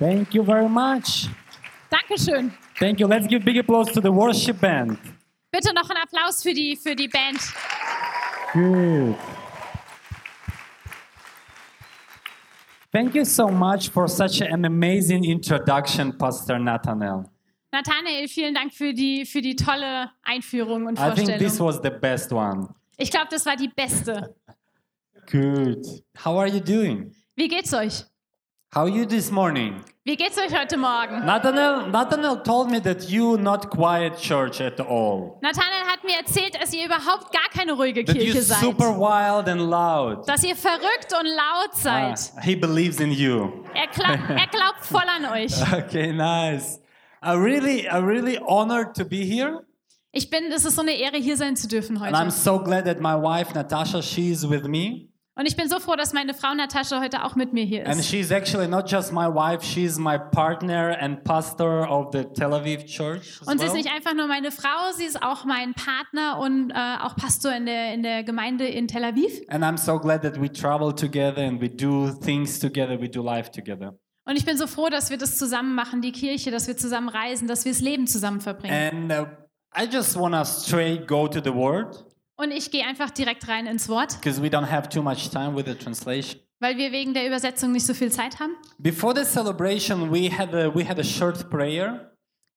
Thank 0.00 0.34
you 0.34 0.42
very 0.42 0.68
much. 0.68 1.28
Dankeschön. 1.90 2.52
Thank 2.78 3.00
you. 3.00 3.06
Let's 3.06 3.26
give 3.26 3.44
big 3.44 3.58
applause 3.58 3.92
to 3.92 4.00
the 4.00 4.10
worship 4.10 4.58
band. 4.58 4.98
Bitte 5.52 5.74
noch 5.74 5.90
einen 5.90 6.02
Applaus 6.02 6.42
für 6.42 6.54
die, 6.54 6.74
für 6.74 6.96
die 6.96 7.06
Band. 7.08 7.38
Good. 8.54 9.16
Thank 12.92 13.14
you 13.14 13.24
so 13.24 13.48
much 13.48 13.90
for 13.90 14.08
such 14.08 14.40
an 14.40 14.64
amazing 14.64 15.24
introduction, 15.24 16.16
Pastor 16.16 16.58
Nathaniel. 16.58 17.24
Nathanael, 17.72 18.26
vielen 18.26 18.54
Dank 18.54 18.72
für 18.72 18.92
die, 18.94 19.26
für 19.26 19.42
die 19.42 19.54
tolle 19.54 20.10
Einführung 20.22 20.86
und 20.86 20.98
I 20.98 21.12
think 21.14 21.38
this 21.38 21.58
Vorstellung. 21.58 21.68
was 21.68 21.80
the 21.82 21.90
best 21.90 22.32
one. 22.32 22.68
Ich 22.96 23.10
glaube, 23.10 23.28
das 23.30 23.44
war 23.46 23.54
die 23.54 23.68
beste. 23.68 24.34
Good. 25.30 25.86
How 26.24 26.38
are 26.38 26.48
you 26.48 26.60
doing? 26.60 27.14
Wie 27.36 27.48
geht's 27.48 27.72
euch? 27.74 28.04
How 28.74 28.82
are 28.82 28.88
you 28.88 29.04
this 29.04 29.30
morning? 29.30 29.84
Wie 30.02 30.16
geht's 30.16 30.38
euch 30.38 30.58
heute 30.58 30.78
Morgen? 30.78 31.26
Nathaniel, 31.26 31.88
Nathaniel 31.90 32.42
told 32.42 32.70
me 32.70 32.80
that 32.80 33.02
you 33.10 33.36
not 33.36 33.68
quiet 33.68 34.16
church 34.16 34.58
at 34.62 34.80
all. 34.80 35.38
Nathanael 35.42 35.84
hat 35.86 36.02
mir 36.04 36.16
erzählt, 36.16 36.54
dass 36.58 36.72
ihr 36.72 36.86
überhaupt 36.86 37.30
gar 37.32 37.50
keine 37.52 37.74
ruhige 37.74 38.02
That 38.06 38.16
Kirche 38.16 38.40
seid. 38.40 38.60
super 38.60 38.96
wild 38.98 39.46
and 39.46 39.60
loud. 39.60 40.26
Dass 40.26 40.42
ihr 40.42 40.56
verrückt 40.56 41.12
und 41.12 41.26
laut 41.26 41.70
Ah, 41.84 42.16
seid. 42.16 42.32
he 42.42 42.56
believes 42.56 42.98
in 42.98 43.10
you. 43.12 43.62
Er, 43.74 43.88
glaub, 43.88 44.30
er 44.30 44.46
glaubt 44.46 44.84
voll 44.86 45.02
an 45.06 45.26
euch. 45.26 45.52
Okay, 45.72 46.12
nice. 46.14 46.80
I 47.22 47.32
really, 47.34 47.86
I'm 47.86 48.06
really 48.06 48.38
honored 48.38 48.94
to 48.96 49.04
be 49.04 49.22
here, 49.26 49.66
Ich 50.12 50.30
bin, 50.30 50.50
es 50.50 50.64
ist 50.64 50.76
so 50.76 50.80
eine 50.80 50.92
Ehre, 50.92 51.18
hier 51.18 51.36
sein 51.36 51.56
zu 51.56 51.68
dürfen 51.68 51.98
and 51.98 52.16
I'm 52.16 52.20
heute. 52.22 52.30
so 52.30 52.58
glad 52.58 52.86
that 52.86 53.00
my 53.00 53.14
wife 53.14 53.52
Natasha 53.54 54.00
she's 54.00 54.48
with 54.48 54.64
me, 54.66 55.09
Und 55.40 55.46
ich 55.46 55.56
bin 55.56 55.70
so 55.70 55.80
froh, 55.80 55.96
dass 55.96 56.12
meine 56.12 56.34
Frau 56.34 56.52
Natascha 56.52 57.00
heute 57.00 57.24
auch 57.24 57.34
mit 57.34 57.54
mir 57.54 57.64
hier 57.64 57.86
and 57.86 57.98
ist. 57.98 58.10
she's 58.10 58.30
actually 58.30 58.68
not 58.68 58.90
just 58.90 59.10
my 59.10 59.24
wife; 59.24 59.64
she's 59.64 59.98
my 59.98 60.18
partner 60.18 60.94
and 61.00 61.24
pastor 61.24 61.90
of 61.90 62.08
the 62.12 62.24
Tel 62.34 62.52
Aviv 62.52 62.84
church. 62.84 63.40
Und 63.46 63.58
sie 63.58 63.64
ist 63.64 63.72
nicht 63.72 63.90
einfach 63.90 64.12
nur 64.12 64.26
meine 64.26 64.50
Frau, 64.50 64.92
sie 64.94 65.06
ist 65.06 65.22
auch 65.22 65.46
mein 65.46 65.72
Partner 65.72 66.38
und 66.40 66.72
äh, 66.72 66.74
auch 66.74 67.16
Pastor 67.16 67.54
in 67.54 67.64
der, 67.64 67.94
in 67.94 68.02
der 68.02 68.22
Gemeinde 68.22 68.66
in 68.66 68.86
Tel 68.86 69.02
Aviv. 69.02 69.32
And 69.48 69.64
I'm 69.64 69.78
so 69.78 69.98
glad 69.98 70.20
that 70.20 70.38
we 70.38 70.52
travel 70.52 70.94
together 70.94 71.38
and 71.42 71.58
we 71.58 71.70
do 71.70 72.10
things 72.20 72.58
together, 72.58 73.00
we 73.00 73.08
do 73.08 73.22
life 73.22 73.50
together. 73.50 73.98
Und 74.26 74.36
ich 74.36 74.44
bin 74.44 74.58
so 74.58 74.66
froh, 74.66 74.90
dass 74.90 75.08
wir 75.08 75.16
das 75.16 75.38
zusammen 75.38 75.74
machen, 75.74 76.02
die 76.02 76.12
Kirche, 76.12 76.50
dass 76.50 76.68
wir 76.68 76.76
zusammen 76.76 77.08
reisen, 77.08 77.48
dass 77.48 77.64
wir 77.64 77.72
das 77.72 77.80
Leben 77.80 78.06
zusammen 78.06 78.42
verbringen. 78.42 79.10
And 79.10 79.10
uh, 79.10 79.26
I 79.74 79.86
just 79.90 80.18
want 80.18 80.34
to 80.34 80.44
straight 80.44 81.08
go 81.08 81.26
to 81.26 81.40
the 81.42 81.54
word 81.54 82.09
Und 82.42 82.52
ich 82.52 82.70
gehe 82.70 82.86
einfach 82.86 83.10
direkt 83.10 83.46
rein 83.48 83.66
ins 83.66 83.88
Wort, 83.88 84.14
because 84.20 84.40
we 84.42 84.46
don't 84.48 84.70
have 84.70 84.88
too 84.88 85.02
much 85.02 85.28
time 85.30 85.54
with 85.54 85.66
the 85.66 85.74
translation. 85.74 86.40
weil 86.58 86.76
wir 86.78 86.90
wegen 86.92 87.12
der 87.14 87.26
Übersetzung 87.26 87.72
nicht 87.72 87.84
so 87.86 87.92
viel 87.94 88.10
Zeit 88.10 88.38
haben. 88.40 88.56
Before 88.78 89.14
the 89.14 89.24
celebration, 89.24 90.10
we 90.10 90.30
had 90.30 90.54
a, 90.54 90.74
we 90.74 90.86
had 90.88 90.98
a 90.98 91.04
short 91.04 91.50
prayer, 91.50 92.06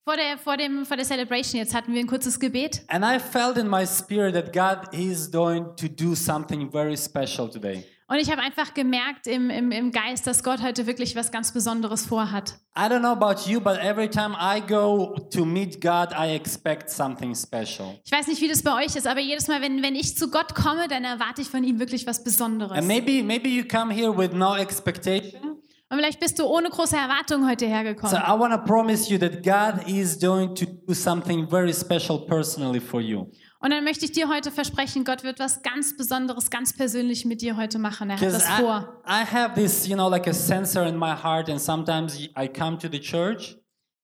Vor 0.06 0.16
der, 0.16 0.36
vor, 0.38 0.56
dem, 0.58 0.84
vor 0.84 0.96
der 0.98 1.06
Celebration 1.06 1.58
jetzt 1.58 1.74
hatten 1.74 1.92
wir 1.94 2.00
ein 2.00 2.06
kurzes 2.06 2.38
Gebet. 2.40 2.82
and 2.88 3.04
I 3.04 3.18
felt 3.18 3.56
in 3.58 3.68
my 3.68 3.86
spirit 3.86 4.34
that 4.34 4.52
God 4.52 4.92
is 4.94 5.30
going 5.30 5.74
to 5.76 5.86
do 5.88 6.14
something 6.14 6.70
very 6.70 6.96
special 6.96 7.48
today. 7.50 7.84
Und 8.06 8.18
ich 8.18 8.30
habe 8.30 8.42
einfach 8.42 8.74
gemerkt 8.74 9.26
im, 9.26 9.48
im, 9.48 9.72
im 9.72 9.90
Geist, 9.90 10.26
dass 10.26 10.44
Gott 10.44 10.62
heute 10.62 10.86
wirklich 10.86 11.16
was 11.16 11.32
ganz 11.32 11.52
Besonderes 11.52 12.04
vorhat. 12.04 12.54
I 12.76 12.82
don't 12.82 12.98
know 12.98 13.12
about 13.12 13.48
you, 13.48 13.60
but 13.60 13.78
every 13.78 14.10
time 14.10 14.36
I 14.38 14.60
go 14.60 15.14
to 15.32 15.44
meet 15.46 15.80
God, 15.80 16.10
I 16.12 16.34
expect 16.34 16.90
something 16.90 17.34
special. 17.34 17.98
Ich 18.04 18.12
weiß 18.12 18.26
nicht, 18.26 18.42
wie 18.42 18.48
das 18.48 18.62
bei 18.62 18.84
euch 18.84 18.94
ist, 18.94 19.06
aber 19.06 19.20
jedes 19.20 19.48
Mal, 19.48 19.62
wenn, 19.62 19.82
wenn 19.82 19.94
ich 19.94 20.18
zu 20.18 20.30
Gott 20.30 20.54
komme, 20.54 20.86
dann 20.88 21.04
erwarte 21.04 21.40
ich 21.40 21.48
von 21.48 21.64
ihm 21.64 21.78
wirklich 21.78 22.06
was 22.06 22.22
Besonderes. 22.22 22.76
And 22.76 22.86
maybe 22.86 23.22
maybe 23.22 23.48
you 23.48 23.64
come 23.64 23.92
here 23.92 24.14
with 24.16 24.32
no 24.32 24.54
expectation. 24.54 25.54
Und 25.90 25.98
vielleicht 25.98 26.18
bist 26.18 26.38
du 26.38 26.44
ohne 26.44 26.70
große 26.70 26.96
Erwartungen 26.96 27.48
heute 27.48 27.66
So 27.66 27.70
hergekommen. 27.70 28.16
I 28.16 28.38
want 28.38 28.52
to 28.52 28.58
promise 28.58 29.10
you 29.10 29.18
that 29.18 29.42
God 29.42 29.88
is 29.88 30.18
going 30.18 30.54
to 30.56 30.66
do 30.66 30.92
something 30.92 31.48
very 31.48 31.72
special 31.72 32.18
personally 32.26 32.80
for 32.80 33.00
you. 33.00 33.30
Und 33.64 33.70
dann 33.70 33.82
möchte 33.82 34.04
ich 34.04 34.12
dir 34.12 34.28
heute 34.28 34.50
versprechen, 34.50 35.06
Gott 35.06 35.24
wird 35.24 35.38
was 35.38 35.62
ganz 35.62 35.96
Besonderes, 35.96 36.50
ganz 36.50 36.76
persönlich 36.76 37.24
mit 37.24 37.40
dir 37.40 37.56
heute 37.56 37.78
machen. 37.78 38.10
Er 38.10 38.20
hat 38.20 38.22
das 38.22 38.46
I, 38.46 38.60
vor. 38.60 39.00
I 39.06 39.24
have 39.24 39.54
this, 39.54 39.88
you 39.88 39.94
know, 39.94 40.06
like 40.06 40.28
a 40.28 40.34
sensor 40.34 40.84
in 40.84 40.98
my 40.98 41.14
heart, 41.14 41.48
and 41.48 41.58
sometimes 41.58 42.28
I 42.38 42.46
come 42.46 42.76
to 42.76 42.88
the 42.92 43.00
church 43.00 43.56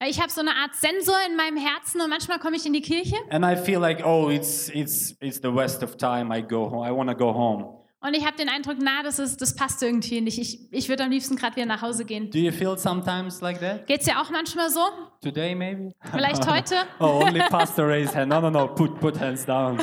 Ich 0.03 0.19
habe 0.19 0.31
so 0.31 0.41
eine 0.41 0.53
Art 0.53 0.75
Sensor 0.75 1.15
in 1.29 1.37
meinem 1.37 1.59
Herzen 1.59 2.01
und 2.01 2.09
manchmal 2.09 2.39
komme 2.39 2.57
ich 2.57 2.65
in 2.65 2.73
die 2.73 2.81
Kirche 2.81 3.17
and 3.29 3.45
I 3.45 3.55
feel 3.55 3.79
like, 3.79 4.03
oh, 4.03 4.31
it's 4.31 4.71
it's 4.71 5.15
it's 5.21 5.41
the 5.43 5.55
waste 5.55 5.85
of 5.85 5.99
time. 5.99 6.35
I 6.35 6.41
go 6.41 6.71
home. 6.71 6.89
I 6.89 6.91
want 6.91 7.11
to 7.11 7.15
go 7.15 7.31
home. 7.31 7.80
Und 8.03 8.15
ich 8.15 8.25
habe 8.25 8.37
den 8.37 8.49
Eindruck, 8.49 8.77
na, 8.81 9.03
das, 9.03 9.19
ist, 9.19 9.41
das 9.43 9.55
passt 9.55 9.83
irgendwie 9.83 10.21
nicht. 10.21 10.39
Ich, 10.39 10.73
ich 10.73 10.89
würde 10.89 11.05
am 11.05 11.11
liebsten 11.11 11.37
gerade 11.37 11.57
wieder 11.57 11.67
nach 11.67 11.83
Hause 11.83 12.05
gehen. 12.05 12.31
Do 12.31 12.39
you 12.39 12.51
feel 12.51 12.79
sometimes 12.79 13.41
like 13.41 13.61
that? 13.61 13.87
Geht's 13.87 14.07
dir 14.07 14.21
auch 14.21 14.31
manchmal 14.31 14.71
so? 14.71 14.81
Today, 15.21 15.55
maybe? 15.55 15.93
Vielleicht 16.11 16.47
heute? 16.51 16.77
oh, 16.99 17.21
only 17.23 17.41
pastor 17.41 17.87
raised 17.87 18.15
hand. 18.15 18.31
No, 18.31 18.41
no, 18.41 18.51
no. 18.51 18.69
Put 18.69 18.99
put 19.01 19.21
hands 19.21 19.45
down. 19.45 19.79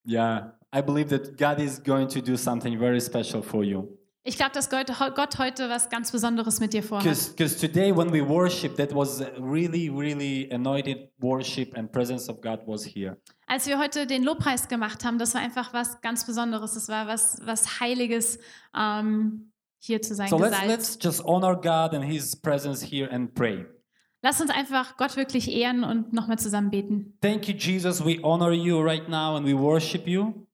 yeah, 0.06 0.52
I 0.72 0.80
believe 0.80 1.10
that 1.10 1.36
God 1.36 1.60
is 1.60 1.82
going 1.82 2.08
to 2.08 2.22
do 2.22 2.36
something 2.36 2.78
very 2.78 3.00
special 3.00 3.42
for 3.42 3.62
you. 3.62 3.98
Ich 4.26 4.38
glaube, 4.38 4.52
dass 4.52 4.70
Gott, 4.70 5.38
heute 5.38 5.68
was 5.68 5.90
ganz 5.90 6.10
Besonderes 6.10 6.58
mit 6.58 6.72
dir 6.72 6.82
vorhat. 6.82 7.04
Because 7.04 7.58
today, 7.58 7.94
when 7.94 8.10
we 8.10 8.26
worship, 8.26 8.74
that 8.76 8.94
was 8.94 9.20
really, 9.38 9.90
really 9.90 10.50
anointed 10.50 11.10
worship, 11.20 11.76
and 11.76 11.92
presence 11.92 12.30
of 12.30 12.40
God 12.40 12.60
was 12.66 12.86
here. 12.86 13.18
Als 13.46 13.66
wir 13.66 13.78
heute 13.78 14.06
den 14.06 14.24
Lobpreis 14.24 14.66
gemacht 14.68 15.04
haben, 15.04 15.18
das 15.18 15.34
war 15.34 15.42
einfach 15.42 15.74
was 15.74 16.00
ganz 16.00 16.24
Besonderes. 16.24 16.72
Das 16.72 16.88
war 16.88 17.06
was, 17.06 17.36
was 17.44 17.80
Heiliges, 17.80 18.38
ähm, 18.74 19.52
hier 19.78 20.00
zu 20.00 20.14
sein. 20.14 20.28
So 20.28 20.38
let's 20.38 20.64
let's 20.66 20.98
just 20.98 21.22
honor 21.26 21.54
God 21.54 21.92
and 21.94 22.02
His 22.02 22.34
presence 22.34 22.82
here 22.82 23.10
and 23.12 23.34
pray. 23.34 23.66
Lass 24.22 24.40
uns 24.40 24.50
einfach 24.50 24.96
Gott 24.96 25.18
wirklich 25.18 25.52
ehren 25.52 25.84
und 25.84 26.14
nochmal 26.14 26.38
zusammen 26.38 26.70
beten. 26.70 27.18
Thank 27.20 27.46
you, 27.46 27.54
Jesus. 27.54 28.02
We 28.02 28.20
honor 28.22 28.52
you 28.52 28.80
right 28.80 29.06
now 29.06 29.36
and 29.36 29.46
we 29.46 29.52
worship 29.52 30.08
you. 30.08 30.46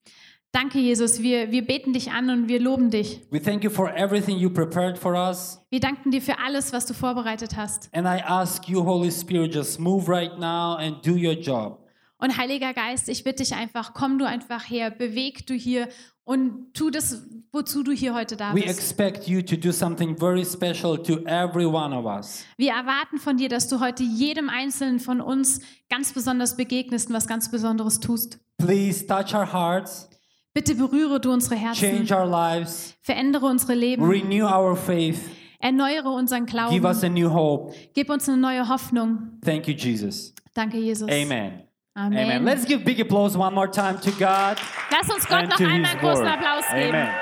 Danke, 0.53 0.81
Jesus. 0.81 1.23
Wir, 1.23 1.53
wir 1.53 1.65
beten 1.65 1.93
dich 1.93 2.11
an 2.11 2.29
und 2.29 2.49
wir 2.49 2.61
loben 2.61 2.91
dich. 2.91 3.21
We 3.31 3.41
thank 3.41 3.63
you 3.63 3.71
for 3.71 3.95
everything 3.95 4.37
you 4.37 4.51
prepared 4.51 4.99
for 4.99 5.15
us. 5.15 5.61
Wir 5.71 5.79
danken 5.79 6.11
dir 6.11 6.21
für 6.21 6.39
alles, 6.41 6.73
was 6.73 6.87
du 6.87 6.95
vorbereitet 6.95 7.57
hast. 7.57 7.89
And 7.95 8.05
I 8.05 8.21
ask 8.25 8.69
you, 8.69 8.85
Holy 8.85 9.13
Spirit, 9.13 9.55
just 9.55 9.79
move 9.79 10.09
right 10.11 10.37
now 10.39 10.75
and 10.77 11.05
do 11.07 11.13
your 11.13 11.35
job. 11.35 11.79
Und 12.19 12.37
Heiliger 12.37 12.75
Geist, 12.75 13.09
ich 13.09 13.23
bitte 13.25 13.43
dich 13.45 13.55
einfach, 13.55 13.95
komm 13.95 14.19
du 14.19 14.27
einfach 14.27 14.69
her, 14.69 14.91
beweg 14.91 15.47
du 15.47 15.55
hier 15.55 15.89
und 16.25 16.75
tu 16.75 16.91
das, 16.91 17.23
wozu 17.53 17.83
du 17.83 17.93
hier 17.93 18.15
heute 18.15 18.37
da 18.37 18.51
We 18.55 18.61
bist. 18.63 18.69
expect 18.69 19.27
you 19.29 19.41
to 19.43 19.57
do 19.57 19.73
something 19.73 20.17
very 20.19 20.45
special 20.45 20.99
to 21.03 21.19
every 21.27 21.65
one 21.65 21.97
of 21.97 22.05
us. 22.05 22.45
Wir 22.59 22.73
erwarten 22.73 23.19
von 23.19 23.37
dir, 23.37 23.49
dass 23.49 23.69
du 23.69 23.81
heute 23.81 24.03
jedem 24.03 24.49
Einzelnen 24.51 24.99
von 25.01 25.21
uns 25.21 25.61
ganz 25.89 26.13
besonders 26.13 26.57
begegnest 26.57 27.09
und 27.09 27.15
was 27.15 27.27
ganz 27.27 27.51
Besonderes 27.51 28.01
tust. 28.01 28.39
Please 28.59 29.07
touch 29.07 29.33
our 29.35 29.51
hearts, 29.51 30.11
Bitte 30.53 30.75
berühre 30.75 31.21
du 31.21 31.33
unsere 31.33 31.55
Herzen, 31.55 32.07
change 32.07 32.13
our 32.13 32.27
lives, 32.27 32.97
verändere 33.03 33.47
unsere 33.47 33.75
Leben, 33.75 34.05
renew 34.05 34.45
our 34.45 34.75
faith, 34.77 35.21
erneuere 35.61 36.11
unseren 36.11 36.45
give 36.45 36.85
us 36.85 37.01
Glauben, 37.01 37.05
a 37.05 37.09
new 37.09 37.33
hope. 37.33 37.75
gib 37.95 38.11
uns 38.11 38.29
eine 38.29 38.39
neue 38.39 38.69
Hoffnung. 38.69 39.39
Thank 39.45 39.69
you, 39.69 39.75
Jesus. 39.75 40.35
Danke, 40.53 40.79
Jesus. 40.79 41.09
Amen. 41.09 41.63
Amen. 41.95 42.19
Amen. 42.19 42.45
Let's 42.45 42.65
give 42.67 42.85
big 42.85 43.01
applause 43.01 43.39
one 43.39 43.55
more 43.55 43.71
time 43.71 44.01
to 44.01 44.11
God 44.13 44.57
Lass 44.91 45.09
uns 45.09 45.27
Gott 45.29 45.43
and 45.43 45.51
noch 45.51 45.61
einmal 45.61 45.91
einen 45.91 46.01
großen. 46.01 46.27
Applaus 46.27 46.65
geben. 46.73 46.89
Amen. 46.89 47.15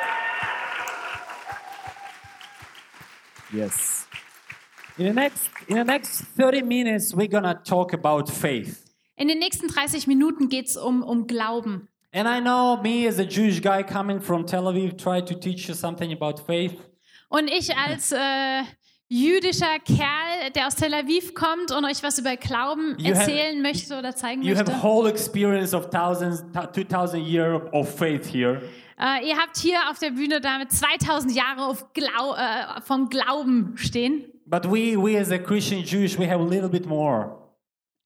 Yes. 3.52 4.06
In 4.96 5.06
the 5.06 5.12
next 5.12 5.50
in 5.68 5.76
the 5.76 5.84
next 5.84 6.22
30 6.36 6.62
minutes 6.62 7.14
we're 7.14 7.28
going 7.28 7.44
to 7.44 7.54
talk 7.54 7.92
about 7.92 8.30
faith. 8.30 8.84
In 9.16 9.28
den 9.28 9.38
nächsten 9.38 9.68
30 9.68 10.06
Minuten 10.06 10.48
geht 10.48 10.68
es 10.68 10.76
um, 10.76 11.02
um 11.02 11.26
Glauben. 11.26 11.88
And 12.12 12.26
I 12.26 12.40
know 12.40 12.78
me 12.82 13.06
as 13.06 13.18
a 13.18 13.24
Jewish 13.24 13.60
guy 13.60 13.82
coming 13.82 14.20
from 14.20 14.46
Tel 14.46 14.64
Aviv 14.64 14.96
tried 14.96 15.26
to 15.26 15.34
teach 15.34 15.68
you 15.68 15.74
something 15.74 16.12
about 16.12 16.38
faith. 16.46 16.74
Und 17.28 17.48
ich 17.50 17.74
als 17.76 18.12
äh, 18.12 18.62
jüdischer 19.08 19.78
Kerl, 19.84 20.50
der 20.54 20.66
aus 20.66 20.74
Tel 20.74 20.94
Aviv 20.94 21.34
kommt 21.34 21.70
und 21.70 21.84
euch 21.84 22.02
was 22.02 22.18
über 22.18 22.36
Glauben 22.36 22.96
You 22.98 23.14
have- 23.14 23.20
erzählen 23.20 23.60
möchte 23.60 23.98
oder 23.98 24.14
zeigen 24.16 24.42
You 24.42 24.54
have 24.56 24.64
möchte. 24.70 24.82
whole 24.82 25.10
experience 25.10 25.74
of 25.74 25.90
thousands, 25.90 26.42
2000 26.72 27.26
years 27.26 27.60
of 27.72 27.88
faith 27.94 28.24
here. 28.26 28.62
Äh, 28.98 29.28
ihr 29.28 29.36
habt 29.36 29.58
hier 29.58 29.78
auf 29.90 29.98
der 29.98 30.10
Bühne 30.10 30.40
damit 30.40 30.72
2000 30.72 31.34
Jahre 31.34 31.76
Glau 31.92 32.34
äh, 32.34 32.80
vom 32.80 33.08
Glauben 33.10 33.74
stehen. 33.76 34.24
But 34.46 34.64
we, 34.64 34.96
we 34.96 35.20
as 35.20 35.30
a 35.30 35.36
Christian 35.38 35.82
Jewish, 35.84 36.18
we 36.18 36.26
have 36.26 36.40
a 36.40 36.46
little 36.48 36.70
bit 36.70 36.86
more. 36.86 37.37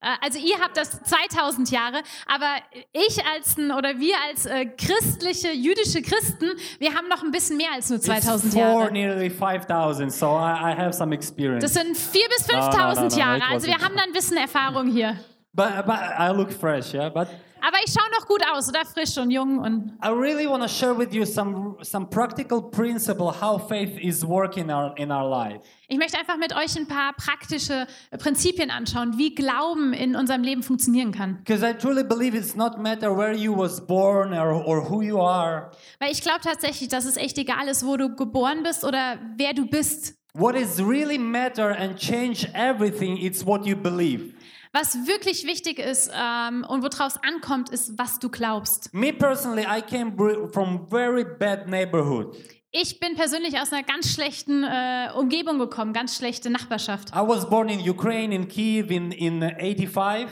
Äh, 0.02 0.16
also 0.20 0.38
ihr 0.38 0.58
habt 0.60 0.76
das 0.76 1.02
2000 1.02 1.70
Jahre, 1.70 2.02
aber 2.26 2.56
ich 2.93 3.25
als 3.34 3.56
oder 3.56 3.99
wir 3.99 4.14
als 4.28 4.46
äh, 4.46 4.66
christliche, 4.66 5.52
jüdische 5.52 6.02
Christen, 6.02 6.50
wir 6.78 6.94
haben 6.94 7.08
noch 7.08 7.22
ein 7.22 7.31
bisschen 7.31 7.56
mehr 7.56 7.72
als 7.75 7.88
nur 7.90 8.00
2000 8.00 8.44
it's 8.44 8.54
four, 8.54 8.81
Jahre. 8.81 8.93
nearly 8.93 9.31
5,000, 9.31 10.12
so 10.12 10.26
I, 10.26 10.72
I 10.72 10.76
have 10.76 10.93
some 10.93 11.14
experience. 11.14 11.62
Das 11.62 11.75
sind 11.75 11.96
4 11.96 12.28
bis 12.28 12.49
No, 12.49 12.56
no, 12.56 12.66
no, 12.66 12.72
5000 12.72 13.12
no, 13.12 13.19
Jahre. 13.19 13.43
Also 13.50 13.66
wir 13.66 13.78
haben 13.78 13.96
da 13.96 14.02
ein 14.02 14.12
bisschen 14.12 14.37
Erfahrung 14.37 14.88
hier. 14.90 15.16
But, 15.54 15.87
but 15.87 15.99
I 16.19 16.31
look 16.34 16.50
fresh, 16.52 16.94
yeah? 16.94 17.08
But, 17.10 17.28
Aber 17.64 17.76
ich 17.85 17.93
schaue 17.93 18.11
noch 18.19 18.26
gut 18.26 18.43
aus, 18.53 18.69
oder 18.69 18.85
frisch 18.85 19.17
und 19.19 19.31
jung 19.31 19.61
und 19.61 19.93
I 20.05 20.09
really 20.09 20.49
want 20.49 20.64
to 20.64 20.69
share 20.69 20.99
with 20.99 21.14
you 21.14 21.25
some 21.25 21.76
some 21.82 22.06
practical 22.06 22.61
principle 22.61 23.31
how 23.31 23.56
faith 23.69 23.97
is 24.00 24.26
working 24.26 24.64
in 24.64 24.70
our, 24.70 24.93
in 24.99 25.12
our 25.12 25.29
life. 25.29 25.61
ich 25.87 25.97
möchte 25.97 26.19
einfach 26.19 26.38
mit 26.38 26.56
euch 26.56 26.76
ein 26.76 26.88
paar 26.88 27.12
praktische 27.12 27.87
Prinzipien 28.19 28.70
anschauen, 28.70 29.17
wie 29.17 29.35
Glauben 29.35 29.93
in 29.93 30.17
unserem 30.17 30.43
Leben 30.43 30.64
funktionieren 30.64 31.12
kann. 31.12 31.38
Because 31.44 31.64
I 31.64 31.73
truly 31.73 32.03
believe 32.03 32.37
it's 32.37 32.56
not 32.56 32.79
matter 32.79 33.17
where 33.17 33.32
you 33.32 33.56
was 33.56 33.81
born 33.87 34.32
or, 34.32 34.67
or 34.67 34.91
who 34.91 35.03
you 35.03 35.20
are. 35.20 35.70
Weil 36.00 36.11
ich 36.11 36.20
glaube 36.23 36.41
tatsächlich, 36.43 36.88
dass 36.88 37.05
es 37.05 37.17
echt 37.17 37.38
egal 37.38 37.69
ist, 37.69 37.87
wo 37.87 37.97
du 37.97 38.17
geboren 38.17 38.64
bist 38.64 38.85
oder 38.85 39.19
wer 39.37 39.55
du 39.55 39.67
bist. 39.67 40.17
What 40.35 40.56
is 40.56 40.81
really 40.81 41.19
matter 41.19 41.79
and 41.79 41.97
change 41.97 42.49
everything, 42.55 43.19
it's 43.19 43.47
what 43.47 43.67
you 43.67 43.76
believe. 43.76 44.32
Was 44.74 45.06
wirklich 45.06 45.46
wichtig 45.46 45.78
ist 45.78 46.10
ähm, 46.14 46.64
und 46.66 46.82
worauf 46.82 47.14
es 47.14 47.20
ankommt, 47.22 47.69
ist, 47.69 47.98
was 47.98 48.19
du 48.19 48.30
glaubst. 48.30 48.92
Me 48.94 49.12
personally, 49.12 49.64
I 49.64 49.82
came 49.82 50.16
from 50.50 50.88
very 50.88 51.24
bad 51.24 51.69
neighborhood. 51.69 52.34
Ich 52.70 52.98
bin 52.98 53.14
persönlich 53.14 53.60
aus 53.60 53.70
einer 53.70 53.82
ganz 53.82 54.14
schlechten 54.14 54.64
äh, 54.64 55.10
Umgebung 55.14 55.58
gekommen, 55.58 55.92
ganz 55.92 56.16
schlechte 56.16 56.48
Nachbarschaft. 56.48 57.10
I 57.10 57.19
was 57.19 57.46
born 57.50 57.69
in 57.69 57.86
Ukraine, 57.86 58.34
in 58.34 58.48
Kiev, 58.48 58.90
in, 58.90 59.12
in 59.12 59.42
85. 59.42 60.28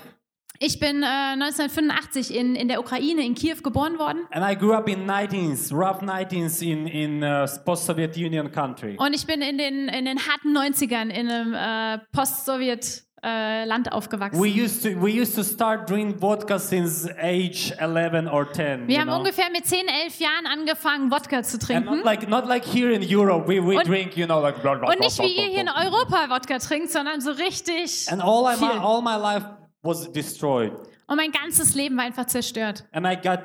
Ich 0.63 0.79
bin 0.79 1.03
äh, 1.03 1.07
1985 1.07 2.35
in, 2.35 2.55
in 2.55 2.69
der 2.69 2.81
Ukraine, 2.81 3.25
in 3.25 3.35
Kiew 3.35 3.57
geboren 3.63 3.99
worden. 3.99 4.27
And 4.31 4.43
I 4.43 4.55
grew 4.55 4.73
up 4.73 4.89
in 4.89 5.07
19s, 5.07 5.71
rough 5.73 6.03
19s 6.03 6.63
in, 6.63 6.87
in 6.87 7.23
uh, 7.23 7.47
post-Soviet 7.65 8.17
Union 8.17 8.51
country. 8.51 8.97
Und 8.99 9.15
ich 9.15 9.27
bin 9.27 9.41
in 9.43 9.57
den, 9.57 9.89
in 9.89 10.05
den 10.05 10.19
harten 10.19 10.57
90ern 10.57 11.09
in 11.09 11.31
einem 11.31 11.55
äh, 11.55 11.99
Post-Sowjet 12.13 13.05
äh, 13.23 13.65
Land 13.65 13.93
aufgewachsen. 13.93 14.41
We 14.41 14.49
used 14.49 14.83
to 14.83 14.91
we 15.01 15.11
used 15.11 15.35
to 15.35 15.43
start 15.43 15.89
drinking 15.89 16.19
vodka 16.21 16.59
since 16.59 17.09
age 17.21 17.73
11 17.79 18.29
or 18.33 18.51
10. 18.53 18.89
Wir 18.89 19.01
haben 19.01 19.09
know? 19.09 19.19
ungefähr 19.19 19.51
mit 19.53 19.67
10, 19.67 19.87
11 20.05 20.19
Jahren 20.21 20.47
angefangen, 20.47 21.11
Wodka 21.11 21.43
zu 21.43 21.55
And 21.57 21.63
trinken. 21.67 21.97
not 21.97 22.05
like 22.05 22.29
not 22.29 22.47
like 22.47 22.65
here 22.65 22.93
in 22.93 23.03
Europe, 23.03 23.47
we, 23.47 23.61
we 23.65 23.77
Und- 23.77 23.87
drink, 23.87 24.17
you 24.17 24.27
know, 24.27 24.41
like 24.41 24.61
blah, 24.63 24.75
blah, 24.75 24.89
Und 24.89 24.97
blah, 24.99 25.05
nicht 25.07 25.19
wie 25.19 25.35
blah, 25.35 25.45
ihr 25.45 25.51
hier 25.51 25.61
in. 25.61 25.69
Europa 25.69 26.31
Wodka 26.31 26.59
trinkt, 26.59 26.91
sondern 26.91 27.21
so 27.21 27.31
richtig 27.33 28.07
And 28.11 28.23
all 28.23 28.45
I, 28.45 28.57
my, 28.61 28.69
viel. 28.71 28.79
all 28.79 29.03
my 29.03 29.17
life 29.17 29.45
was 29.83 30.11
destroyed. 30.13 30.73
Und 31.07 31.17
mein 31.17 31.33
ganzes 31.33 31.75
Leben 31.75 31.97
war 31.97 32.05
einfach 32.05 32.27
zerstört. 32.27 32.85
And 32.93 33.07
I 33.07 33.17
got 33.17 33.41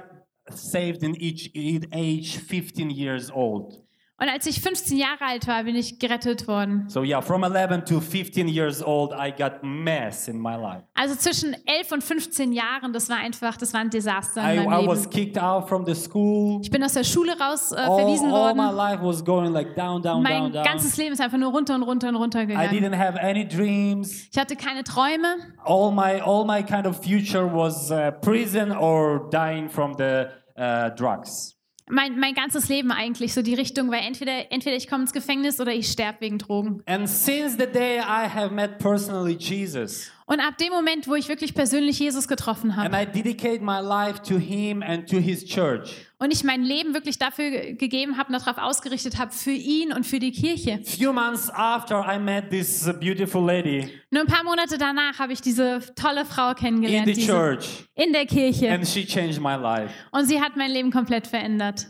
saved 0.52 1.02
in 1.04 1.16
each 1.16 1.50
in 1.56 1.88
age 1.92 2.38
15 2.48 2.90
years 2.92 3.32
old. 3.32 3.74
Und 4.18 4.30
als 4.30 4.46
ich 4.48 4.62
15 4.62 4.98
Jahre 4.98 5.26
alt 5.28 5.46
war, 5.46 5.64
bin 5.66 5.76
ich 5.76 6.00
gerettet 6.00 6.48
worden. 6.48 6.86
So 6.88 7.04
yeah, 7.04 7.20
from 7.22 7.44
11 7.44 7.84
to 7.84 8.00
15 8.00 8.48
years 8.48 8.82
old, 8.82 9.12
I 9.12 9.30
got 9.30 9.62
mess 9.62 10.30
in 10.30 10.40
my 10.42 10.56
life. 10.56 10.84
Also 10.94 11.16
zwischen 11.16 11.54
11 11.66 11.92
und 11.92 12.02
15 12.02 12.54
Jahren, 12.54 12.94
das 12.94 13.10
war 13.10 13.18
einfach, 13.18 13.58
das 13.58 13.74
war 13.74 13.82
ein 13.82 13.90
Desaster 13.90 14.42
I, 14.42 14.56
in 14.58 14.64
meinem 14.70 14.86
I 14.86 14.88
was 14.88 15.00
Leben. 15.04 15.10
kicked 15.10 15.38
out 15.38 15.68
from 15.68 15.86
the 15.86 15.94
school. 15.94 16.62
Ich 16.64 16.72
bin 16.72 16.82
aus 16.82 16.94
der 16.94 17.04
Schule 17.04 17.38
raus 17.38 17.74
äh, 17.74 17.76
All, 17.76 18.00
verwiesen 18.00 18.32
all 18.32 18.54
my 18.54 18.64
worden. 18.64 18.76
life 18.78 19.04
was 19.04 19.26
going 19.26 19.52
like 19.52 19.76
down, 19.76 20.02
down, 20.02 20.24
Mein 20.24 20.44
down, 20.44 20.54
down. 20.54 20.64
ganzes 20.64 20.96
Leben 20.96 21.12
ist 21.12 21.20
einfach 21.20 21.38
nur 21.38 21.52
runter 21.52 21.76
und 21.76 21.84
runter 21.84 22.08
und 22.08 22.16
runter 22.16 22.44
I 22.44 22.48
gegangen. 22.48 22.70
didn't 22.72 22.98
have 22.98 23.20
any 23.22 23.46
dreams. 23.46 24.30
Ich 24.32 24.38
hatte 24.38 24.56
keine 24.56 24.86
Träume. 24.86 25.36
All 25.66 25.92
my 25.92 26.22
all 26.22 26.46
my 26.46 26.64
kind 26.64 26.88
of 26.88 27.04
future 27.04 27.54
was 27.54 27.92
uh, 27.92 28.12
prison 28.22 28.72
or 28.72 29.30
dying 29.30 29.70
from 29.70 29.94
the 29.98 30.28
uh, 30.58 30.90
drugs. 30.96 31.55
Mein, 31.88 32.20
mein 32.20 32.34
ganzes 32.34 32.68
Leben 32.68 32.92
eigentlich 32.92 33.36
so 33.36 33.44
die 33.44 33.54
Richtung 33.54 33.92
war 33.92 34.00
entweder, 34.00 34.52
entweder 34.52 34.76
ich 34.76 34.88
komme 34.88 35.04
ins 35.04 35.14
Gefängnis 35.14 35.60
oder 35.60 35.72
ich 35.72 35.88
sterbe 35.88 36.22
wegen 36.22 36.40
Drogen. 36.40 36.82
And 36.88 37.08
since 37.08 37.58
the 37.60 37.68
day 37.68 38.00
I 38.00 38.28
have 38.28 38.52
met 38.52 38.80
personally 38.80 39.34
Jesus, 39.34 40.12
Und 40.26 40.40
ab 40.40 40.58
dem 40.58 40.70
Moment, 40.70 41.08
wo 41.08 41.14
ich 41.14 41.28
wirklich 41.28 41.54
persönlich 41.54 42.00
Jesus 42.00 42.28
getroffen 42.28 42.76
habe 42.76 42.92
and 42.92 42.96
I 42.96 43.06
dedicate 43.06 43.62
my 43.64 43.80
life 43.80 44.20
to 44.24 44.40
Him 44.40 44.82
and 44.82 45.08
to 45.08 45.18
His 45.18 45.46
church, 45.46 46.08
und 46.26 46.32
ich 46.34 46.44
mein 46.44 46.64
Leben 46.64 46.94
wirklich 46.96 47.18
dafür 47.20 47.52
ge- 47.52 47.74
gegeben 47.76 48.18
habe 48.18 48.34
und 48.34 48.40
darauf 48.46 48.58
ausgerichtet 48.58 49.18
habe, 49.20 49.32
für 49.32 49.52
ihn 49.52 49.94
und 49.94 50.06
für 50.06 50.18
die 50.20 50.32
Kirche. 50.32 50.82
few 50.84 51.14
months 51.14 51.50
after 51.52 52.04
I 52.06 52.18
met 52.20 52.50
this 52.50 52.88
uh, 52.88 52.94
beautiful 52.94 53.42
lady 53.46 53.88
Nur 54.10 54.22
ein 54.24 54.28
paar 54.28 54.44
Monate 54.44 54.78
danach 54.78 55.20
habe 55.20 55.34
ich 55.34 55.42
diese 55.42 55.82
tolle 55.96 56.26
Frau 56.26 56.50
in 56.50 56.56
kennengelernt, 56.56 57.06
the 57.08 57.14
diese, 57.14 57.32
church, 57.32 57.86
in 57.94 58.12
der 58.12 58.26
Kirche. 58.26 58.70
and 58.72 58.88
she 58.88 59.06
changed 59.06 59.40
my 59.40 59.56
life. 59.56 59.94
Und 60.12 60.26
sie 60.26 60.42
hat 60.42 60.56
mein 60.58 60.72
Leben 60.72 60.92
komplett 60.92 61.28
verändert. 61.28 61.88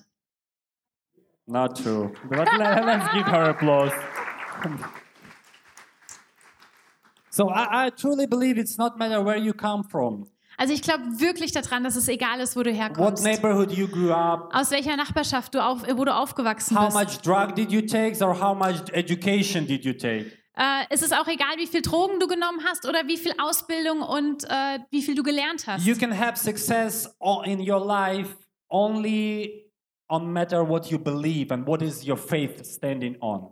Not 1.48 1.78
true. 1.82 2.12
But 2.28 2.40
let, 2.58 2.84
us 2.86 3.12
give 3.14 3.26
her 3.32 3.50
applause. 3.52 3.92
So 7.30 7.50
I, 7.50 7.88
I 7.88 7.90
truly 7.92 8.28
believe 8.28 8.58
it's 8.58 8.78
not 8.78 8.98
matter 8.98 9.22
where 9.24 9.38
you 9.38 9.54
come 9.54 9.84
from, 9.84 10.28
Also 10.58 10.74
ich 10.74 10.82
glaube 10.82 11.04
wirklich 11.20 11.52
daran, 11.52 11.84
dass 11.84 11.96
es 11.96 12.08
egal 12.08 12.40
ist, 12.40 12.56
wo 12.56 12.64
du 12.64 12.72
what 12.72 12.78
herkommst. 12.80 13.24
neighborhood 13.24 13.72
you 13.72 13.88
grew 13.88 14.12
up, 14.12 14.50
Aus 14.54 14.72
welcher 14.72 14.96
Nachbarschaft 14.96 15.54
du 15.54 15.64
auf, 15.64 15.84
wo 15.96 16.06
du 16.06 16.14
aufgewachsen 16.16 16.78
how 16.80 16.94
bist. 16.94 16.98
much 16.98 17.18
drug 17.22 17.56
did 17.56 17.72
you 17.72 17.82
take, 17.82 18.24
or 18.24 18.34
how 18.40 18.56
much 18.58 18.90
education 18.94 19.68
did 19.68 19.84
you 19.86 19.94
take. 19.94 20.32
Es 20.90 21.02
ist 21.02 21.14
auch 21.14 21.28
egal, 21.28 21.58
wie 21.58 21.68
viel 21.68 21.82
Drogen 21.82 22.18
du 22.20 22.28
genommen 22.28 22.62
hast 22.66 22.88
oder 22.88 23.06
wie 23.08 23.18
viel 23.18 23.34
Ausbildung 23.38 24.02
und 24.02 24.46
äh, 24.46 24.80
wie 24.90 25.02
viel 25.02 25.14
du 25.14 25.22
gelernt 25.22 25.68
hast. 25.68 25.86
You 25.86 25.98
can 25.98 26.18
have 26.18 26.38
success 26.38 27.14
in 27.44 27.60
your 27.60 27.86
life 27.86 28.38
only 28.70 29.70
on 30.08 30.32
matter 30.32 30.68
what 30.68 30.86
you 30.90 30.98
believe 30.98 31.54
and 31.54 31.68
what 31.68 31.82
is 31.82 32.08
your 32.08 32.16
faith 32.18 32.64
standing 32.66 33.18
on. 33.22 33.52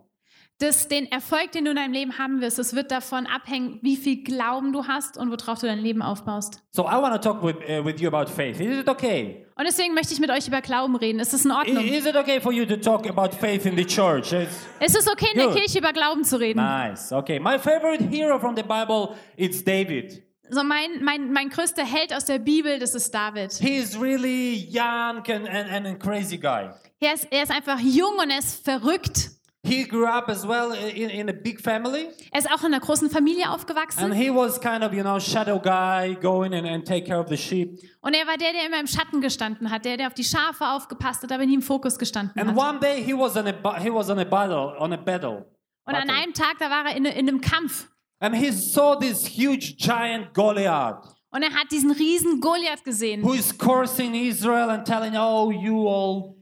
Das, 0.58 0.86
den 0.86 1.10
Erfolg, 1.10 1.50
den 1.52 1.64
du 1.64 1.70
in 1.72 1.76
deinem 1.76 1.92
Leben 1.92 2.16
haben 2.16 2.40
wirst, 2.40 2.58
das 2.60 2.74
wird 2.76 2.92
davon 2.92 3.26
abhängen, 3.26 3.80
wie 3.82 3.96
viel 3.96 4.22
Glauben 4.22 4.72
du 4.72 4.86
hast 4.86 5.18
und 5.18 5.30
worauf 5.32 5.58
du 5.58 5.66
dein 5.66 5.80
Leben 5.80 6.00
aufbaust. 6.00 6.62
So 6.70 6.84
I 6.84 6.92
want 7.02 7.12
to 7.12 7.18
talk 7.32 7.42
with, 7.42 7.56
uh, 7.68 7.84
with 7.84 8.00
you 8.00 8.06
about 8.08 8.30
faith. 8.30 8.60
Is 8.60 8.78
it 8.78 8.88
okay? 8.88 9.46
Und 9.56 9.66
deswegen 9.66 9.94
möchte 9.94 10.14
ich 10.14 10.20
mit 10.20 10.30
euch 10.30 10.46
über 10.46 10.60
Glauben 10.60 10.94
reden. 10.94 11.18
Ist 11.18 11.34
es 11.34 11.44
in 11.44 11.50
Ordnung? 11.50 11.84
Is 11.84 12.06
it 12.06 12.14
okay 12.16 12.40
for 12.40 12.52
you 12.52 12.64
to 12.66 12.76
talk 12.76 13.04
about 13.08 13.34
faith 13.36 13.66
in 13.66 13.76
the 13.76 13.84
church? 13.84 14.32
It's- 14.32 14.46
Ist 14.80 14.96
es 14.96 15.08
okay, 15.08 15.26
in 15.32 15.38
der 15.38 15.48
Good. 15.48 15.56
Kirche 15.56 15.78
über 15.80 15.92
Glauben 15.92 16.22
zu 16.24 16.38
reden? 16.38 16.60
nice. 16.62 17.10
Okay. 17.12 17.40
My 17.40 17.58
favorite 17.58 18.04
hero 18.08 18.38
from 18.38 18.54
the 18.56 18.62
Bible 18.62 19.16
is 19.36 19.64
David. 19.64 20.22
So 20.50 20.62
mein, 20.62 21.02
mein, 21.02 21.32
mein 21.32 21.48
größter 21.48 21.84
Held 21.84 22.14
aus 22.14 22.26
der 22.26 22.38
Bibel, 22.38 22.78
das 22.78 22.94
ist 22.94 23.12
David. 23.12 23.52
He 23.54 23.76
is 23.76 24.00
really 24.00 24.68
young 24.70 25.18
and, 25.28 25.48
and, 25.48 25.70
and 25.72 25.86
a 25.86 25.94
crazy 25.94 26.36
guy. 26.38 26.68
Er 27.00 27.14
ist, 27.14 27.26
er 27.30 27.42
ist 27.42 27.50
einfach 27.50 27.80
jung 27.80 28.18
und 28.22 28.30
er 28.30 28.38
ist 28.38 28.64
verrückt. 28.64 29.30
He 29.66 29.84
grew 29.84 30.06
up 30.06 30.28
as 30.28 30.46
well 30.46 30.72
in, 30.72 31.08
in 31.08 31.28
a 31.30 31.32
big 31.32 31.58
family. 31.60 32.08
Er 32.30 32.38
ist 32.40 32.50
auch 32.52 32.60
in 32.60 32.66
einer 32.66 32.80
großen 32.80 33.08
Familie 33.08 33.44
And 33.46 33.54
aufgewachsen. 33.54 34.12
he 34.12 34.28
was 34.30 34.60
kind 34.60 34.84
of, 34.84 34.92
you 34.92 35.02
know, 35.02 35.18
shadow 35.18 35.58
guy 35.58 36.14
going 36.20 36.52
and, 36.52 36.66
and 36.66 36.86
take 36.86 37.06
care 37.06 37.18
of 37.18 37.28
the 37.28 37.36
sheep. 37.36 37.78
Und 38.02 38.14
er 38.14 38.26
war 38.26 38.36
der, 38.36 38.52
der 38.52 38.66
immer 38.66 38.78
im 38.78 38.86
Schatten 38.86 39.20
gestanden 39.22 39.70
hat, 39.70 39.84
der, 39.86 39.96
der 39.96 40.08
auf 40.08 40.14
die 40.14 40.24
Schafe 40.24 40.66
aufgepasst 40.68 41.22
hat, 41.22 41.32
aber 41.32 41.46
nie 41.46 41.54
im 41.54 41.62
Fokus 41.62 41.98
gestanden 41.98 42.38
And 42.38 42.50
hat. 42.50 42.56
one 42.56 42.78
day 42.78 43.02
he 43.02 43.14
was 43.14 43.36
on 43.36 43.46
a 43.48 43.78
he 43.80 43.90
was 43.90 44.10
on 44.10 44.18
a 44.18 44.24
battle 44.24 44.76
on 44.78 44.92
a 44.92 44.96
battle. 44.98 45.46
Und 45.86 45.94
an 45.94 46.10
einem 46.10 46.32
Tag, 46.34 46.58
da 46.58 46.68
war 46.70 46.84
er 46.86 46.96
in, 46.96 47.04
in 47.06 47.28
einem 47.28 47.40
Kampf. 47.40 47.88
And 48.20 48.34
he 48.36 48.50
saw 48.52 48.94
this 48.98 49.26
huge 49.26 49.76
giant 49.78 50.32
Goliath 50.34 51.04
Und 51.30 51.42
er 51.42 51.50
hat 51.54 51.70
diesen 51.72 51.90
riesen 51.90 52.40
Goliath 52.40 52.84
gesehen. 52.84 53.22
who 53.24 53.32
is 53.32 53.56
cursing 53.56 54.14
Israel 54.14 54.68
and 54.70 54.86
telling, 54.86 55.14
"Oh, 55.16 55.50
you 55.50 55.88
all 55.88 56.36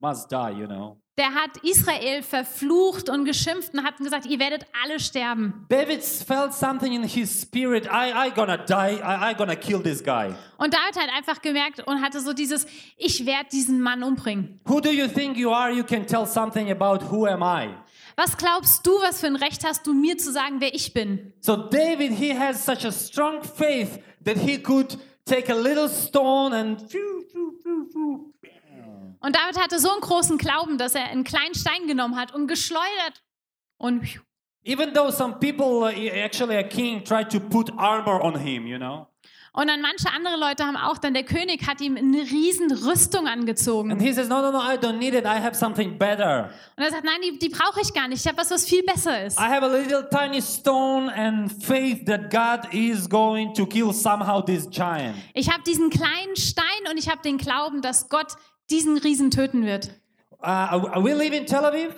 must 0.00 0.30
die," 0.30 0.50
you 0.52 0.66
know. 0.66 1.00
Der 1.16 1.32
hat 1.32 1.58
Israel 1.62 2.24
verflucht 2.24 3.08
und 3.08 3.24
geschimpft 3.24 3.72
und 3.72 3.84
hat 3.84 3.98
gesagt, 3.98 4.26
ihr 4.26 4.40
werdet 4.40 4.66
alle 4.82 4.98
sterben. 4.98 5.64
David 5.68 6.02
felt 6.02 6.52
something 6.52 6.92
in 6.92 7.04
his 7.04 7.42
spirit. 7.42 7.86
I 7.86 8.10
I 8.26 8.30
gonna 8.34 8.56
die. 8.56 8.96
I 8.96 9.30
I 9.30 9.34
gonna 9.36 9.54
kill 9.54 9.80
this 9.80 10.02
guy. 10.02 10.34
Und 10.58 10.74
David 10.74 10.96
hat 10.96 11.10
einfach 11.16 11.40
gemerkt 11.40 11.86
und 11.86 12.02
hatte 12.02 12.20
so 12.20 12.32
dieses, 12.32 12.66
ich 12.96 13.26
werde 13.26 13.48
diesen 13.52 13.80
Mann 13.80 14.02
umbringen. 14.02 14.60
Who 14.64 14.80
do 14.80 14.90
you 14.90 15.06
think 15.06 15.36
you 15.36 15.52
are? 15.52 15.70
You 15.70 15.84
can 15.84 16.04
tell 16.04 16.26
something 16.26 16.68
about 16.72 17.04
who 17.08 17.26
am 17.26 17.42
I. 17.42 17.72
Was 18.16 18.36
glaubst 18.36 18.84
du, 18.84 18.90
was 19.00 19.20
für 19.20 19.28
ein 19.28 19.36
Recht 19.36 19.64
hast 19.64 19.86
du, 19.86 19.94
mir 19.94 20.18
zu 20.18 20.32
sagen, 20.32 20.56
wer 20.58 20.74
ich 20.74 20.92
bin? 20.92 21.32
So 21.40 21.56
David, 21.56 22.12
he 22.12 22.36
has 22.36 22.64
such 22.64 22.84
a 22.84 22.90
strong 22.90 23.42
faith 23.44 24.00
that 24.24 24.36
he 24.36 24.60
could 24.60 24.98
take 25.24 25.48
a 25.52 25.56
little 25.56 25.88
stone 25.88 26.52
and 26.52 26.78
Und 29.24 29.34
David 29.34 29.58
hatte 29.58 29.78
so 29.78 29.90
einen 29.90 30.02
großen 30.02 30.36
Glauben, 30.36 30.76
dass 30.76 30.94
er 30.94 31.04
einen 31.04 31.24
kleinen 31.24 31.54
Stein 31.54 31.86
genommen 31.86 32.14
hat 32.14 32.34
und 32.34 32.46
geschleudert. 32.46 33.22
Und, 33.78 34.02
even 34.64 34.92
though 34.92 35.10
some 35.10 35.36
people, 35.40 35.82
uh, 35.82 36.10
actually 36.12 36.58
a 36.58 36.62
king, 36.62 37.02
tried 37.02 37.30
to 37.30 37.40
put 37.40 37.72
armor 37.78 38.22
on 38.22 38.38
him, 38.38 38.66
you 38.66 38.76
know. 38.76 39.06
und 39.56 39.68
dann 39.68 39.80
manche 39.80 40.10
andere 40.12 40.36
Leute 40.36 40.64
haben 40.66 40.76
auch, 40.76 40.98
dann 40.98 41.14
der 41.14 41.22
König 41.22 41.66
hat 41.66 41.80
ihm 41.80 41.96
eine 41.96 42.18
riesen 42.18 42.72
Rüstung 42.72 43.28
angezogen. 43.28 43.92
And 43.92 44.02
he 44.02 44.12
says, 44.12 44.28
no, 44.28 44.42
no, 44.42 44.50
no, 44.50 44.58
I 44.58 44.76
don't 44.76 44.98
need 44.98 45.14
it. 45.14 45.24
I 45.24 45.40
have 45.40 45.54
something 45.54 45.96
better. 45.96 46.50
Und 46.76 46.82
er 46.82 46.90
sagt, 46.90 47.04
nein, 47.04 47.20
die, 47.22 47.38
die 47.38 47.48
brauche 47.50 47.80
ich 47.80 47.94
gar 47.94 48.08
nicht. 48.08 48.20
Ich 48.20 48.26
habe 48.26 48.36
was, 48.36 48.50
was 48.50 48.66
viel 48.66 48.82
besser 48.82 49.24
ist. 49.24 49.38
I 49.38 49.44
have 49.44 49.62
a 49.64 49.68
little 49.68 50.06
tiny 50.10 50.42
stone 50.42 51.10
and 51.14 51.50
faith 51.62 52.04
that 52.06 52.30
God 52.30 52.74
is 52.74 53.08
going 53.08 53.54
to 53.54 53.64
kill 53.64 53.92
somehow 53.92 54.42
this 54.42 54.68
giant. 54.68 55.14
Ich 55.34 55.48
habe 55.48 55.62
diesen 55.62 55.88
kleinen 55.88 56.36
Stein 56.36 56.64
und 56.90 56.98
ich 56.98 57.08
habe 57.08 57.22
den 57.22 57.38
Glauben, 57.38 57.80
dass 57.80 58.08
Gott 58.08 58.34
diesen 58.70 58.96
Riesen 58.98 59.30
töten 59.30 59.64
wird. 59.66 59.90
Uh, 60.42 61.02
we 61.02 61.14
live 61.14 61.32
in 61.34 61.46
Tel 61.46 61.64
Aviv, 61.64 61.94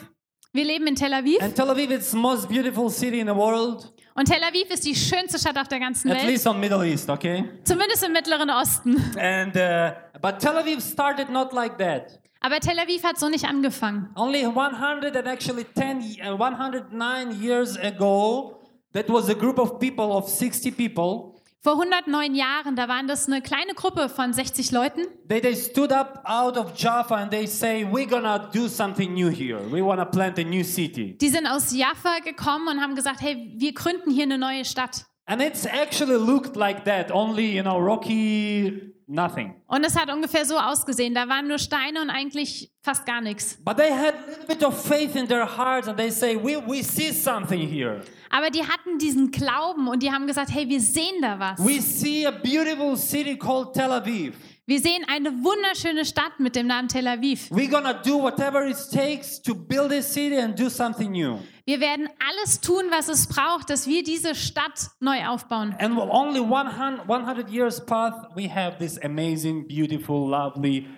Wir 0.52 0.64
leben 0.64 0.86
in 0.86 0.94
Tel 0.94 1.12
Aviv 1.12 1.42
and 1.42 1.54
Tel 1.54 1.68
Aviv 1.68 1.90
is 1.90 2.10
the 2.12 2.16
most 2.16 2.48
beautiful 2.48 2.88
city 2.90 3.18
in 3.20 3.26
the 3.26 3.34
world. 3.34 3.92
Und 4.14 4.26
Tel 4.26 4.42
Aviv 4.42 4.70
ist 4.70 4.86
die 4.86 4.94
schönste 4.94 5.38
Stadt 5.38 5.58
auf 5.58 5.68
der 5.68 5.80
ganzen 5.80 6.10
At 6.10 6.18
Welt, 6.18 6.26
least 6.28 6.46
on 6.46 6.58
Middle 6.60 6.86
East, 6.86 7.10
okay? 7.10 7.44
zumindest 7.64 8.02
im 8.04 8.12
Mittleren 8.12 8.48
Osten. 8.50 8.96
And 9.18 9.54
uh, 9.56 9.92
but 10.22 10.38
Tel 10.38 10.56
Aviv 10.56 10.80
started 10.80 11.28
not 11.28 11.52
like 11.52 11.76
that. 11.78 12.20
Aber 12.40 12.60
Tel 12.60 12.78
Aviv 12.78 13.02
hat 13.02 13.18
so 13.18 13.28
nicht 13.28 13.44
angefangen. 13.46 14.10
Only 14.14 14.46
100 14.46 15.16
and 15.16 15.26
actually 15.26 15.64
10, 15.64 16.00
ye- 16.00 16.22
uh, 16.22 16.36
109 16.38 17.42
years 17.42 17.76
ago, 17.76 18.60
that 18.92 19.08
was 19.08 19.28
a 19.28 19.34
group 19.34 19.58
of 19.58 19.78
people 19.80 20.12
of 20.16 20.28
60 20.28 20.70
people. 20.70 21.35
Vor 21.66 21.72
109 21.72 22.36
Jahren, 22.36 22.76
da 22.76 22.86
waren 22.86 23.08
das 23.08 23.26
eine 23.26 23.42
kleine 23.42 23.74
Gruppe 23.74 24.08
von 24.08 24.32
60 24.32 24.70
Leuten. 24.70 25.00
They, 25.28 25.40
they 25.40 25.56
stood 25.56 25.90
up 25.90 26.22
out 26.24 26.56
of 26.56 26.76
Jaffa 26.76 27.16
and 27.16 27.28
they 27.28 27.44
say, 27.44 27.84
we're 27.84 28.06
gonna 28.06 28.48
do 28.54 28.68
something 28.68 29.12
new 29.12 29.28
here. 29.28 29.58
We 29.68 29.82
wanna 29.84 30.04
plant 30.04 30.38
a 30.38 30.44
new 30.44 30.62
city. 30.62 31.18
Die 31.18 31.28
sind 31.28 31.48
aus 31.48 31.76
Jaffa 31.76 32.20
gekommen 32.20 32.68
und 32.68 32.80
haben 32.80 32.94
gesagt, 32.94 33.20
hey, 33.20 33.52
wir 33.56 33.74
gründen 33.74 34.12
hier 34.12 34.22
eine 34.22 34.38
neue 34.38 34.64
Stadt. 34.64 35.06
And 35.24 35.42
it's 35.42 35.66
actually 35.66 36.14
looked 36.14 36.54
like 36.54 36.84
that, 36.84 37.10
only, 37.10 37.56
you 37.56 37.62
know, 37.64 37.78
rocky, 37.78 38.94
nothing. 39.06 39.54
Und 39.66 39.84
es 39.84 39.96
hat 39.96 40.12
ungefähr 40.12 40.44
so 40.44 40.58
ausgesehen. 40.58 41.14
Da 41.14 41.28
waren 41.28 41.48
nur 41.48 41.58
Steine 41.58 42.00
und 42.02 42.10
eigentlich 42.10 42.70
fast 42.82 43.06
gar 43.06 43.20
nichts. 43.20 43.58
But 43.64 43.76
they 43.76 43.90
had 43.90 44.14
a 44.14 44.30
little 44.30 44.46
bit 44.46 44.64
of 44.64 44.80
faith 44.80 45.16
in 45.16 45.26
their 45.26 45.46
hearts 45.46 45.88
and 45.88 45.96
they 45.98 46.10
say, 46.10 46.36
we, 46.36 46.56
we 46.66 46.82
see 46.82 47.12
something 47.12 47.60
here. 47.68 48.02
Aber 48.30 48.50
die 48.50 48.62
hatten 48.62 48.98
diesen 48.98 49.30
Glauben 49.30 49.88
und 49.88 50.02
die 50.02 50.10
haben 50.10 50.26
gesagt, 50.26 50.50
hey, 50.52 50.68
wir 50.68 50.80
sehen 50.80 51.22
da 51.22 51.38
was. 51.38 51.58
We 51.64 51.80
see 51.80 52.26
a 52.26 52.30
beautiful 52.30 52.96
city 52.96 53.36
called 53.36 53.72
Tel 53.72 53.92
Aviv. 53.92 54.34
Wir 54.68 54.80
sehen 54.80 55.04
eine 55.06 55.30
wunderschöne 55.44 56.04
Stadt 56.04 56.40
mit 56.40 56.56
dem 56.56 56.66
Namen 56.66 56.88
Tel 56.88 57.06
Aviv. 57.06 57.52
We're 57.52 57.70
gonna 57.70 57.92
do 57.92 58.20
whatever 58.20 58.66
it 58.66 58.76
takes 58.92 59.40
to 59.42 59.54
build 59.54 59.90
this 59.90 60.12
city 60.12 60.36
and 60.36 60.58
do 60.58 60.68
something 60.68 61.12
new. 61.12 61.38
Wir 61.66 61.78
werden 61.78 62.08
alles 62.18 62.60
tun, 62.60 62.86
was 62.90 63.08
es 63.08 63.28
braucht, 63.28 63.70
dass 63.70 63.86
wir 63.86 64.02
diese 64.02 64.34
Stadt 64.34 64.90
neu 64.98 65.24
aufbauen. 65.24 65.72
And 65.78 65.96
only 65.96 66.40
100, 66.40 67.08
100 67.08 67.48
years 67.48 67.80
path, 67.86 68.14
we 68.34 68.52
have 68.52 68.78
this 68.78 68.98
amazing, 69.04 69.68
beautiful, 69.68 70.28
lovely, 70.28 70.88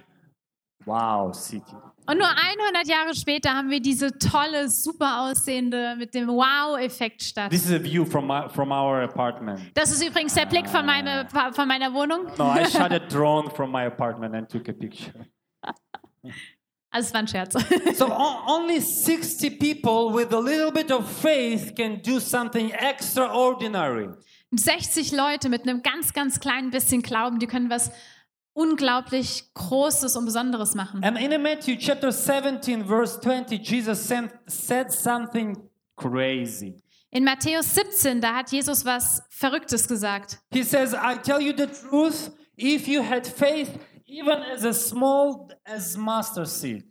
wow 0.87 1.34
city. 1.34 1.76
Und 2.08 2.16
nur 2.16 2.26
100 2.26 2.88
Jahre 2.88 3.14
später 3.14 3.54
haben 3.54 3.68
wir 3.68 3.80
diese 3.80 4.18
tolle, 4.18 4.70
super 4.70 5.28
aussehende, 5.28 5.94
mit 5.98 6.14
dem 6.14 6.28
Wow-Effekt 6.28 7.22
Stadt. 7.22 7.50
This 7.50 7.66
is 7.66 7.72
a 7.72 7.78
view 7.78 8.06
from, 8.06 8.26
my, 8.26 8.48
from 8.48 8.72
our 8.72 9.02
apartment. 9.02 9.60
Das 9.74 9.90
ist 9.90 10.02
übrigens 10.02 10.32
der 10.32 10.46
Blick 10.46 10.66
von, 10.70 10.86
meine, 10.86 11.28
von 11.52 11.68
meiner 11.68 11.92
Wohnung. 11.92 12.26
No, 12.38 12.54
I 12.54 12.64
shot 12.70 12.92
a 12.92 12.98
drone 12.98 13.50
from 13.50 13.70
my 13.70 13.84
apartment 13.84 14.34
and 14.34 14.48
took 14.48 14.66
a 14.70 14.72
picture. 14.72 15.12
Also 16.90 17.08
es 17.08 17.12
war 17.12 17.20
ein 17.20 17.28
Scherz. 17.28 17.52
So 17.94 18.06
only 18.06 18.80
60 18.80 19.58
people 19.58 20.14
with 20.14 20.32
a 20.32 20.40
little 20.40 20.72
bit 20.72 20.90
of 20.90 21.06
faith 21.06 21.74
can 21.76 22.00
do 22.00 22.18
something 22.18 22.70
extraordinary. 22.70 24.08
60 24.52 25.12
Leute 25.12 25.50
mit 25.50 25.68
einem 25.68 25.82
ganz, 25.82 26.14
ganz 26.14 26.40
kleinen 26.40 26.70
bisschen 26.70 27.02
Glauben, 27.02 27.38
die 27.38 27.46
können 27.46 27.68
was 27.68 27.90
unglaublich 28.58 29.44
Großes 29.54 30.16
und 30.16 30.24
Besonderes 30.24 30.74
machen. 30.74 31.02
And 31.04 31.16
in 31.16 31.40
Matthew 31.40 31.76
chapter 31.78 32.10
17, 32.10 32.84
verse 32.84 33.20
20, 33.20 33.62
Jesus 33.62 34.06
sent, 34.06 34.32
said 34.46 34.90
something 34.90 35.56
crazy. 35.96 36.82
In 37.10 37.24
Matthäus 37.24 37.72
17, 37.74 38.20
da 38.20 38.34
hat 38.34 38.50
Jesus 38.50 38.84
was 38.84 39.22
Verrücktes 39.30 39.86
gesagt. 39.86 40.38
He 40.52 40.64
says, 40.64 40.92
I 40.92 41.16
tell 41.16 41.40
you 41.40 41.54
the 41.56 41.68
truth, 41.68 42.32
if 42.56 42.88
you 42.88 43.00
had 43.00 43.26
faith, 43.26 43.78
even 44.06 44.42
as 44.52 44.64
a 44.64 44.74
small 44.74 45.48
as 45.64 45.96
mustard 45.96 46.48
seed, 46.48 46.84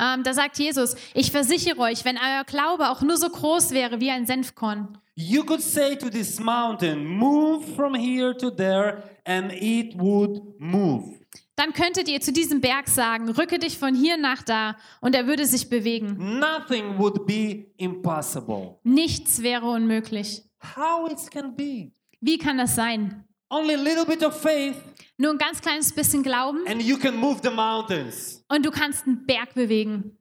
Ähm, 0.00 0.22
da 0.22 0.32
sagt 0.32 0.58
Jesus, 0.58 0.96
ich 1.14 1.30
versichere 1.30 1.78
euch, 1.78 2.04
wenn 2.04 2.16
euer 2.16 2.44
Glaube 2.44 2.88
auch 2.90 3.02
nur 3.02 3.16
so 3.16 3.28
groß 3.28 3.72
wäre 3.72 4.00
wie 4.00 4.10
ein 4.10 4.24
Senfkorn, 4.26 4.96
you 5.14 5.44
could 5.44 5.60
say 5.60 5.94
to 5.96 6.08
this 6.08 6.40
mountain, 6.40 7.04
Move 7.06 7.62
from 7.76 7.94
here 7.94 8.34
to 8.36 8.50
there, 8.50 9.02
and 9.24 9.52
it 9.52 9.98
would 9.98 10.40
move. 10.58 11.18
dann 11.56 11.74
könntet 11.74 12.08
ihr 12.08 12.22
zu 12.22 12.32
diesem 12.32 12.62
Berg 12.62 12.88
sagen, 12.88 13.28
rücke 13.28 13.58
dich 13.58 13.76
von 13.78 13.94
hier 13.94 14.16
nach 14.16 14.42
da 14.42 14.76
und 15.02 15.14
er 15.14 15.26
würde 15.26 15.44
sich 15.44 15.68
bewegen. 15.68 16.38
Nothing 16.38 16.98
would 16.98 17.26
be 17.26 17.66
impossible. 17.76 18.78
Nichts 18.82 19.42
wäre 19.42 19.66
unmöglich. 19.66 20.42
How 20.76 21.10
it 21.10 21.30
can 21.30 21.54
be? 21.54 21.92
Wie 22.22 22.38
kann 22.38 22.56
das 22.56 22.74
sein? 22.74 23.24
Only 23.50 23.74
a 23.74 23.78
little 23.78 24.04
bit 24.04 24.22
of 24.22 24.34
faith, 24.40 24.76
Nur 25.18 25.32
ein 25.32 25.38
ganz 25.38 25.60
kleines 25.60 25.92
bisschen 25.92 26.22
Glauben 26.22 26.64
and 26.66 26.80
you 26.82 26.96
can 26.96 27.16
move 27.16 27.40
the 27.42 27.50
mountains. 27.50 28.44
und 28.48 28.64
du 28.64 28.70
kannst 28.70 29.06
einen 29.06 29.26
Berg 29.26 29.54
bewegen. 29.54 30.16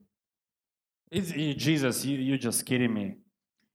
It's, 1.11 1.31
Jesus, 1.33 2.03
you, 2.03 2.17
you're 2.17 2.39
just 2.41 2.65
kidding 2.65 2.93
me. 2.93 3.17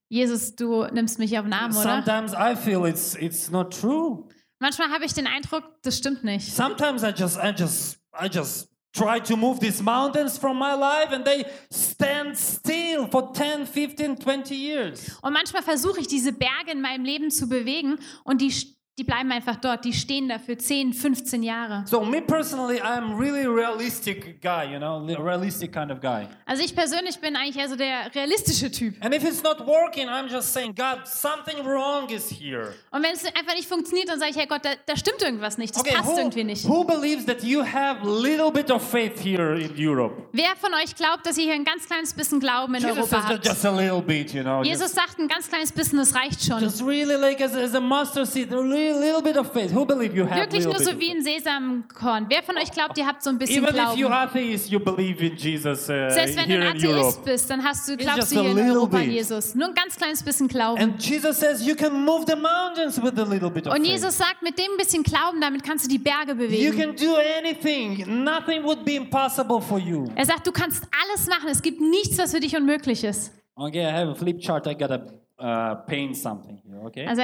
Jesus, 0.09 0.55
du 0.55 0.85
nimmst 0.93 1.19
mich 1.19 1.37
auf 1.39 1.45
den 1.45 1.53
Arm, 1.53 1.73
oder? 1.73 1.83
Sometimes 1.83 2.33
I 2.33 2.55
feel 2.55 2.85
it's 2.87 3.15
it's 3.17 3.51
not 3.51 3.73
true. 3.73 4.29
Manchmal 4.61 4.91
habe 4.91 5.05
ich 5.05 5.13
den 5.15 5.27
Eindruck, 5.27 5.65
das 5.83 5.99
stimmt 5.99 6.25
nicht. 6.25 6.53
Sometimes 6.55 7.03
I 7.03 7.13
just 7.17 7.37
I 7.39 7.53
just 7.57 7.99
I 8.13 8.27
just 8.29 8.69
try 8.93 9.21
to 9.21 9.37
move 9.37 9.59
these 9.59 9.83
mountains 9.83 10.39
from 10.39 10.59
my 10.59 10.75
life 10.75 11.13
and 11.13 11.25
they 11.25 11.45
stand 11.73 12.37
still 12.37 13.09
for 13.11 13.33
10, 13.33 13.67
15, 13.67 14.17
20 14.21 14.55
years. 14.55 15.19
Und 15.23 15.33
manchmal 15.33 15.63
versuche 15.63 16.01
ich, 16.01 16.07
diese 16.07 16.33
Berge 16.33 16.71
in 16.73 16.81
meinem 16.81 17.05
Leben 17.05 17.31
zu 17.31 17.49
bewegen 17.49 17.99
und 18.23 18.41
die, 18.41 18.53
die 18.97 19.03
bleiben 19.05 19.33
einfach 19.33 19.57
dort. 19.57 19.85
Die 19.85 19.93
stehen 19.93 20.29
da 20.29 20.39
für 20.39 20.57
10, 20.57 20.93
15 20.93 21.43
Jahre. 21.43 21.83
So 21.87 22.05
me 22.05 22.23
personally, 22.23 22.81
I'm 22.81 23.19
really 23.19 23.45
realistic 23.45 24.41
guy, 24.41 24.73
you 24.73 24.79
know, 24.79 25.01
li- 25.05 25.17
realistic 25.17 25.73
kind 25.73 25.91
of 25.91 26.01
guy. 26.01 26.29
Also 26.47 26.63
ich 26.63 26.75
persönlich 26.77 27.19
bin 27.19 27.35
eigentlich 27.35 27.57
eher 27.57 27.69
so 27.69 27.75
der 27.75 28.15
realistische 28.15 28.71
Typ. 28.71 28.95
And 29.05 29.13
if 29.13 29.25
it's 29.25 29.43
not 29.43 29.67
working, 29.67 30.09
I'm 30.09 30.29
just 30.31 30.53
saying, 30.53 30.75
God, 30.77 31.07
something 31.09 31.65
wrong 31.65 32.09
is 32.11 32.31
here. 32.31 32.73
Und 32.93 33.03
wenn 33.03 33.13
es 33.15 33.25
einfach 33.25 33.55
nicht 33.57 33.69
funktioniert, 33.69 34.09
dann 34.09 34.21
sage 34.21 34.31
ich, 34.31 34.37
Herr 34.37 34.47
Gott, 34.47 34.65
da, 34.65 34.71
da 34.87 34.97
stimmt 34.97 35.23
irgendwas 35.23 35.59
nicht. 35.59 35.75
Das 35.75 35.83
passt 35.83 36.05
who, 36.07 36.17
irgendwie 36.17 36.45
nicht. 36.45 36.65
who 36.69 36.85
believes 36.85 37.27
that 37.27 37.43
you 37.43 37.65
have 37.65 37.99
little 38.07 38.53
bit 38.53 38.71
of 38.71 38.81
faith 38.81 39.19
here 39.21 39.59
in 39.61 39.73
Europe? 39.77 40.15
Wer 40.31 40.55
von 40.61 40.73
euch 40.75 40.95
glaubt, 40.95 41.27
dass 41.27 41.37
ihr 41.37 41.45
hier 41.45 41.55
ein 41.55 41.65
ganz 41.65 41.87
kleines 41.87 42.13
bisschen 42.15 42.39
Glauben 42.39 42.75
in 42.77 42.83
Jesus 42.83 42.97
Europa 42.97 43.23
says 43.23 43.25
habt? 43.31 43.45
just 43.47 43.67
a 43.67 43.71
little 43.77 44.01
bit, 44.01 44.33
you 44.33 44.43
know. 44.43 44.63
Jesus 44.63 44.83
Just, 44.85 44.95
sagt, 44.95 45.19
ein 45.19 45.27
ganz 45.27 45.49
kleines 45.49 45.73
bisschen, 45.73 45.99
das 45.99 46.15
reicht 46.15 46.45
schon. 46.45 46.61
just 46.61 46.81
really 46.81 47.17
like 47.17 47.41
as, 47.41 47.55
as 47.57 47.75
a 47.75 47.81
mustard 47.81 48.29
seed, 48.29 48.53
a 48.53 48.61
little, 48.85 49.01
little 49.01 49.23
bit 49.23 49.37
of 49.37 49.53
faith. 49.53 49.73
Who 49.73 49.85
believe 49.85 50.15
you 50.15 50.25
have 50.25 50.37
Wirklich 50.41 50.65
little 50.65 50.85
nur 50.85 50.93
so 50.93 50.99
wie 51.01 51.11
ein 51.11 51.23
Sesamkorn. 51.23 52.27
Wer 52.29 52.43
von 52.43 52.57
euch 52.57 52.71
glaubt, 52.71 52.97
ihr 52.99 53.07
habt 53.07 53.23
so 53.23 53.31
ein 53.31 53.39
bisschen 53.39 53.65
Even 53.65 53.75
if 53.75 53.83
you're 53.97 54.09
Glauben? 54.09 54.13
atheist, 54.15 54.71
you 54.71 54.79
believe 54.81 55.25
in 55.25 55.37
Jesus 55.37 55.85
uh, 55.85 56.09
Selbst 56.11 56.37
wenn 56.37 56.49
du 56.49 56.55
ein. 56.57 56.77
Atheist 56.77 57.25
bist, 57.25 57.51
dann 57.51 57.63
hast 57.65 57.89
du, 57.89 57.97
glaubst 57.97 58.19
just 58.19 58.33
du 58.33 58.39
a 58.39 58.43
hier 58.43 58.51
in 58.51 58.57
little 58.57 58.73
Europa 58.75 58.97
an 58.99 59.05
bit. 59.05 59.13
Jesus. 59.13 59.55
Nur 59.55 59.69
ein 59.69 59.75
ganz 59.75 59.97
kleines 59.97 60.23
bisschen 60.23 60.49
Glauben. 60.49 60.81
And 60.81 61.03
Jesus 61.03 61.39
says 61.41 61.67
you 61.67 61.75
can 61.75 62.05
move 62.05 62.25
the 62.27 62.37
mountains 62.37 63.01
with 63.03 63.19
a 63.19 63.25
little 63.25 63.51
bit 63.51 63.67
of 63.67 63.73
Und 63.75 63.81
faith. 63.81 63.91
Jesus 63.93 64.17
sagt, 64.19 64.43
mit 64.43 64.59
dem 64.59 64.77
bisschen 64.77 65.03
Glauben, 65.03 65.41
damit 65.41 65.63
kannst 65.65 65.85
du 65.85 65.89
die 65.89 65.99
Berge 65.99 66.33
You 66.33 66.37
bewegen. 66.37 66.77
can 66.77 66.97
do 66.97 67.15
anything. 67.39 68.05
Nothing 68.25 68.63
would 68.65 68.85
be 68.85 68.97
impossible 68.97 69.61
for 69.61 69.79
you. 69.79 70.07
Er 70.15 70.27
sagt, 70.27 70.47
du 70.47 70.53
kannst 70.53 70.85
alles 71.03 71.27
machen. 71.29 71.49
Es 71.49 71.63
gibt 71.63 71.81
nichts, 71.81 72.19
was 72.19 72.33
für 72.33 72.41
dich 72.41 72.57
unmöglich 72.57 73.05
ist. 73.05 73.33
Okay, 73.57 73.83
I 73.83 73.93
have 73.93 74.11
a 74.11 74.15
flip 74.15 74.41
chart. 74.41 74.67
I 74.67 74.75
gotta 74.75 75.07
uh, 75.39 75.75
paint 75.87 76.17
something 76.17 76.61
here. 76.65 76.81
Okay. 76.87 77.07
Also 77.07 77.23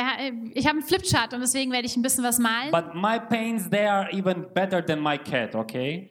ich 0.55 0.67
habe 0.67 0.79
einen 0.79 0.87
Flipchart 0.87 1.33
und 1.35 1.41
deswegen 1.41 1.71
werde 1.73 1.87
ich 1.87 1.97
ein 1.97 2.03
bisschen 2.03 2.25
was 2.25 2.39
malen. 2.39 2.71
But 2.71 2.95
my 2.95 3.19
paints, 3.19 3.69
they 3.69 3.87
are 3.87 4.11
even 4.13 4.47
better 4.55 4.85
than 4.85 5.01
my 5.01 5.19
cat. 5.19 5.55
Okay. 5.55 6.11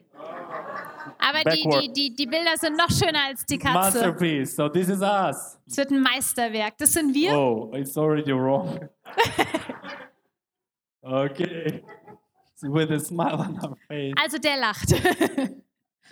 Aber 1.18 1.38
die, 1.50 1.62
backward. 1.62 1.82
die, 1.82 1.92
die, 1.92 2.16
die 2.16 2.26
Bilder 2.26 2.56
sind 2.56 2.76
noch 2.76 2.90
schöner 2.90 3.26
als 3.28 3.44
die 3.44 3.58
Katze. 3.58 3.74
Masterpiece. 3.74 4.56
So 4.56 4.68
this 4.68 4.88
is 4.88 5.00
us. 5.02 5.58
Es 5.66 5.76
wird 5.76 5.90
ein 5.90 6.00
Meisterwerk. 6.00 6.76
Das 6.78 6.92
sind 6.92 7.14
wir. 7.14 7.38
Oh, 7.38 7.70
it's 7.74 7.96
already 7.96 8.32
wrong. 8.32 8.88
okay. 11.02 11.82
With 12.62 12.90
a 12.90 12.98
smile 12.98 13.38
on 13.38 13.58
our 13.62 13.76
face. 13.88 14.14
Also 14.16 14.38
der 14.38 14.58
lacht. 14.58 14.94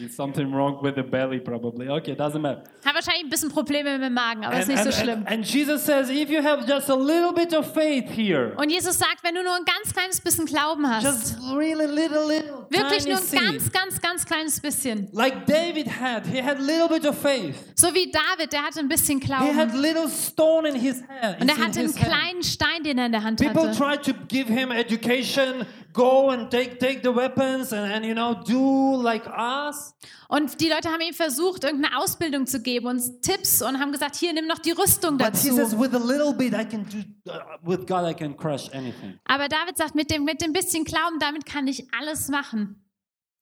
Something 0.09 0.53
wrong 0.55 0.79
with 0.81 0.95
the 0.95 1.03
belly, 1.03 1.41
probably. 1.41 1.89
Okay, 1.89 2.15
doesn't 2.15 2.41
matter. 2.41 2.63
Hat 2.85 2.95
wahrscheinlich 2.95 3.25
ein 3.25 3.31
bisschen 3.31 3.51
Probleme 3.51 3.99
mit 3.99 4.07
dem 4.07 4.15
Magen, 4.15 4.45
aber 4.45 4.57
ist 4.61 4.69
And, 4.69 4.85
nicht 4.85 4.85
so 4.85 4.93
schlimm. 4.93 5.19
and- 5.27 5.29
and 5.29 5.45
Jesus 5.45 5.85
says, 5.85 6.09
if 6.09 6.31
you 6.31 6.41
have 6.41 6.65
just 6.69 6.89
a 6.89 6.95
little 6.95 7.33
bit 7.33 7.53
of 7.53 7.67
faith 7.75 8.05
here, 8.09 8.53
Und 8.57 8.71
Jesus 8.71 8.97
sagt, 8.97 9.25
wenn 9.25 9.35
du 9.35 9.43
nur 9.43 9.55
ein 9.55 9.65
ganz 9.65 9.93
kleines 9.93 10.21
bisschen 10.21 10.47
Glauben 10.47 10.89
hast, 10.89 11.05
just 11.05 11.37
really 11.53 11.87
little, 11.87 12.27
little, 12.29 12.67
wirklich 12.71 13.07
nur 13.07 13.17
ein 13.19 13.51
ganz, 13.53 13.73
ganz, 13.73 14.01
ganz 14.01 14.25
kleines 14.25 14.61
bisschen. 14.61 15.09
like 15.13 15.47
David 15.47 15.89
had, 15.89 16.25
he 16.27 16.41
had 16.41 16.61
little 16.61 16.89
bit 16.89 17.05
of 17.05 17.19
faith. 17.19 17.57
So 17.75 17.89
wie 17.93 18.11
David, 18.13 18.53
der 18.53 18.63
hatte 18.63 18.79
ein 18.79 18.89
bisschen 18.89 19.21
He 19.21 19.33
had 19.33 19.71
Glauben. 19.71 19.83
little 19.83 20.09
stone 20.09 20.69
in 20.69 20.77
his 20.77 21.03
hand. 21.09 21.41
Und 21.41 21.49
er 21.49 21.57
hatte 21.57 21.81
einen 21.81 21.89
hand. 21.93 21.97
kleinen 21.97 22.43
Stein, 22.45 22.85
den 22.85 22.99
er 22.99 23.07
in 23.07 23.13
der 23.13 23.25
Hand 23.25 23.41
People 23.41 23.69
hatte. 23.71 23.77
try 23.77 23.97
to 24.13 24.17
give 24.29 24.47
him 24.53 24.71
education, 24.71 25.67
go 25.99 26.31
and 26.31 26.49
take 26.51 26.79
take 26.79 27.03
the 27.03 27.15
weapons 27.15 27.73
and, 27.73 27.93
and 27.93 28.05
you 28.05 28.15
know 28.15 28.35
do 28.35 29.03
like 29.03 29.27
us. 29.27 29.95
Und 30.29 30.61
die 30.61 30.69
Leute 30.69 30.89
haben 30.91 31.01
ihm 31.01 31.15
versucht, 31.15 31.65
irgendeine 31.65 31.99
Ausbildung 31.99 32.47
zu 32.47 32.61
geben, 32.61 32.87
uns 32.87 33.21
Tipps 33.21 33.63
und 33.63 33.81
haben 33.81 33.93
gesagt, 33.93 34.15
hier, 34.15 34.33
nimm 34.33 34.47
noch 34.47 34.59
die 34.59 34.73
Rüstung 34.73 35.19
But 35.19 35.37
he 35.37 35.51
says, 35.51 35.71
dazu. 35.71 35.81
with 35.81 35.95
a 35.95 35.99
little 35.99 36.33
bit, 36.33 36.53
I 36.55 36.65
can 36.65 36.85
do. 36.85 36.99
Uh, 37.31 37.41
with 37.63 37.87
God, 37.87 38.09
I 38.09 38.15
can 38.15 38.37
crush 38.37 38.69
anything. 38.73 39.19
Aber 39.25 39.49
David 39.49 39.77
sagt, 39.77 39.95
mit 39.95 40.11
dem, 40.11 40.25
mit 40.25 40.41
dem 40.41 40.53
bisschen 40.53 40.85
Glauben, 40.85 41.19
damit 41.19 41.45
kann 41.47 41.67
ich 41.67 41.93
alles 41.93 42.29
machen. 42.29 42.85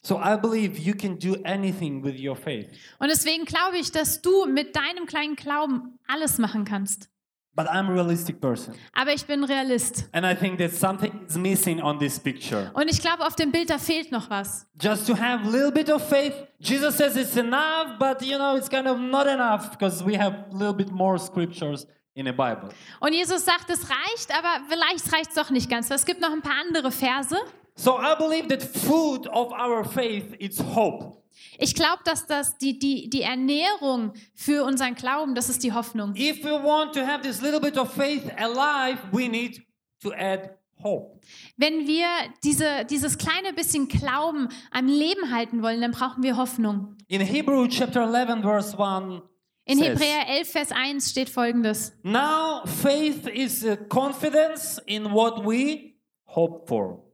So 0.03 0.21
I 0.21 0.37
believe 0.37 0.79
you 0.79 0.95
can 0.95 1.19
do 1.19 1.37
anything 1.45 2.03
with 2.05 2.15
your 2.19 2.37
faith. 2.37 2.69
Und 3.01 3.09
deswegen 3.09 3.45
glaube 3.45 3.79
ich, 3.79 3.91
dass 3.91 4.23
du 4.23 4.47
mit 4.47 4.77
deinem 4.77 5.07
kleinen 5.07 5.35
Glauben 5.37 5.99
alles 6.07 6.39
machen 6.39 6.65
kannst. 6.65 7.11
But 7.57 7.69
I'm 7.71 7.89
a 7.89 7.95
realistic 7.95 8.39
person. 8.39 8.75
Aber 8.93 9.15
ich 9.15 9.25
bin 9.25 9.43
Realist. 9.43 10.11
And 10.13 10.27
I 10.27 10.35
think 10.35 10.59
that 10.59 10.73
something 10.73 11.25
is 11.27 11.39
missing 11.39 11.81
on 11.81 11.99
this 11.99 12.21
picture. 12.21 12.71
Und 12.75 12.91
ich 12.91 13.01
glaube, 13.01 13.27
auf 13.27 13.35
dem 13.35 13.51
Bild, 13.51 13.71
da 13.71 13.79
fehlt 13.79 14.13
noch 14.13 14.29
was. 14.29 14.67
Just 14.79 15.07
to 15.07 15.15
have 15.15 15.43
a 15.47 15.51
little 15.51 15.73
bit 15.73 15.91
of 15.91 16.07
faith. 16.07 16.35
Jesus 16.61 16.99
says 16.99 17.17
it's 17.17 17.37
enough, 17.37 17.99
but 17.99 18.21
you 18.21 18.37
know, 18.37 18.57
it's 18.57 18.69
kind 18.69 18.87
of 18.87 18.99
not 18.99 19.27
enough 19.27 19.71
because 19.71 20.05
we 20.05 20.19
have 20.19 20.35
a 20.53 20.55
little 20.55 20.75
bit 20.75 20.91
more 20.93 21.19
scriptures 21.19 21.87
in 22.15 22.27
the 22.27 22.33
Bible. 22.33 22.69
Und 23.01 23.15
Jesus 23.15 23.45
sagt, 23.45 23.71
es 23.71 23.89
reicht, 23.89 24.37
aber 24.37 24.61
vielleicht 24.69 25.11
reicht 25.11 25.31
es 25.31 25.35
doch 25.35 25.49
nicht 25.49 25.71
ganz. 25.71 25.91
Es 25.91 26.05
gibt 26.05 26.21
noch 26.21 26.33
ein 26.33 26.43
paar 26.43 26.61
andere 26.67 26.93
Verse. 26.93 27.37
So 27.77 27.99
I 27.99 28.15
believe 28.17 28.49
that 28.49 28.63
food 28.63 29.27
of 29.29 29.53
our 29.53 29.85
faith 29.85 30.35
is 30.39 30.59
hope. 30.59 31.23
Ich 31.59 31.75
glaube, 31.75 32.03
dass 32.05 32.27
das 32.27 32.57
die, 32.57 32.79
die, 32.79 33.11
die 33.11 33.23
Ernährung 33.23 34.15
für 34.35 34.65
unseren 34.65 34.95
Glauben, 34.95 35.35
das 35.35 35.49
ist 35.49 35.63
die 35.63 35.73
Hoffnung. 35.73 36.15
If 36.17 36.43
we 36.43 36.51
want 36.51 36.95
to 36.95 37.01
have 37.01 37.23
this 37.23 37.41
little 37.43 37.61
bit 37.61 37.77
of 37.77 37.93
faith 37.93 38.25
alive, 38.39 38.99
we 39.13 39.29
need 39.29 39.63
to 40.03 40.13
add 40.13 40.57
hope. 40.83 41.21
Wenn 41.57 41.87
wir 41.87 42.07
diese, 42.43 42.87
dieses 42.89 43.19
kleine 43.19 43.53
bisschen 43.53 43.89
Glauben 43.89 44.49
am 44.71 44.87
Leben 44.87 45.31
halten 45.31 45.63
wollen, 45.63 45.81
dann 45.81 45.93
brauchen 45.93 46.23
wir 46.23 46.37
Hoffnung. 46.37 46.97
In 47.09 47.21
Hebrew 47.21 47.67
chapter 47.69 48.03
11 48.03 48.43
verse 48.43 48.79
1 48.79 49.23
In 49.69 49.79
says, 49.79 49.89
Hebräer 49.89 50.29
11, 50.29 50.49
Vers 50.49 50.73
1 50.73 51.11
steht 51.11 51.29
folgendes. 51.29 51.93
Now 52.05 52.65
faith 52.65 53.27
is 53.27 53.67
confidence 53.89 54.81
in 54.87 55.13
what 55.13 55.45
we 55.45 55.97
hope 56.25 56.69
for. 56.69 57.06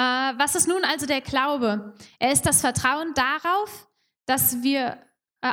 Äh, 0.00 0.38
was 0.38 0.54
ist 0.54 0.66
nun 0.66 0.82
also 0.84 1.04
der 1.04 1.20
Glaube? 1.20 1.92
Er 2.18 2.32
ist 2.32 2.46
das 2.46 2.62
Vertrauen 2.62 3.12
darauf, 3.14 3.88
dass 4.24 4.62
wir 4.62 4.96
äh, 5.42 5.52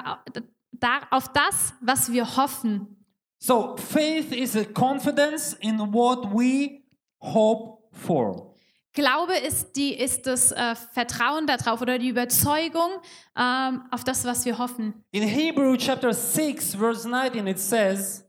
auf 1.10 1.28
das, 1.34 1.74
was 1.82 2.14
wir 2.14 2.38
hoffen. 2.38 3.06
So 3.40 3.76
faith 3.76 4.32
is 4.32 4.56
a 4.56 4.64
confidence 4.64 5.54
in 5.60 5.80
what 5.94 6.32
we 6.32 6.82
hope 7.20 7.84
for. 7.92 8.56
Glaube 8.94 9.34
ist, 9.38 9.76
die, 9.76 9.94
ist 9.94 10.26
das 10.26 10.52
äh, 10.54 10.76
Vertrauen 10.94 11.46
darauf 11.46 11.82
oder 11.82 12.00
die 12.00 12.08
Überzeugung 12.08 12.90
ähm, 13.38 13.84
auf 13.92 14.04
das, 14.04 14.24
was 14.26 14.46
wir 14.46 14.58
hoffen. 14.58 15.04
In 15.12 15.24
Hebrew 15.24 15.76
chapter 15.76 16.14
6 16.14 16.76
verse 16.76 17.08
19 17.08 17.48
it 17.48 17.60
says 17.60 18.27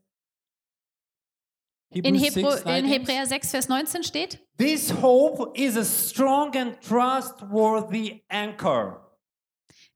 In, 1.90 2.14
Hebr 2.14 2.50
6, 2.52 2.60
in 2.62 2.66
19, 2.66 2.84
Hebräer 2.84 3.26
6, 3.26 3.50
Vers 3.50 3.68
19 3.68 4.02
steht, 4.04 4.38
This 4.58 4.92
hope 5.02 5.58
is 5.58 5.76
a 5.76 5.84
strong 5.84 6.54
and 6.54 6.78
trustworthy 6.82 8.22
anchor. 8.28 9.04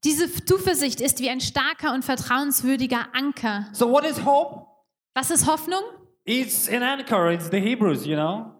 diese 0.03 0.27
Zuversicht 0.45 0.99
ist 1.01 1.19
wie 1.19 1.29
ein 1.29 1.39
starker 1.39 1.93
und 1.93 2.03
vertrauenswürdiger 2.03 3.07
Anker. 3.13 3.67
So 3.73 3.89
what 3.91 4.05
is 4.05 4.25
hope? 4.25 4.65
Was 5.13 5.29
ist 5.29 5.45
Hoffnung? 5.47 5.81
It's 6.25 6.67
an 6.67 6.81
anchor. 6.83 7.31
It's 7.31 7.49
the 7.51 7.59
Hebrews, 7.59 8.05
you 8.05 8.15
know. 8.15 8.51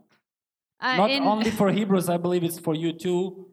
Äh, 0.80 0.98
Not 0.98 1.10
only 1.26 1.52
for 1.52 1.72
Hebrews, 1.72 2.10
I 2.10 2.18
believe 2.18 2.46
it's 2.46 2.60
for 2.60 2.76
you 2.76 2.92
too. 2.92 3.50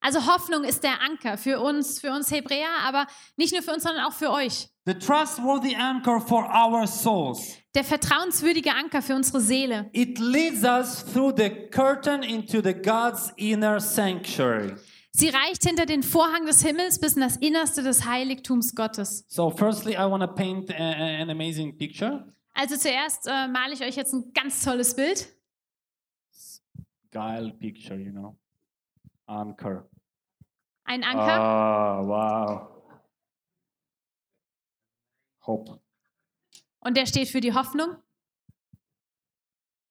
also 0.00 0.26
Hoffnung 0.26 0.64
ist 0.64 0.82
der 0.84 1.00
Anker 1.00 1.38
für 1.38 1.60
uns, 1.60 1.98
für 2.00 2.10
uns 2.12 2.30
Hebräer, 2.30 2.68
aber 2.84 3.06
nicht 3.36 3.54
nur 3.54 3.62
für 3.62 3.72
uns, 3.72 3.84
sondern 3.84 4.04
auch 4.04 4.12
für 4.12 4.30
euch. 4.30 4.68
The 4.86 4.94
trustworthy 4.94 5.74
anchor 5.74 6.20
for 6.20 6.44
our 6.44 6.86
souls. 6.86 7.56
Der 7.74 7.84
vertrauenswürdige 7.84 8.72
Anker 8.74 9.00
für 9.02 9.14
unsere 9.14 9.40
Seele. 9.40 9.88
It 9.92 10.18
leads 10.18 10.62
us 10.62 11.04
through 11.04 11.34
the 11.36 11.50
curtain 11.70 12.22
into 12.22 12.60
the 12.62 12.74
God's 12.74 13.32
inner 13.36 13.80
sanctuary. 13.80 14.74
Sie 15.12 15.28
reicht 15.28 15.64
hinter 15.64 15.86
den 15.86 16.02
Vorhang 16.02 16.44
des 16.44 16.60
Himmels 16.62 16.98
bis 17.00 17.14
in 17.14 17.22
das 17.22 17.36
Innerste 17.36 17.82
des 17.82 18.04
Heiligtums 18.04 18.74
Gottes. 18.74 19.24
So, 19.28 19.48
firstly, 19.50 19.92
I 19.94 20.04
want 20.10 20.22
to 20.22 20.28
paint 20.34 20.70
a- 20.70 20.74
an 21.22 21.30
amazing 21.30 21.76
picture. 21.78 22.26
Also 22.52 22.76
zuerst 22.76 23.26
äh, 23.26 23.48
male 23.48 23.72
ich 23.74 23.80
euch 23.82 23.96
jetzt 23.96 24.12
ein 24.12 24.32
ganz 24.34 24.62
tolles 24.62 24.94
Bild. 24.94 25.28
Guile 27.10 27.52
picture, 27.58 27.96
you 27.98 28.10
know. 28.12 28.36
Anchor. 29.26 29.88
Ein 30.84 31.02
Anker. 31.04 31.40
Ah, 31.40 32.02
wow. 32.04 32.73
Hope. 35.46 35.80
Und 36.80 36.96
der 36.96 37.06
steht 37.06 37.28
für 37.28 37.40
die 37.40 37.52
Hoffnung. 37.54 37.96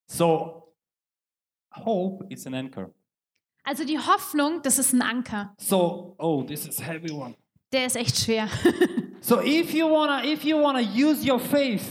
So, 0.08 0.74
hope 1.76 2.26
is 2.30 2.46
an 2.46 2.54
anchor. 2.54 2.94
Also 3.64 3.86
die 3.86 3.98
Hoffnung, 3.98 4.62
das 4.62 4.78
ist 4.78 4.94
ein 4.94 5.02
Anker. 5.02 5.54
So, 5.58 6.16
oh, 6.20 6.44
this 6.44 6.68
is 6.68 6.86
heavy 6.86 7.12
one. 7.12 7.36
Der 7.72 7.86
ist 7.86 7.96
echt 7.96 8.18
schwer. 8.18 8.48
So, 9.26 9.40
if 9.42 9.74
you 9.74 9.90
wanna, 9.90 10.22
if 10.26 10.44
you 10.44 10.62
wanna 10.62 10.82
use 10.82 11.26
your 11.26 11.40
faith, 11.40 11.86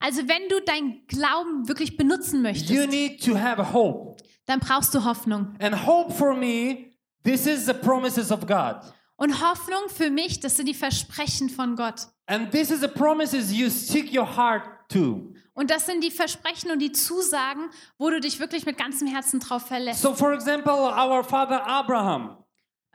Also 0.00 0.20
wenn 0.28 0.50
du 0.50 0.60
deinen 0.60 1.06
Glauben 1.06 1.66
wirklich 1.66 1.96
benutzen 1.96 2.36
you 2.36 2.42
möchtest, 2.42 2.90
need 2.90 3.24
to 3.24 3.38
have 3.38 3.72
hope. 3.72 4.22
dann 4.44 4.60
brauchst 4.60 4.94
du 4.94 5.02
Hoffnung. 5.02 5.56
And 5.60 5.86
hope 5.86 6.12
for 6.12 6.34
me, 6.36 6.90
this 7.22 7.46
is 7.46 7.64
the 7.64 7.72
promises 7.72 8.30
of 8.30 8.40
God. 8.46 8.82
Und 9.16 9.40
Hoffnung 9.40 9.88
für 9.88 10.10
mich, 10.10 10.40
das 10.40 10.56
sind 10.56 10.66
die 10.66 10.74
Versprechen 10.74 11.48
von 11.48 11.74
Gott. 11.74 12.08
And 12.26 12.50
this 12.50 12.70
is 12.70 12.80
the 12.80 12.88
promises 12.88 13.52
you 13.52 13.68
stick 13.70 14.12
your 14.14 14.26
heart 14.36 14.62
to. 14.90 15.32
Und 15.54 15.70
das 15.70 15.86
sind 15.86 16.02
die 16.02 16.10
Versprechen 16.10 16.70
und 16.70 16.80
die 16.80 16.90
Zusagen, 16.92 17.70
wo 17.98 18.10
du 18.10 18.20
dich 18.20 18.40
wirklich 18.40 18.66
mit 18.66 18.76
ganzem 18.76 19.06
Herzen 19.06 19.38
drauf 19.40 19.66
verlässt. 19.66 20.00
So, 20.02 20.14
for 20.14 20.32
example, 20.32 20.72
our 20.72 21.22
father 21.22 21.64
Abraham, 21.66 22.38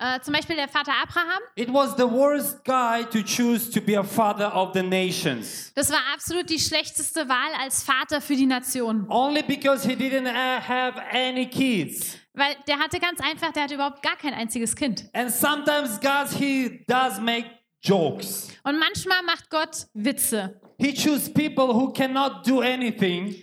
Äh, 0.02 0.22
zum 0.22 0.34
Beispiel 0.34 0.56
der 0.56 0.70
Vater 0.70 0.94
Abraham. 1.04 1.40
it 1.56 1.68
was 1.74 1.94
the 1.98 2.10
worst 2.10 2.64
guy 2.64 3.04
to 3.04 3.22
choose 3.22 3.70
to 3.70 3.82
be 3.82 3.98
a 4.00 4.04
father 4.04 4.50
of 4.56 4.72
the 4.74 4.82
nations. 4.82 5.74
Das 5.76 5.92
war 5.92 6.00
absolut 6.14 6.50
die 6.50 6.58
schlechteste 6.60 7.28
Wahl 7.28 7.52
als 7.62 7.84
Vater 7.84 8.22
für 8.22 8.36
die 8.38 8.46
Nation. 8.46 9.06
Only 9.10 9.44
because 9.44 9.86
he 9.86 9.96
didn't 9.96 10.26
uh, 10.26 10.62
have 10.62 10.98
any 11.12 11.46
kids. 11.50 12.16
Weil 12.34 12.56
der 12.68 12.80
hatte 12.80 12.98
ganz 13.02 13.20
einfach, 13.20 13.52
der 13.52 13.64
hatte 13.64 13.76
überhaupt 13.76 14.02
gar 14.02 14.16
kein 14.16 14.34
einziges 14.34 14.74
Kind. 14.74 15.04
And 15.14 15.30
sometimes 15.30 16.00
God, 16.00 16.30
he 16.30 16.86
does 16.88 17.20
make 17.20 17.46
jokes. 17.82 18.50
Und 18.64 18.80
manchmal 18.80 19.24
macht 19.24 19.50
Gott 19.50 19.88
Witze. 19.94 20.60
He 20.78 20.94
chooses 20.94 21.32
people 21.34 21.74
who 21.74 21.92
cannot 21.92 22.46
do 22.48 22.62
anything 22.62 23.36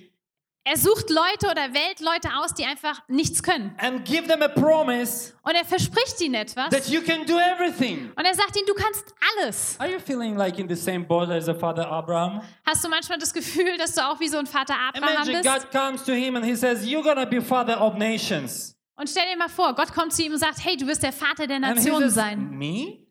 Er 0.69 0.77
sucht 0.77 1.11
Leute 1.11 1.47
oder 1.49 1.73
wählt 1.75 2.01
Leute 2.01 2.29
aus, 2.41 2.53
die 2.53 2.65
einfach 2.65 3.01
nichts 3.09 3.41
können. 3.41 3.73
and 3.79 4.05
give 4.05 4.27
them 4.27 4.43
a 4.43 4.49
promise 4.49 5.33
Und 5.43 5.55
er 5.55 5.65
verspricht 5.65 6.21
ihnen 6.21 6.35
etwas. 6.35 6.71
that 6.71 6.89
you 6.89 7.01
can 7.03 7.25
do 7.25 7.39
everything. 7.39 8.11
Und 8.17 8.25
er 8.25 8.35
sagt 8.35 8.57
ihnen, 8.57 8.67
du 8.67 8.75
kannst 8.75 9.15
alles. 9.39 9.77
Are 9.79 9.89
you 9.89 10.01
feeling 10.01 10.37
like 10.37 10.59
in 10.59 10.69
the 10.69 10.75
same 10.75 11.05
boat 11.05 11.29
as 11.31 11.49
a 11.49 11.55
father 11.55 11.87
Abraham? 11.89 12.41
Hast 12.65 12.85
du 12.85 12.89
manchmal 12.89 13.19
das 13.19 13.33
Gefühl, 13.33 13.77
dass 13.79 13.95
du 13.95 14.01
auch 14.05 14.19
wie 14.19 14.27
so 14.29 14.39
ein 14.39 14.47
Vater 14.47 14.75
Abraham 14.75 15.15
Imagine 15.15 15.43
bist? 15.43 15.71
God 15.71 15.71
comes 15.71 16.03
to 16.05 16.13
him 16.13 16.35
and 16.35 16.45
he 16.45 16.57
says, 16.57 16.85
You're 16.85 17.03
gonna 17.05 17.27
be 17.27 17.41
father 17.41 17.81
of 17.81 17.95
nations. 17.95 18.75
Und 18.97 19.09
stell 19.09 19.25
dir 19.31 19.37
mal 19.37 19.49
vor, 19.49 19.73
Gott 19.75 19.93
kommt 19.93 20.15
zu 20.15 20.23
ihm 20.25 20.33
und 20.33 20.39
sagt, 20.39 20.65
hey, 20.65 20.77
du 20.77 20.87
wirst 20.89 21.03
der 21.05 21.13
Vater 21.13 21.47
der 21.47 21.61
Nationen 21.61 22.11
sein. 22.11 22.51
Me? 22.51 23.06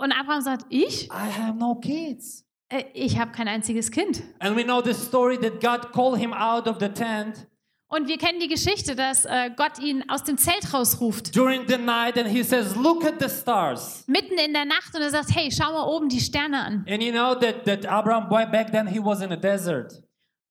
Und 0.00 0.12
Abraham 0.12 0.40
sagt, 0.40 0.66
ich? 0.68 1.06
I 1.08 1.30
have 1.38 1.54
no 1.58 1.74
kids. 1.74 2.44
Äh, 2.68 2.84
ich 2.94 3.18
habe 3.18 3.32
kein 3.32 3.48
einziges 3.48 3.90
Kind. 3.90 4.22
And 4.38 4.56
we 4.56 4.62
know 4.64 4.80
the 4.82 4.94
story 4.94 5.36
that 5.38 5.60
God 5.60 5.92
called 5.92 6.18
him 6.18 6.32
out 6.32 6.68
of 6.68 6.76
the 6.80 6.88
tent 6.88 7.46
Und 7.88 8.06
wir 8.06 8.18
kennen 8.18 8.38
die 8.38 8.46
Geschichte, 8.46 8.94
dass 8.94 9.24
äh, 9.24 9.50
Gott 9.56 9.80
ihn 9.80 10.04
aus 10.08 10.22
dem 10.22 10.38
Zelt 10.38 10.72
rausruft. 10.72 11.34
during 11.34 11.66
the 11.66 11.76
night 11.76 12.16
and 12.16 12.28
he 12.28 12.44
says, 12.44 12.76
Look 12.76 13.04
at 13.04 13.14
the 13.20 13.28
stars. 13.28 14.04
Mitten 14.06 14.38
in 14.38 14.52
der 14.52 14.64
Nacht 14.64 14.94
und 14.94 15.02
er 15.02 15.10
sagt, 15.10 15.34
hey, 15.34 15.50
schau 15.50 15.72
mal 15.72 15.88
oben 15.88 16.08
die 16.08 16.20
Sterne 16.20 16.62
an. 16.64 16.86
And 16.88 17.02
you 17.02 17.10
know 17.10 17.34
that, 17.34 17.64
that 17.64 17.84
Abraham, 17.86 18.28
boy, 18.28 18.46
back 18.46 18.70
then 18.70 18.86
he 18.86 19.00
was 19.00 19.20
in 19.22 19.32
a 19.32 19.36
desert. 19.36 19.92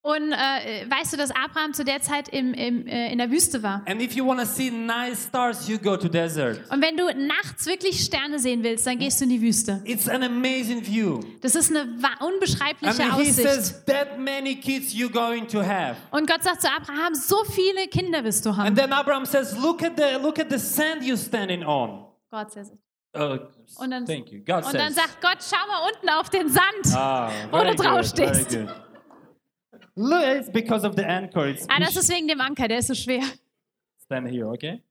Und 0.01 0.31
äh, 0.31 0.89
weißt 0.89 1.11
du, 1.11 1.17
dass 1.17 1.29
Abraham 1.31 1.73
zu 1.73 1.83
der 1.83 2.01
Zeit 2.01 2.29
im, 2.29 2.53
im, 2.53 2.87
äh, 2.87 3.11
in 3.11 3.17
der 3.17 3.29
Wüste 3.29 3.61
war? 3.61 3.81
And 3.85 4.01
if 4.01 4.13
you 4.13 4.25
want 4.25 4.39
to 4.39 4.45
see 4.45 4.71
nice 4.71 5.25
stars, 5.25 5.67
you 5.67 5.77
go 5.77 5.97
to 5.97 6.07
desert. 6.07 6.61
Und 6.71 6.81
wenn 6.81 6.95
du 6.95 7.03
nachts 7.27 7.65
wirklich 7.65 8.01
Sterne 8.01 8.39
sehen 8.39 8.63
willst, 8.63 8.87
dann 8.87 8.97
gehst 8.97 9.19
du 9.19 9.25
in 9.25 9.31
die 9.31 9.41
Wüste. 9.41 9.81
It's 9.83 10.07
an 10.07 10.23
amazing 10.23 10.85
view. 10.85 11.19
Das 11.41 11.53
ist 11.53 11.69
eine 11.75 11.85
unbeschreibliche 12.21 13.03
he 13.03 13.11
Aussicht. 13.11 13.33
says, 13.35 13.83
that 13.87 14.17
many 14.17 14.55
kids 14.55 14.93
you 14.93 15.09
going 15.09 15.45
to 15.49 15.59
have. 15.61 15.97
Und 16.11 16.29
Gott 16.29 16.43
sagt 16.43 16.61
zu 16.61 16.69
Abraham, 16.69 17.13
so 17.13 17.43
viele 17.43 17.87
Kinder 17.87 18.23
wirst 18.23 18.45
du 18.45 18.55
haben. 18.55 18.67
And 18.67 18.77
then 18.77 18.93
Abraham 18.93 19.25
says, 19.25 19.53
look 19.57 19.83
at 19.83 19.97
the 19.97 20.17
look 20.21 20.39
at 20.39 20.49
the 20.49 20.59
sand 20.59 21.01
you're 21.03 21.17
standing 21.17 21.65
on. 21.65 22.05
Gott 22.31 22.53
says 22.53 22.69
it. 22.69 22.79
Uh, 23.17 23.39
Und 23.83 23.91
dann- 23.91 24.05
thank 24.05 24.31
you. 24.31 24.39
God 24.45 24.63
Und 24.65 24.75
dann 24.75 24.93
sagt 24.93 25.19
Gott, 25.19 25.39
schau 25.41 25.67
mal 25.67 25.89
unten 25.91 26.09
auf 26.09 26.29
den 26.29 26.47
Sand. 26.47 26.95
Ah, 26.95 27.29
wo 27.51 27.57
du 27.63 27.75
drauf 27.75 28.05
stehst. 28.05 28.57
It's 30.37 30.49
because 30.51 30.85
of 30.85 30.95
the 30.95 31.03
anchor. 31.05 31.47
It's 31.47 31.65
Ah, 31.69 31.79
das 31.79 31.95
ist 31.95 32.09
wegen 32.09 32.27
dem 32.27 32.39
Anker, 32.41 32.67
der 32.67 32.79
ist 32.79 32.87
so 32.87 32.93
schwer. 32.93 33.23
stand 34.05 34.27
here, 34.29 34.47
okay? 34.47 34.81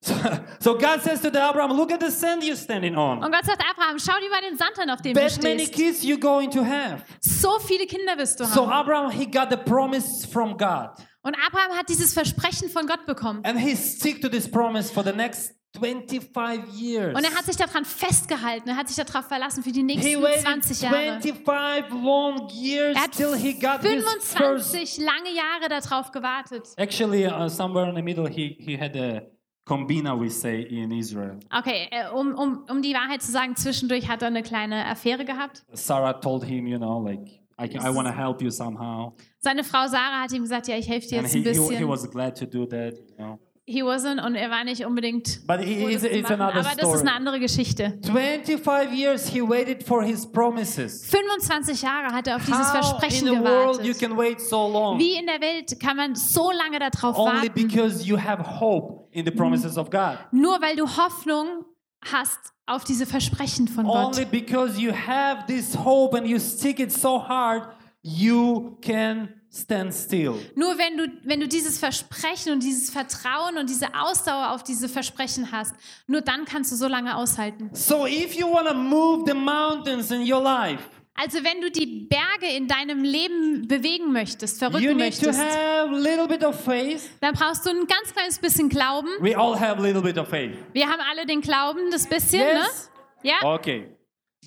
So, 0.00 0.14
so 0.58 0.74
God 0.76 1.02
says 1.02 1.20
to 1.20 1.30
the 1.30 1.38
Abraham, 1.40 1.76
look 1.76 1.92
at 1.92 2.00
the 2.00 2.10
sand 2.10 2.42
you're 2.42 2.56
standing 2.56 2.96
on. 2.96 3.22
Und 3.22 3.30
Gott 3.30 3.44
sagt, 3.44 3.62
Abraham, 3.64 3.98
schau 4.00 4.18
dir 4.20 4.28
mal 4.28 4.40
den 4.40 4.56
Sand 4.58 4.76
an, 4.78 4.90
auf 4.90 5.00
dem 5.02 5.14
du 5.14 5.20
That 5.20 5.40
many 5.42 5.66
stehst. 5.66 5.72
kids 5.74 6.04
you're 6.04 6.18
going 6.18 6.50
to 6.50 6.64
have. 6.64 7.04
So 7.20 7.58
viele 7.60 7.86
Kinder 7.86 8.16
wirst 8.18 8.40
du 8.40 8.44
So 8.44 8.68
haben. 8.68 8.72
Abraham, 8.90 9.10
he 9.12 9.26
got 9.26 9.50
the 9.50 9.56
promise 9.56 10.26
from 10.26 10.56
God. 10.56 10.90
Und 11.22 11.36
Abraham 11.46 11.76
hat 11.78 11.88
dieses 11.88 12.12
Versprechen 12.12 12.68
von 12.70 12.86
Gott 12.88 13.06
bekommen. 13.06 13.44
And 13.44 13.58
he 13.60 13.76
stick 13.76 14.20
to 14.22 14.28
this 14.28 14.50
promise 14.50 14.90
for 14.92 15.04
the 15.04 15.12
next 15.12 15.52
25 15.76 16.80
years. 16.80 17.14
Und 17.16 17.24
er 17.24 17.34
hat 17.34 17.44
sich 17.44 17.56
daran 17.56 17.84
festgehalten, 17.84 18.68
er 18.70 18.76
hat 18.76 18.88
sich 18.88 19.04
darauf 19.04 19.26
verlassen 19.26 19.62
für 19.62 19.70
die 19.70 19.80
He 19.80 19.84
nächsten 19.84 20.22
waited 20.22 20.42
20 20.42 20.80
Jahre. 20.82 21.20
25 21.20 21.90
long 22.02 22.48
years 22.50 22.96
Er 22.96 23.02
hat 23.02 23.12
till 23.12 23.34
he 23.34 23.52
got 23.54 23.82
his 23.82 24.02
first. 24.20 24.72
25 24.72 24.98
lange 24.98 25.30
Jahre 25.34 25.68
darauf 25.68 26.10
gewartet. 26.10 26.68
Actually, 26.76 27.26
uh, 27.26 27.48
somewhere 27.48 27.88
in 27.88 27.94
the 27.96 28.02
middle, 28.02 28.26
he, 28.28 28.56
he 28.58 28.76
had 28.78 28.96
a 28.96 29.22
kombina, 29.66 30.18
we 30.18 30.30
say 30.30 30.62
in 30.62 30.90
Israel. 30.90 31.38
Okay, 31.56 31.88
äh, 31.90 32.08
um, 32.14 32.34
um, 32.34 32.64
um 32.70 32.80
die 32.82 32.94
Wahrheit 32.94 33.22
zu 33.22 33.30
sagen, 33.30 33.54
zwischendurch 33.54 34.08
hat 34.08 34.22
er 34.22 34.28
eine 34.28 34.42
kleine 34.42 34.86
Affäre 34.86 35.24
gehabt. 35.24 35.64
Sarah 35.72 36.14
told 36.14 36.44
him, 36.44 36.66
you 36.66 36.78
know, 36.78 36.98
like, 37.00 37.40
I, 37.60 37.68
can, 37.68 37.82
I 37.84 37.94
want 37.94 38.06
to 38.08 38.14
help 38.14 38.40
you 38.40 38.50
somehow. 38.50 39.12
Seine 39.40 39.64
Frau 39.64 39.86
Sarah 39.86 40.22
hat 40.22 40.32
ihm 40.32 40.42
gesagt, 40.42 40.68
ja, 40.68 40.76
ich 40.76 40.88
helfe 40.88 41.08
dir 41.08 41.18
And 41.18 41.26
jetzt 41.26 41.34
he, 41.34 41.38
ein 41.40 41.44
he, 41.44 41.60
he 41.60 41.68
bisschen. 41.68 41.88
was 41.88 42.10
glad 42.10 42.36
to 42.38 42.46
do 42.46 42.64
that, 42.66 42.94
you 42.94 43.16
know. 43.16 43.38
He 43.70 43.82
wasn't 43.82 44.24
und 44.24 44.34
er 44.34 44.50
war 44.50 44.64
nicht 44.64 44.86
unbedingt 44.86 45.46
But 45.46 45.60
he, 45.60 45.74
gut, 45.82 45.90
it's, 45.90 46.02
machen, 46.22 46.40
another 46.40 46.60
aber 46.60 46.74
das 46.74 46.94
ist 46.94 47.00
eine 47.02 47.12
andere 47.12 47.38
Geschichte. 47.38 47.98
25 48.02 48.92
years 48.98 49.28
he 49.28 49.42
waited 49.42 49.82
for 49.82 50.02
his 50.02 50.26
promises. 50.26 51.04
25 51.10 51.82
Jahre 51.82 52.14
hat 52.14 52.26
er 52.26 52.36
auf 52.36 52.46
dieses 52.46 52.58
How 52.58 52.74
in 52.76 52.82
Versprechen 52.82 53.26
the 53.28 53.38
world 53.38 53.84
you 53.84 53.92
gewartet. 53.92 53.98
can 54.00 54.16
wait 54.16 54.40
so 54.40 54.66
long? 54.72 54.98
Wie 54.98 55.16
in 55.18 55.26
der 55.26 55.40
Welt 55.42 55.78
kann 55.78 55.98
man 55.98 56.14
so 56.14 56.50
lange 56.50 56.78
darauf 56.78 57.18
Only 57.18 57.48
warten? 57.48 57.52
because 57.54 58.02
you 58.06 58.16
have 58.16 58.42
hope 58.58 59.06
in 59.12 59.26
the 59.26 59.30
promises 59.30 59.76
of 59.76 59.90
God. 59.90 60.16
Nur 60.32 60.62
weil 60.62 60.74
du 60.74 60.86
Hoffnung 60.86 61.66
hast 62.10 62.38
auf 62.64 62.84
diese 62.84 63.04
Versprechen 63.04 63.68
von 63.68 63.84
Only 63.84 64.22
Gott. 64.22 64.30
because 64.30 64.80
you 64.80 64.92
have 64.92 65.44
this 65.46 65.76
hope 65.76 66.16
and 66.16 66.26
you 66.26 66.38
stick 66.38 66.80
it 66.80 66.90
so 66.90 67.18
hard, 67.28 67.64
you 68.02 68.78
can 68.80 69.28
stand 69.52 69.92
still. 69.94 70.34
Nur 70.54 70.76
wenn 70.78 70.96
du, 70.96 71.08
wenn 71.24 71.40
du 71.40 71.48
dieses 71.48 71.78
Versprechen 71.78 72.52
und 72.52 72.62
dieses 72.62 72.90
Vertrauen 72.90 73.56
und 73.58 73.68
diese 73.70 73.94
Ausdauer 73.94 74.50
auf 74.52 74.62
diese 74.62 74.88
Versprechen 74.88 75.50
hast, 75.52 75.74
nur 76.06 76.20
dann 76.20 76.44
kannst 76.44 76.70
du 76.72 76.76
so 76.76 76.86
lange 76.88 77.16
aushalten. 77.16 77.70
So 77.72 78.06
if 78.06 78.34
you 78.34 78.46
want 78.50 78.68
to 78.68 78.74
move 78.74 79.24
the 79.26 79.34
mountains 79.34 80.10
in 80.10 80.30
your 80.30 80.42
life, 80.42 80.82
Also 81.20 81.42
wenn 81.42 81.60
du 81.60 81.68
die 81.70 82.06
Berge 82.08 82.54
in 82.56 82.68
deinem 82.68 83.02
Leben 83.02 83.66
bewegen 83.66 84.12
möchtest, 84.12 84.60
verrücken 84.60 84.96
möchtest, 84.96 85.40
dann 85.40 87.34
brauchst 87.34 87.66
du 87.66 87.70
ein 87.70 87.86
ganz 87.88 88.12
kleines 88.14 88.38
bisschen 88.38 88.68
Glauben. 88.68 89.08
We 89.20 89.36
all 89.36 89.58
have 89.58 89.78
a 89.78 89.82
little 89.82 90.00
bit 90.02 90.16
of 90.16 90.28
faith. 90.28 90.56
Wir 90.72 90.86
haben 90.88 91.00
alle 91.10 91.26
den 91.26 91.40
Glauben, 91.40 91.90
das 91.90 92.06
bisschen, 92.06 92.40
Yes? 92.40 92.90
ne? 93.22 93.30
Ja? 93.30 93.54
Okay. 93.54 93.96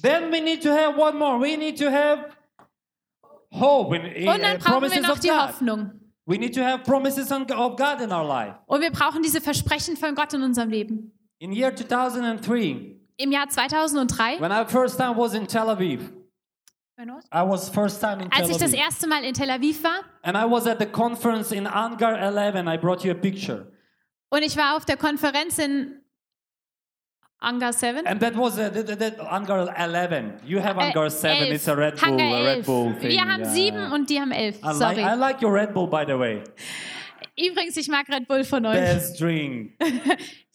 Then 0.01 0.31
we 0.31 0.39
need 0.41 0.63
to 0.63 0.69
have 0.69 0.97
one 0.97 1.17
more. 1.17 1.39
We 1.41 1.57
need 1.57 1.77
to 1.79 1.91
have 1.91 2.29
hope 3.53 3.95
in, 3.95 4.05
in 4.05 4.27
Und 4.27 4.35
uh, 4.35 4.41
dann 4.41 4.57
brauchen 4.59 4.81
wir 4.83 4.89
promises 4.89 5.01
noch 5.01 5.13
of 5.13 5.19
die 5.19 5.27
God. 5.29 5.41
Hoffnung. 5.41 5.91
We 6.25 6.37
need 6.37 6.53
to 6.55 6.61
have 6.61 6.83
promises 6.83 7.31
of 7.31 7.47
God 7.47 8.01
in 8.01 8.11
our 8.11 8.25
life. 8.25 8.55
Und 8.67 8.81
wir 8.81 8.91
brauchen 8.91 9.21
diese 9.21 9.41
Versprechen 9.41 9.97
von 9.97 10.15
Gott 10.15 10.33
in 10.33 10.43
unserem 10.43 10.69
Leben. 10.69 11.11
In 11.39 11.51
year 11.51 11.75
2003, 11.75 12.95
Im 13.17 13.31
Jahr 13.31 13.49
2003, 13.49 14.39
when 14.39 14.51
I 14.51 14.63
first 14.65 14.97
time 14.97 15.17
was 15.17 15.33
in 15.33 15.47
Tel 15.47 15.69
Aviv, 15.69 16.01
I 17.33 17.41
was 17.41 17.69
first 17.69 17.99
time 17.99 18.21
in 18.21 18.29
Tel 18.29 18.41
als 18.41 18.49
ich 18.49 18.57
das 18.57 18.73
Aviv. 18.73 18.79
erste 18.79 19.07
Mal 19.07 19.23
in 19.23 19.33
Tel 19.33 19.49
Aviv 19.49 19.83
war 19.83 20.01
And 20.21 20.37
I 20.37 20.49
was 20.49 20.67
at 20.67 20.79
the 20.79 20.85
conference 20.85 21.51
in 21.51 21.65
Angar 21.65 22.17
11. 22.19 22.67
I 22.67 22.77
brought 22.77 23.03
you 23.03 23.11
a 23.11 23.15
picture. 23.15 23.71
und 24.29 24.43
ich 24.43 24.55
war 24.55 24.77
auf 24.77 24.85
der 24.85 24.97
Konferenz 24.97 25.57
in 25.57 26.00
Anga 27.41 27.73
7. 27.73 28.05
And 28.05 28.19
that 28.19 28.35
was 28.35 28.59
uh, 28.59 28.69
the, 28.69 28.83
the, 28.83 28.95
the 28.95 29.11
Angar 29.23 29.73
11. 29.75 30.41
You 30.45 30.59
have 30.61 30.77
Äh, 30.77 30.91
Angar 30.93 31.09
7. 31.09 31.37
elf. 31.37 31.53
It's 31.55 31.67
a 31.67 31.75
Red 31.75 31.95
Bull, 31.99 32.09
Hangar 32.09 32.25
a 32.25 32.43
Red 32.43 32.57
11. 32.57 32.65
Bull 32.65 32.93
thing. 32.99 33.09
Wir 33.09 33.21
haben 33.21 33.41
yeah. 33.41 33.49
sieben 33.49 33.91
und 33.91 34.09
die 34.09 34.19
haben 34.19 34.31
elf. 34.31 34.57
I 34.63 34.67
like, 34.67 34.75
Sorry. 34.75 35.01
I 35.01 35.15
like 35.15 35.41
your 35.41 35.51
Red 35.53 35.73
Bull, 35.73 35.87
by 35.87 36.05
the 36.05 36.17
way. 36.17 36.43
Übrigens, 37.37 37.77
ich 37.77 37.87
mag 37.87 38.07
Red 38.09 38.27
Bull 38.27 38.43
von 38.43 38.65
euch. 38.65 38.75
Best 38.75 39.19
drink. 39.19 39.71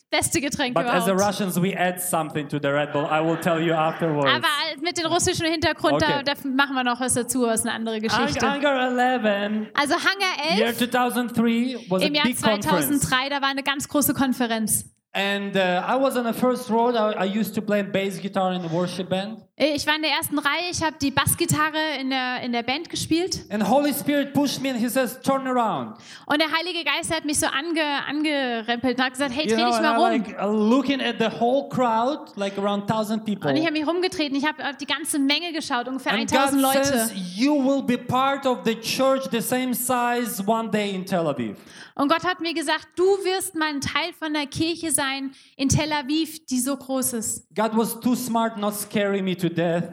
Beste 0.09 0.41
Getränk 0.41 0.73
But 0.75 0.87
as 0.87 1.05
the 1.05 1.11
überhaupt. 1.11 1.41
Russians, 1.41 1.61
we 1.61 1.75
add 1.75 2.01
something 2.01 2.47
to 2.49 2.61
the 2.61 2.69
Red 2.69 2.93
Bull. 2.93 3.05
I 3.07 3.21
will 3.21 3.37
tell 3.37 3.61
you 3.61 3.75
afterwards. 3.75 4.31
Aber 4.33 4.81
mit 4.81 4.97
dem 4.97 5.07
russischen 5.07 5.47
Hintergrund, 5.47 5.95
Okay. 5.95 6.23
da, 6.25 6.35
da 6.35 6.49
machen 6.49 6.77
wir 6.77 6.85
noch 6.85 7.01
was 7.01 7.15
dazu, 7.15 7.45
ist 7.47 7.67
eine 7.67 7.75
andere 7.75 8.01
Geschichte. 8.01 8.47
Angar 8.47 8.97
11, 8.97 9.69
Also 9.75 9.95
Hangar 9.95 10.57
year 10.57 10.69
11 10.69 10.79
2003, 10.79 11.77
was 11.89 12.03
a 12.03 12.07
im 12.07 12.15
Jahr 12.15 12.25
big 12.25 12.41
conference. 12.41 13.01
2003, 13.01 13.29
da 13.31 13.43
war 13.43 13.49
eine 13.49 13.65
ganz 13.65 13.89
große 13.89 14.15
Konferenz. 14.15 14.85
And 15.17 15.57
uh, 15.57 15.83
I 15.87 15.97
was 15.97 16.15
on 16.19 16.25
the 16.25 16.35
first 16.35 16.69
road. 16.69 16.95
I, 16.95 17.13
I 17.13 17.25
used 17.25 17.55
to 17.55 17.63
play 17.63 17.81
bass 17.81 18.19
guitar 18.19 18.53
in 18.53 18.61
the 18.61 18.69
worship 18.69 19.09
band. 19.09 19.46
Ich 19.59 19.87
war 19.87 19.97
in 19.97 20.03
der 20.03 20.11
ersten 20.11 20.39
Reihe, 20.39 20.71
ich 20.71 20.83
habe 20.83 20.97
die 21.01 21.11
Bassgitarre 21.11 21.79
in 21.99 22.11
der, 22.11 22.43
in 22.43 22.53
der 22.53 22.63
Band 22.63 22.91
gespielt 22.91 23.43
And 23.49 23.67
Holy 23.67 23.95
Spirit 23.95 24.35
pushed 24.35 24.61
me 24.61 24.69
and 24.69 24.79
he 24.79 24.87
says, 24.87 25.19
turn 25.23 25.47
around. 25.47 25.97
und 26.27 26.39
der 26.43 26.49
Heilige 26.53 26.85
Geist 26.85 27.11
hat 27.11 27.25
mich 27.25 27.39
so 27.39 27.47
ange, 27.47 27.83
angerempelt 28.07 28.99
und 28.99 29.03
hat 29.05 29.13
gesagt, 29.15 29.35
hey, 29.35 29.45
You 29.49 29.55
dreh 29.57 29.63
know, 29.63 29.71
dich 29.71 29.81
mal 29.81 29.95
rum. 29.97 30.03
like 30.03 30.37
uh, 30.43 30.47
looking 30.47 31.01
at 31.01 31.15
the 31.19 31.31
whole 31.41 31.71
crowd, 31.71 32.33
like 32.37 32.59
around 32.59 32.83
1000 32.83 33.25
people. 33.25 33.49
Und 33.49 33.57
ich 33.57 33.65
habe 33.65 33.73
mich 33.73 33.87
rumgetreten, 33.87 34.37
ich 34.37 34.45
habe 34.47 34.63
auf 34.63 34.77
die 34.77 34.85
ganze 34.87 35.19
Menge 35.19 35.55
geschaut, 35.55 35.89
ungefähr 35.89 36.13
And 36.13 36.31
God 36.31 36.39
1000 36.39 36.61
Leute. 36.63 36.85
says, 36.85 37.13
you 37.35 37.55
will 37.55 37.83
be 37.83 37.97
part 37.97 38.45
of 38.45 38.59
the 38.67 38.75
church 38.79 39.25
the 39.33 39.41
same 39.41 39.73
size 39.73 40.43
one 40.47 40.71
day 40.71 40.95
in 40.95 41.07
Tel 41.07 41.27
Aviv. 41.27 41.57
Und 41.95 42.13
Gott 42.13 42.25
hat 42.25 42.41
mir 42.43 42.53
gesagt, 42.53 42.89
du 42.95 43.05
wirst 43.05 43.55
mal 43.55 43.69
ein 43.71 43.81
Teil 43.81 44.13
von 44.19 44.35
der 44.35 44.45
Kirche 44.45 44.91
sein 44.93 45.31
in 45.57 45.71
Tel 45.71 45.91
Aviv, 45.91 46.45
die 46.45 46.61
so 46.61 46.77
groß 46.77 47.15
ist. 47.15 47.47
God 47.55 47.71
was 47.75 47.99
too 48.01 48.15
smart 48.15 48.59
not 48.59 48.75
scaring 48.75 49.25
me 49.25 49.35
to 49.35 49.46
death. 49.51 49.85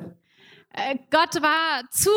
Äh, 0.76 0.98
Gott 1.12 1.40
war 1.40 1.84
zu, 1.92 2.10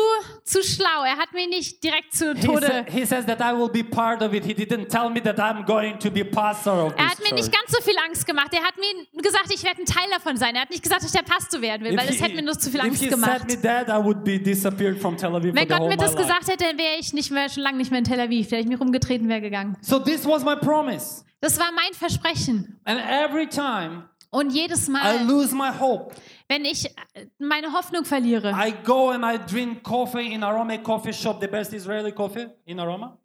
zu 0.43 0.63
schlau. 0.63 1.03
Er 1.05 1.17
hat 1.17 1.31
mich 1.31 1.47
nicht 1.47 1.83
direkt 1.83 2.11
zu 2.15 2.33
He, 2.33 2.41
Tode. 2.41 2.65
sa- 2.65 2.91
he 2.91 3.05
says 3.05 3.23
that 3.27 3.39
I 3.39 3.55
will 3.55 3.69
be 3.69 3.83
part 3.83 4.23
of 4.23 4.33
it. 4.33 4.43
He 4.43 4.53
didn't 4.53 4.87
tell 4.89 5.11
me 5.11 5.21
that 5.21 5.37
I'm 5.39 5.63
going 5.63 5.99
to 5.99 6.09
be 6.09 6.25
pastor 6.25 6.87
of 6.87 6.93
Er 6.93 6.97
this 6.97 7.05
hat 7.05 7.19
mir 7.19 7.35
nicht 7.35 7.51
ganz 7.51 7.69
so 7.71 7.79
viel 7.83 7.93
Angst 8.03 8.25
gemacht. 8.25 8.51
Er 8.53 8.63
hat 8.63 8.73
mir 8.77 9.21
gesagt, 9.21 9.53
ich 9.53 9.63
werde 9.63 9.83
ein 9.83 9.85
Teil 9.85 10.09
davon 10.11 10.37
sein. 10.37 10.55
Er 10.55 10.61
hat 10.61 10.71
nicht 10.71 10.81
gesagt, 10.81 11.03
dass 11.03 11.13
ich 11.13 11.19
der 11.19 11.31
Pastor 11.31 11.61
werden 11.61 11.83
will, 11.83 11.95
weil 11.95 12.07
das 12.07 12.19
hätte 12.19 12.33
mir 12.33 12.41
nur 12.41 12.57
zu 12.57 12.71
viel 12.71 12.81
Angst 12.81 13.07
gemacht. 13.07 13.47
that, 13.61 13.89
I 13.89 13.93
Wenn 13.93 15.67
Gott 15.67 15.87
mir 15.87 15.97
das 15.97 16.15
gesagt 16.15 16.47
hätte, 16.47 16.63
dann 16.63 16.79
wäre 16.79 16.95
ich 16.99 17.13
nicht 17.13 17.29
mehr, 17.29 17.49
schon 17.49 17.61
lange 17.61 17.77
nicht 17.77 17.91
mehr 17.91 17.99
in 17.99 18.05
Tel 18.05 18.19
Aviv. 18.19 18.49
Wäre 18.49 18.61
ich 18.63 18.67
mich 18.67 18.79
rumgetreten, 18.79 19.29
wäre 19.29 19.41
gegangen. 19.41 19.77
So 19.81 19.99
this 19.99 20.25
was 20.25 20.43
my 20.43 20.55
promise. 20.55 21.23
Das 21.41 21.59
war 21.59 21.71
mein 21.71 21.93
Versprechen. 21.93 22.79
And 22.85 22.99
every 22.99 23.47
time 23.47 24.09
Und 24.31 24.51
jedes 24.51 24.87
I 24.87 24.91
Mal, 24.91 25.25
lose 25.27 25.55
my 25.55 25.69
hope, 25.79 26.15
wenn 26.47 26.65
ich 26.65 26.85
äh, 26.85 27.25
meine 27.39 27.71
Hoffnung 27.73 28.05
verliere, 28.05 28.51
I 28.51 28.73
go 28.83 29.09
and 29.09 29.23
I 29.23 29.37
drink 29.37 29.83
coffee 29.83 30.33
in 30.33 30.43
Aroma 30.43 30.77
Coffee 30.77 31.13
Shop, 31.13 31.39
the 31.41 31.47
best 31.47 31.73
Israeli 31.73 32.11
coffee 32.11 32.47
in 32.65 32.79
Aroma, 32.79 33.17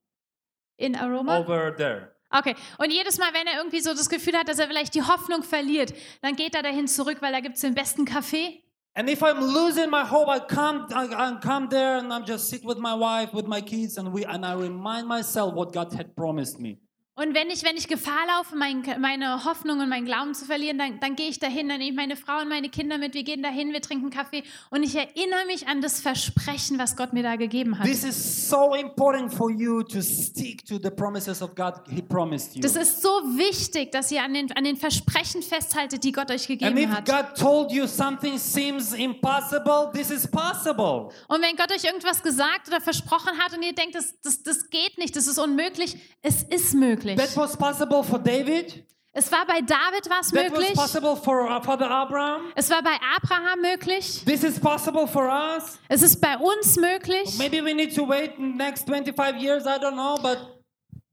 in 0.77 0.97
Aroma, 0.97 1.39
over 1.39 1.75
there. 1.77 2.13
Okay, 2.35 2.55
und 2.79 2.91
jedes 2.91 3.19
Mal, 3.19 3.33
wenn 3.35 3.47
er 3.47 3.59
irgendwie 3.59 3.81
so 3.81 3.93
das 3.93 4.09
Gefühl 4.09 4.35
hat, 4.35 4.49
dass 4.49 4.59
er 4.59 4.67
vielleicht 4.67 4.95
die 4.95 5.03
Hoffnung 5.03 5.43
verliert, 5.43 5.93
dann 6.23 6.35
geht 6.35 6.55
er 6.55 6.63
dahin 6.63 6.89
zurück, 6.89 7.19
weil 7.21 7.33
da 7.33 7.41
gibt 7.41 7.57
es 7.57 7.61
den 7.61 7.75
besten 7.75 8.07
Kaffee. 8.07 8.63
And 8.95 9.09
if 9.09 9.23
I'm 9.23 9.41
losing 9.41 9.91
my 9.91 10.03
hope, 10.03 10.29
I 10.29 10.39
come, 10.39 10.87
I, 10.91 11.07
I 11.15 11.41
come 11.41 11.69
there 11.69 11.99
and 11.99 12.13
I'm 12.13 12.27
just 12.27 12.51
sit 12.51 12.63
with 12.65 12.79
my 12.79 12.95
wife, 12.95 13.33
with 13.33 13.47
my 13.47 13.63
kids, 13.63 13.97
and 13.97 14.13
we 14.13 14.25
and 14.27 14.45
I 14.45 14.55
remind 14.55 15.09
myself 15.09 15.55
what 15.55 15.73
God 15.73 15.95
had 15.95 16.15
promised 16.15 16.59
me. 16.59 16.79
Und 17.15 17.35
wenn 17.35 17.51
ich, 17.51 17.63
wenn 17.63 17.77
ich 17.77 17.89
Gefahr 17.89 18.27
laufe, 18.27 18.57
mein, 18.57 18.83
meine 18.99 19.45
Hoffnung 19.45 19.81
und 19.81 19.91
meinen 19.91 20.07
Glauben 20.07 20.35
zu 20.35 20.47
verlieren, 20.47 20.79
dann, 20.79 20.99
dann 20.99 21.15
gehe 21.15 21.29
ich 21.29 21.39
dahin, 21.39 21.69
dann 21.69 21.77
nehme 21.77 21.91
ich 21.91 21.97
meine 21.97 22.17
Frau 22.17 22.41
und 22.41 22.49
meine 22.49 22.71
Kinder 22.71 22.97
mit, 22.97 23.13
wir 23.13 23.23
gehen 23.23 23.43
dahin, 23.43 23.71
wir 23.75 23.83
trinken 23.83 24.09
Kaffee 24.09 24.43
und 24.71 24.83
ich 24.83 24.95
erinnere 24.97 25.45
mich 25.47 25.69
an 25.69 25.83
das 25.83 26.01
Versprechen, 26.01 26.79
was 26.79 26.97
Gott 26.97 27.13
mir 27.13 27.23
da 27.23 27.37
gegeben 27.37 27.79
hat. 27.79 27.85
This 27.87 28.03
is 28.03 28.49
so 28.49 28.75
important 28.75 29.31
for 29.31 29.51
you 29.51 29.83
to 29.83 30.01
stick 30.01 30.65
to 30.65 30.79
the 30.83 30.89
promises 30.89 31.43
of 31.43 31.55
God 31.55 31.83
He 31.91 32.01
promised 32.01 32.57
you. 32.57 32.63
Das 32.63 32.77
ist 32.77 33.03
so 33.03 33.11
wichtig, 33.37 33.93
dass 33.93 34.11
ihr 34.11 34.23
an 34.23 34.33
den, 34.33 34.51
an 34.53 34.65
den 34.65 34.79
Versprechen 34.79 35.43
festhaltet, 35.43 36.03
die 36.05 36.13
Gott 36.13 36.31
euch 36.31 36.49
And 36.49 36.61
gegeben 36.61 36.79
if 36.79 36.89
hat. 36.89 37.05
God 37.05 37.37
told 37.39 37.73
you 37.73 37.87
something 37.87 38.39
seems 38.39 38.95
impossible, 38.95 39.91
this 39.93 40.11
is 40.11 40.27
possible. 40.27 41.11
Und 41.29 41.43
wenn 41.43 41.57
Gott 41.57 41.71
euch 41.73 41.85
irgendwas 41.85 42.23
gesagt 42.23 42.69
oder 42.69 42.81
versprochen 42.81 43.39
hat 43.39 43.55
und 43.55 43.63
ihr 43.63 43.75
denkt, 43.75 43.97
das, 43.97 44.19
das, 44.23 44.43
das 44.43 44.71
geht 44.71 44.97
nicht, 44.97 45.15
das 45.15 45.27
ist 45.27 45.39
unmöglich, 45.39 45.99
es 46.23 46.43
ist 46.45 46.73
möglich. 46.73 47.02
That 47.03 47.37
was 47.37 47.57
possible 47.57 48.03
for 48.03 48.19
David. 48.19 48.85
Es 49.15 49.31
war 49.31 49.45
bei 49.47 49.61
David 49.61 50.09
was 50.09 50.33
möglich. 50.33 50.73
possible 50.73 51.17
for 51.17 51.45
uh, 51.45 51.61
Abraham. 51.61 52.51
Es 52.55 52.71
war 52.71 52.83
bei 52.83 52.99
Abraham 53.17 53.61
möglich. 53.61 54.25
This 54.25 54.43
is 54.43 54.59
possible 54.59 55.07
for 55.07 55.29
us. 55.29 55.79
Es 55.89 56.01
ist 56.01 56.19
bei 56.19 56.39
uns 56.39 56.77
möglich. 56.77 57.37
Maybe 57.37 57.63
we 57.63 57.75
need 57.75 57.95
to 57.95 58.09
wait 58.09 58.39
next 58.39 58.87
25 58.87 59.43
years, 59.43 59.67
I 59.67 59.79
don't 59.79 59.93
know, 59.93 60.17
but 60.23 60.39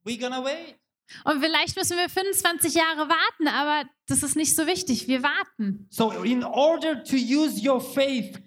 we're 0.05 0.17
gonna 0.17 0.41
wait. 0.41 0.75
Und 1.25 1.41
vielleicht 1.41 1.75
müssen 1.75 1.97
wir 1.97 2.07
25 2.07 2.73
Jahre 2.73 3.09
warten, 3.09 3.47
aber 3.47 3.89
das 4.07 4.23
ist 4.23 4.35
nicht 4.35 4.55
so 4.55 4.65
wichtig. 4.65 5.07
Wir 5.07 5.21
warten. 5.23 5.87
So 5.89 6.11
in 6.23 6.43
order 6.43 7.03
to 7.03 7.17
use 7.17 7.59
your 7.61 7.81
faith 7.81 8.39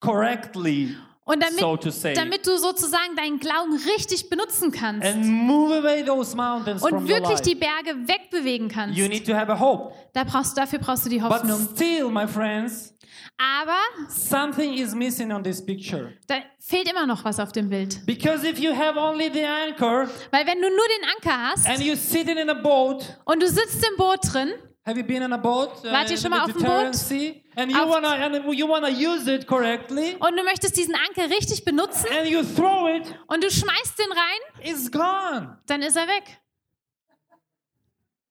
correctly, 0.00 0.96
Und 1.30 1.40
damit, 1.40 1.60
so 1.60 1.76
to 1.76 1.90
say, 1.90 2.12
damit 2.14 2.46
du 2.46 2.56
sozusagen 2.58 3.14
deinen 3.16 3.38
Glauben 3.38 3.74
richtig 3.96 4.28
benutzen 4.28 4.72
kannst 4.72 5.06
and 5.06 5.24
move 5.24 5.72
away 5.78 6.04
those 6.04 6.36
mountains 6.36 6.80
from 6.80 6.92
und 6.98 7.02
your 7.02 7.08
wirklich 7.08 7.40
die 7.40 7.54
Berge 7.54 7.96
wegbewegen 8.08 8.68
kannst, 8.68 8.98
you 8.98 9.06
need 9.06 9.26
to 9.26 9.34
have 9.34 9.50
a 9.50 9.58
hope. 9.58 9.94
da 10.12 10.24
brauchst, 10.24 10.58
dafür 10.58 10.80
brauchst 10.80 11.04
du 11.06 11.08
die 11.10 11.18
But 11.18 11.30
Hoffnung. 11.30 11.68
still, 11.74 12.10
my 12.10 12.26
friends, 12.26 12.94
Aber 13.38 13.76
something 14.08 14.74
is 14.74 14.94
missing 14.94 15.30
on 15.32 15.42
this 15.42 15.64
picture. 15.64 16.12
da 16.26 16.36
fehlt 16.58 16.90
immer 16.90 17.06
noch 17.06 17.24
was 17.24 17.38
auf 17.38 17.52
dem 17.52 17.68
Bild. 17.70 18.04
Because 18.06 18.44
if 18.46 18.58
you 18.58 18.72
have 18.74 18.98
only 18.98 19.30
the 19.32 19.44
anchor 19.44 20.08
Weil 20.30 20.46
wenn 20.46 20.60
du 20.60 20.68
nur 20.68 20.86
den 20.98 21.08
Anker 21.16 21.50
hast 21.52 21.68
and 21.68 21.78
you're 21.80 21.96
sitting 21.96 22.36
in 22.38 22.50
a 22.50 22.54
boat, 22.54 23.16
und 23.24 23.40
du 23.42 23.46
sitzt 23.48 23.84
im 23.88 23.96
Boot 23.96 24.18
drin, 24.32 24.50
Have 24.86 24.96
you 24.96 25.04
been 25.04 25.22
on 25.22 25.32
a 25.32 25.38
boat 25.38 25.84
uh, 25.84 25.92
Wart 25.92 26.10
ihr 26.10 26.16
schon 26.16 26.30
mal 26.30 26.44
auf 26.44 26.52
dem 26.52 26.62
Boot? 26.62 26.94
Sea? 26.94 27.42
And 27.54 27.70
you 27.70 27.86
wanna 27.86 28.08
and 28.08 28.54
you 28.54 28.66
wanna 28.66 28.88
use 28.88 29.26
it 29.30 29.46
correctly, 29.46 30.16
Und 30.18 30.36
du 30.36 30.42
möchtest 30.42 30.76
diesen 30.76 30.94
Anker 30.94 31.28
richtig 31.28 31.64
benutzen 31.64 32.06
and 32.18 32.26
you 32.28 32.42
throw 32.42 32.88
it, 32.88 33.14
und 33.28 33.44
du 33.44 33.50
schmeißt 33.50 33.98
den 33.98 34.10
rein, 34.10 34.64
it's 34.72 34.90
gone. 34.90 35.58
dann 35.66 35.82
ist 35.82 35.96
er 35.96 36.06
weg. 36.08 36.40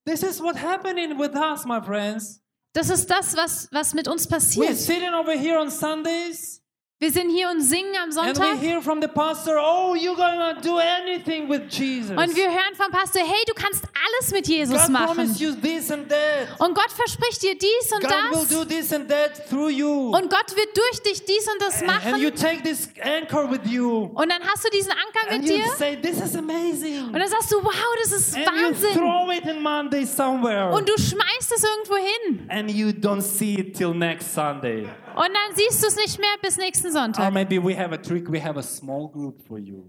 This 0.06 0.24
is 0.24 0.42
what 0.42 0.56
happening 0.56 1.20
with 1.20 1.36
us, 1.36 1.66
my 1.66 1.80
friends. 1.82 2.42
Das 2.74 2.90
ist 2.90 3.10
das, 3.10 3.36
was, 3.36 3.68
was 3.72 3.94
mit 3.94 4.08
uns 4.08 4.28
We're 4.28 4.36
passiert. 4.36 4.76
sitting 4.78 5.14
over 5.14 5.34
here 5.34 5.60
on 5.60 5.70
Sundays, 5.70 6.59
Wir 7.02 7.14
sind 7.14 7.30
hier 7.30 7.48
und 7.50 7.62
singen 7.62 7.96
am 7.96 8.10
and 8.10 8.12
we 8.12 8.36
Sonntag 8.36 8.60
hear 8.60 8.82
from 8.82 9.02
the 9.02 9.08
pastor, 9.08 9.56
"Oh, 9.58 9.96
you're 9.96 10.18
gonna 10.18 10.52
do 10.62 10.78
anything 10.80 11.48
with 11.50 11.62
Jesus. 11.70 12.12
und 12.12 12.36
wir 12.36 12.50
hören 12.52 12.76
vom 12.76 12.92
Pastor, 12.92 13.22
hey, 13.22 13.42
du 13.48 13.54
kannst 13.54 13.86
alles 13.86 14.32
mit 14.34 14.46
Jesus 14.50 14.78
God 14.82 14.90
machen. 14.90 15.06
promised 15.16 15.40
you 15.40 15.54
this 15.54 15.90
and 15.92 16.10
that. 16.10 16.60
Und 16.60 16.74
Gott 16.76 16.92
verspricht 16.92 17.42
dir 17.42 17.58
dies 17.58 17.92
und 17.94 18.02
God 18.04 18.12
will 18.12 18.40
das. 18.42 18.50
do 18.50 18.66
this 18.66 18.92
and 18.92 19.08
that 19.08 19.48
through 19.50 19.70
you. 19.70 20.10
Und 20.14 20.30
Gott 20.30 20.54
wird 20.54 20.76
durch 20.76 21.02
dich 21.04 21.24
dies 21.24 21.48
und 21.48 21.62
das 21.62 21.82
And 21.82 22.18
you 22.22 22.32
machen. 22.32 22.36
take 22.36 22.64
this 22.64 22.90
anchor 23.02 23.50
with 23.50 23.62
you, 23.72 24.10
Und 24.14 24.30
dann 24.30 24.42
hast 24.44 24.66
du 24.66 24.70
diesen 24.70 24.92
Anker 24.92 25.32
and 25.32 25.42
mit 25.44 25.50
you 25.52 25.56
dir 25.56 25.72
say, 25.78 25.96
"This 25.96 26.20
is 26.20 26.36
amazing." 26.36 27.06
und 27.06 27.14
dann 27.18 27.30
sagst 27.30 27.50
du, 27.50 27.64
wow, 27.64 27.72
das 28.04 28.12
ist 28.12 28.36
And 28.36 28.46
you 28.46 28.52
Wahnsinn. 28.66 28.94
throw 28.98 29.32
it 29.32 29.46
in 29.46 29.62
Monday 29.62 30.06
somewhere. 30.06 30.74
Und 30.74 30.90
du 30.90 30.98
schmeißt 30.98 31.50
es 31.56 31.64
irgendwo 31.64 31.96
hin. 31.96 32.46
and 32.50 32.70
you 32.70 32.90
don't 32.90 33.22
see 33.22 33.54
it 33.54 33.74
till 33.78 33.94
next 33.94 34.34
Sunday. 34.34 34.86
Und 35.20 35.28
dann 35.34 35.56
siehst 35.56 35.84
du 35.84 35.88
es 35.88 35.96
nicht 35.98 36.18
mehr 36.18 36.30
bis 36.42 36.58
nächsten 36.58 36.88
Or 36.88 36.94
Sonntag. 36.94 37.34
maybe 37.34 37.62
we 37.62 37.78
have 37.78 37.94
a 37.94 37.98
trick, 37.98 38.32
we 38.32 38.42
have 38.42 38.58
a 38.58 38.64
small 38.64 39.10
group 39.12 39.42
for 39.46 39.58
you. 39.58 39.86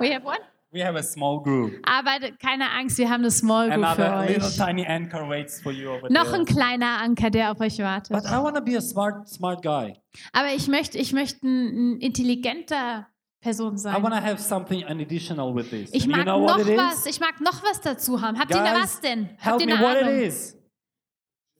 We 0.00 0.14
have 0.14 0.24
what? 0.24 0.40
We 0.72 0.84
have 0.84 0.96
a 0.98 1.02
small 1.02 1.42
group. 1.42 1.72
Aber 1.84 2.18
keine 2.42 2.70
Angst, 2.70 2.98
wir 2.98 3.08
haben 3.08 3.20
eine 3.22 3.30
Small 3.30 3.70
Group 3.70 3.86
für 3.94 4.04
Another 4.06 4.26
little 4.26 4.46
euch. 4.48 4.56
tiny 4.56 4.84
anchor 4.86 5.28
waits 5.28 5.62
for 5.62 5.70
you 5.72 5.88
over 5.90 6.10
Noch 6.10 6.24
there. 6.24 6.36
ein 6.36 6.44
kleiner 6.44 6.98
Anker, 7.02 7.30
der 7.30 7.52
auf 7.52 7.60
euch 7.60 7.78
wartet. 7.78 8.10
But 8.10 8.24
I 8.24 8.42
want 8.42 8.56
to 8.56 8.62
be 8.62 8.76
a 8.76 8.80
smart, 8.80 9.28
smart 9.28 9.62
guy. 9.62 9.94
Aber 10.32 10.48
ich 10.54 10.66
möchte, 10.68 10.98
ich 10.98 11.12
möchte 11.12 11.46
ein, 11.46 11.94
ein 11.94 12.00
intelligenter 12.00 13.06
Person 13.40 13.74
I 13.76 13.78
sein. 13.78 14.02
want 14.02 14.14
to 14.14 14.20
have 14.20 14.38
something 14.38 14.84
additional 14.84 15.54
with 15.54 15.70
this. 15.70 15.88
Ich 15.92 16.02
And 16.04 16.10
you 16.12 16.16
mag 16.16 16.24
know 16.26 16.40
what 16.42 16.58
noch 16.58 16.66
it 16.66 16.76
was. 16.76 17.00
is? 17.00 17.06
Ich 17.06 17.20
mag 17.20 17.40
noch 17.40 17.62
was 17.62 17.80
dazu 17.80 18.20
haben. 18.20 18.38
Habt 18.38 18.50
ihr 18.50 18.56
da 18.58 18.72
Guys, 18.72 18.82
was 18.82 19.00
denn? 19.00 19.26
help 19.38 19.40
Habt 19.44 19.60
ihr 19.62 19.66
me 19.68 19.74
eine 19.74 19.82
what 19.84 19.96
it 19.96 20.02
Ahnung? 20.02 20.20
is. 20.20 20.55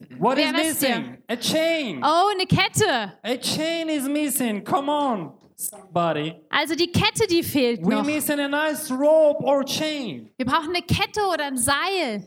Mm-hmm. 0.02 0.18
What 0.18 0.36
Wer 0.36 0.54
is 0.54 0.82
ihr? 0.82 0.88
missing? 0.98 1.18
A 1.28 1.36
chain. 1.36 2.00
Oh, 2.02 2.30
eine 2.30 2.46
Kette. 2.46 3.12
A 3.24 3.36
chain 3.38 3.88
is 3.88 4.06
missing. 4.08 4.62
Come 4.62 4.90
on, 4.90 5.32
somebody. 5.56 6.36
Also 6.50 6.74
die 6.74 6.88
Kette, 6.88 7.26
die 7.26 7.42
fehlt 7.42 7.80
We 7.82 7.94
noch. 7.94 8.04
missing 8.04 8.38
a 8.40 8.48
nice 8.48 8.90
rope 8.90 9.42
or 9.42 9.64
chain. 9.64 10.28
Wir 10.36 10.44
brauchen 10.46 10.68
eine 10.74 10.82
Kette 10.82 11.20
oder 11.32 11.46
ein 11.46 11.56
Seil. 11.56 12.24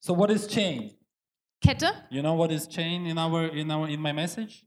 So 0.00 0.14
what 0.16 0.30
is 0.30 0.46
chain? 0.46 0.92
Kette? 1.60 1.90
You 2.10 2.22
know 2.22 2.34
what 2.34 2.52
is 2.52 2.68
chain 2.68 3.06
in 3.06 3.18
our 3.18 3.46
in 3.48 3.68
our 3.70 3.88
in 3.88 4.00
my 4.00 4.12
message? 4.12 4.64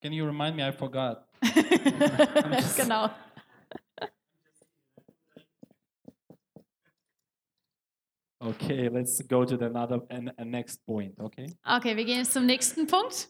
Can 0.00 0.12
you 0.12 0.24
remind 0.26 0.54
me? 0.56 0.62
I 0.62 0.70
forgot. 0.70 1.24
genau. 2.76 3.10
Okay, 8.40 8.88
let's 8.88 9.20
go 9.22 9.44
to 9.44 9.56
the 9.56 9.66
another 9.66 10.00
and 10.10 10.32
and 10.38 10.50
next 10.50 10.84
point. 10.86 11.18
Okay. 11.18 11.46
Okay, 11.64 11.96
wir 11.96 12.04
gehen 12.04 12.18
jetzt 12.18 12.32
zum 12.32 12.46
nächsten 12.46 12.86
Punkt. 12.86 13.28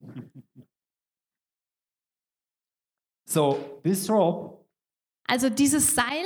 So 3.30 3.80
this 3.82 4.08
rope, 4.08 4.64
Also 5.26 5.50
dieses 5.50 5.94
Seil 5.94 6.24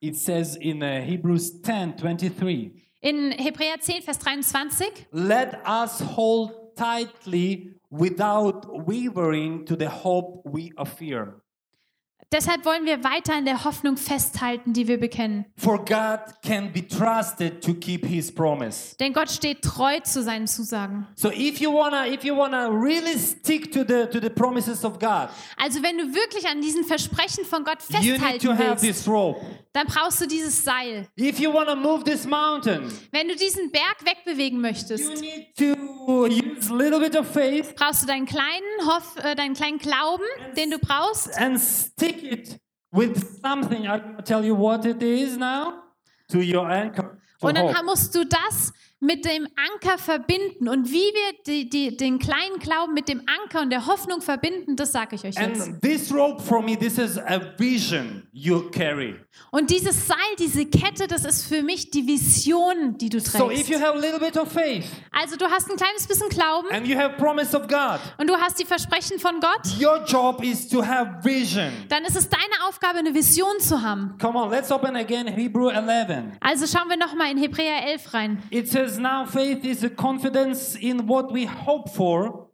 it 0.00 0.16
says 0.16 0.56
in 0.56 0.82
uh, 0.82 1.00
Hebrews 1.00 1.62
10, 1.62 1.96
23, 1.96 2.72
in 3.00 3.30
Hebräer 3.32 3.80
10, 3.80 4.02
Vers 4.02 4.18
23. 4.18 5.06
let 5.12 5.54
us 5.66 6.00
hold 6.00 6.76
tightly 6.76 7.74
without 7.90 8.66
wavering 8.86 9.64
to 9.64 9.76
the 9.76 9.88
hope 9.88 10.42
we 10.44 10.72
affirm. 10.76 11.41
Deshalb 12.32 12.64
wollen 12.64 12.86
wir 12.86 13.04
weiter 13.04 13.34
an 13.34 13.44
der 13.44 13.64
Hoffnung 13.64 13.98
festhalten, 13.98 14.72
die 14.72 14.88
wir 14.88 14.98
bekennen. 14.98 15.44
For 15.58 15.78
God 15.78 16.20
can 16.42 16.72
be 16.72 16.86
trusted 16.86 17.62
to 17.62 17.74
keep 17.74 18.06
his 18.06 18.34
promise. 18.34 18.96
Denn 18.98 19.12
Gott 19.12 19.30
steht 19.30 19.60
treu 19.60 20.00
zu 20.00 20.22
seinen 20.22 20.46
Zusagen. 20.46 21.06
So 21.14 21.30
if 21.30 21.60
you 21.60 21.70
wanna 21.70 22.06
if 22.06 22.24
you 22.24 22.34
wanna 22.34 22.68
really 22.68 23.18
stick 23.18 23.70
to 23.72 23.80
the 23.80 24.06
to 24.10 24.18
the 24.18 24.30
promises 24.30 24.82
of 24.82 24.98
God, 24.98 25.28
Also 25.58 25.82
wenn 25.82 25.98
du 25.98 26.14
wirklich 26.14 26.46
an 26.48 26.62
diesen 26.62 26.84
Versprechen 26.84 27.44
von 27.44 27.64
Gott 27.64 27.78
you 27.90 28.16
festhalten 28.16 28.58
willst, 28.58 29.06
dann 29.74 29.86
brauchst 29.86 30.20
du 30.22 30.26
dieses 30.26 30.64
Seil. 30.64 31.06
If 31.18 31.38
you 31.38 31.52
wanna 31.52 31.74
move 31.74 32.04
this 32.04 32.26
mountain, 32.26 32.90
Wenn 33.10 33.28
du 33.28 33.36
diesen 33.36 33.70
Berg 33.70 33.96
wegbewegen 34.04 34.56
you 34.58 34.62
möchtest, 34.62 35.20
need 35.20 35.54
to 35.56 36.26
use 36.26 36.70
a 36.70 36.74
little 36.74 36.98
bit 36.98 37.14
of 37.14 37.26
faith 37.30 37.74
brauchst 37.76 38.02
du 38.02 38.06
deinen 38.06 38.26
kleinen, 38.26 38.86
Hoff, 38.86 39.16
äh, 39.22 39.34
deinen 39.34 39.54
kleinen 39.54 39.78
Glauben, 39.78 40.24
den 40.56 40.70
du 40.70 40.78
brauchst. 40.78 41.36
and 41.38 41.60
stick 41.60 42.21
it 42.22 42.58
with 42.92 43.40
something. 43.42 43.84
Gonna 43.84 44.22
tell 44.22 44.44
you 44.44 44.54
what 44.54 44.84
it 44.86 45.02
is 45.02 45.36
now 45.36 45.82
to 46.28 46.38
your 46.40 46.70
anchor. 46.70 47.18
To 47.40 47.46
Und 47.48 47.56
dann 47.56 47.74
hope. 47.74 47.84
musst 47.84 48.14
du 48.14 48.24
das 48.24 48.72
mit 49.02 49.24
dem 49.24 49.46
Anker 49.74 49.98
verbinden. 49.98 50.68
Und 50.68 50.88
wie 50.90 50.94
wir 50.94 51.32
die, 51.46 51.68
die, 51.68 51.96
den 51.96 52.18
kleinen 52.18 52.58
Glauben 52.60 52.94
mit 52.94 53.08
dem 53.08 53.20
Anker 53.42 53.60
und 53.62 53.70
der 53.70 53.86
Hoffnung 53.86 54.22
verbinden, 54.22 54.76
das 54.76 54.92
sage 54.92 55.16
ich 55.16 55.24
euch 55.24 55.34
jetzt. 55.34 55.60
And 55.68 55.82
this 55.82 56.12
rope 56.14 56.40
for 56.42 56.62
me, 56.62 56.78
this 56.78 56.98
is 56.98 57.18
a 57.18 57.40
vision 57.58 58.22
you 58.32 58.70
carry. 58.70 59.16
Und 59.50 59.70
dieses 59.70 60.06
Seil, 60.06 60.16
diese 60.38 60.66
Kette, 60.66 61.06
das 61.08 61.24
ist 61.24 61.46
für 61.46 61.62
mich 61.62 61.90
die 61.90 62.06
Vision, 62.06 62.96
die 62.98 63.08
du 63.08 63.18
So 63.18 63.50
if 63.50 63.66
trägst. 63.66 63.68
you 63.70 63.78
have 63.80 63.94
a 63.96 64.00
little 64.00 64.20
bit 64.20 64.36
of 64.36 64.50
faith 64.52 64.84
Also 65.10 65.36
du 65.36 65.46
hast 65.46 65.70
ein 65.70 65.76
kleines 65.76 66.06
bisschen 66.06 66.28
Glauben 66.28 66.68
and 66.70 66.86
you 66.86 66.96
have 66.96 67.16
promise 67.16 67.56
of 67.56 67.66
God, 67.66 67.98
und 68.18 68.28
du 68.30 68.36
hast 68.36 68.60
die 68.60 68.64
Versprechen 68.64 69.18
von 69.18 69.40
Gott, 69.40 69.62
your 69.80 70.04
job 70.06 70.44
is 70.44 70.68
to 70.68 70.84
have 70.86 71.18
vision. 71.24 71.70
dann 71.88 72.04
ist 72.04 72.16
es 72.16 72.28
deine 72.28 72.68
Aufgabe, 72.68 72.98
eine 72.98 73.12
Vision 73.14 73.58
zu 73.58 73.82
haben. 73.82 74.16
Come 74.20 74.38
on, 74.38 74.50
let's 74.50 74.70
open 74.70 74.94
again 74.96 75.26
Hebrew 75.26 75.68
11. 75.70 76.38
Also 76.40 76.66
schauen 76.66 76.88
wir 76.88 76.96
nochmal 76.96 77.30
in 77.32 77.38
Hebräer 77.38 77.86
11 77.88 78.14
rein. 78.14 78.42
It 78.50 78.70
says, 78.70 78.91
Now 78.98 79.26
faith 79.26 79.64
is 79.64 79.82
a 79.84 79.88
confidence 79.90 80.76
in 80.76 81.08
what 81.08 81.32
we 81.32 81.46
hope 81.46 81.90
for 81.90 82.50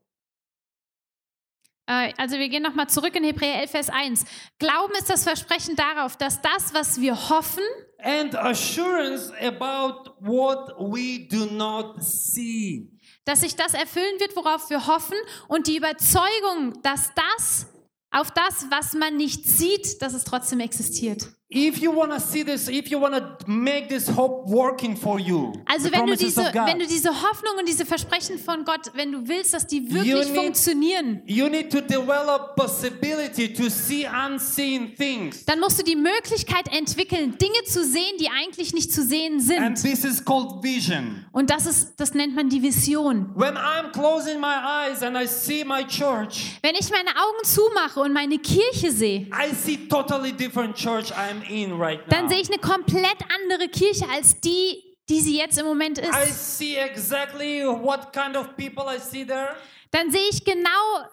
Äh, 1.86 2.12
Also 2.18 2.36
wir 2.38 2.48
gehen 2.50 2.62
nochmal 2.62 2.88
zurück 2.88 3.14
in 3.16 3.24
Hebräer 3.24 3.60
11, 3.62 3.70
Vers 3.70 3.88
1. 3.90 4.24
Glauben 4.58 4.92
ist 4.98 5.08
das 5.08 5.24
Versprechen 5.24 5.74
darauf, 5.74 6.16
dass 6.16 6.40
das, 6.42 6.74
was 6.74 7.00
wir 7.00 7.14
hoffen, 7.30 7.62
and 8.00 8.34
assurance 8.36 9.32
about 9.40 10.12
what 10.20 10.74
we 10.78 11.26
do 11.30 11.46
not 11.46 12.02
see. 12.02 12.90
dass 13.24 13.40
sich 13.40 13.56
das 13.56 13.74
erfüllen 13.74 14.20
wird, 14.20 14.36
worauf 14.36 14.68
wir 14.70 14.86
hoffen 14.86 15.16
und 15.48 15.66
die 15.66 15.76
Überzeugung, 15.76 16.80
dass 16.82 17.10
das 17.14 17.66
auf 18.10 18.30
das, 18.32 18.66
was 18.70 18.94
man 18.94 19.16
nicht 19.16 19.44
sieht, 19.46 20.00
dass 20.02 20.14
es 20.14 20.24
trotzdem 20.24 20.60
existiert. 20.60 21.28
If 21.50 21.78
you 21.80 21.90
want 21.90 22.12
to 22.12 22.20
see 22.20 22.42
this, 22.44 22.68
if 22.68 22.90
you 22.90 22.98
want 23.00 23.14
to 23.14 23.50
make 23.50 23.88
this 23.88 24.06
hope 24.06 24.46
working 24.50 24.94
for 24.94 25.18
you, 25.18 25.54
Also 25.64 25.90
wenn 25.90 26.04
du, 26.06 26.14
diese, 26.14 26.42
wenn 26.52 26.78
du 26.78 26.86
diese 26.86 27.08
Hoffnung 27.08 27.54
und 27.58 27.66
diese 27.66 27.86
Versprechen 27.86 28.38
von 28.38 28.66
Gott, 28.66 28.90
wenn 28.92 29.12
du 29.12 29.26
willst, 29.26 29.54
dass 29.54 29.66
die 29.66 29.78
You 29.78 29.94
wirklich 29.94 30.28
need- 30.28 30.36
funktionieren, 30.36 31.22
you 31.24 31.48
need 31.48 31.70
to 31.72 31.80
develop 31.80 32.54
possibility 32.54 33.50
to 33.50 33.70
see 33.70 34.06
unseen 34.06 34.94
things. 34.94 35.46
dann 35.46 35.58
musst 35.60 35.78
du 35.78 35.84
die 35.84 35.96
Möglichkeit 35.96 36.68
entwickeln, 36.70 37.38
Dinge 37.38 37.64
zu 37.64 37.82
sehen, 37.82 38.18
die 38.20 38.28
eigentlich 38.28 38.74
nicht 38.74 38.92
zu 38.92 39.02
sehen 39.02 39.40
And 39.58 39.78
sind. 39.78 39.82
this 39.90 40.04
is 40.04 40.22
called 40.22 40.62
vision. 40.62 41.24
Und 41.32 41.48
das 41.48 41.64
ist, 41.64 41.94
das 41.98 42.12
nennt 42.12 42.36
man 42.36 42.50
die 42.50 42.62
Vision. 42.62 43.30
When 43.34 43.56
I'm 43.56 43.90
closing 43.92 44.38
my 44.38 44.52
eyes 44.54 45.02
and 45.02 45.16
I 45.16 45.26
see 45.26 45.64
my 45.64 45.82
church, 45.86 46.58
Wenn 46.60 46.74
ich 46.74 46.90
meine 46.90 47.08
Augen 47.08 47.42
zumache 47.44 48.00
und 48.00 48.12
meine 48.12 48.36
Kirche 48.38 48.92
sehe, 48.92 49.20
I 49.32 49.54
see 49.54 49.78
totally 49.88 50.32
different 50.32 50.76
church 50.76 51.10
I'm 51.14 51.37
right 51.78 52.00
now. 52.06 52.10
dann 52.16 52.28
sehe 52.28 52.40
ich 52.40 52.48
eine 52.50 52.58
komplett 52.58 53.16
andere 53.34 53.68
Kirche 53.68 54.06
als 54.12 54.40
die, 54.40 54.82
die 55.08 55.20
sie 55.20 55.36
jetzt 55.38 55.58
im 55.58 55.66
Moment 55.66 55.98
I 55.98 56.02
ist. 56.02 56.58
see 56.58 56.76
exactly 56.76 57.64
what 57.64 58.12
kind 58.12 58.36
of 58.36 58.56
people 58.56 58.84
I 58.86 58.98
see 58.98 59.24
there. 59.24 59.56
Dann 59.90 60.10
sehe 60.10 60.28
ich 60.30 60.44
genau 60.44 60.68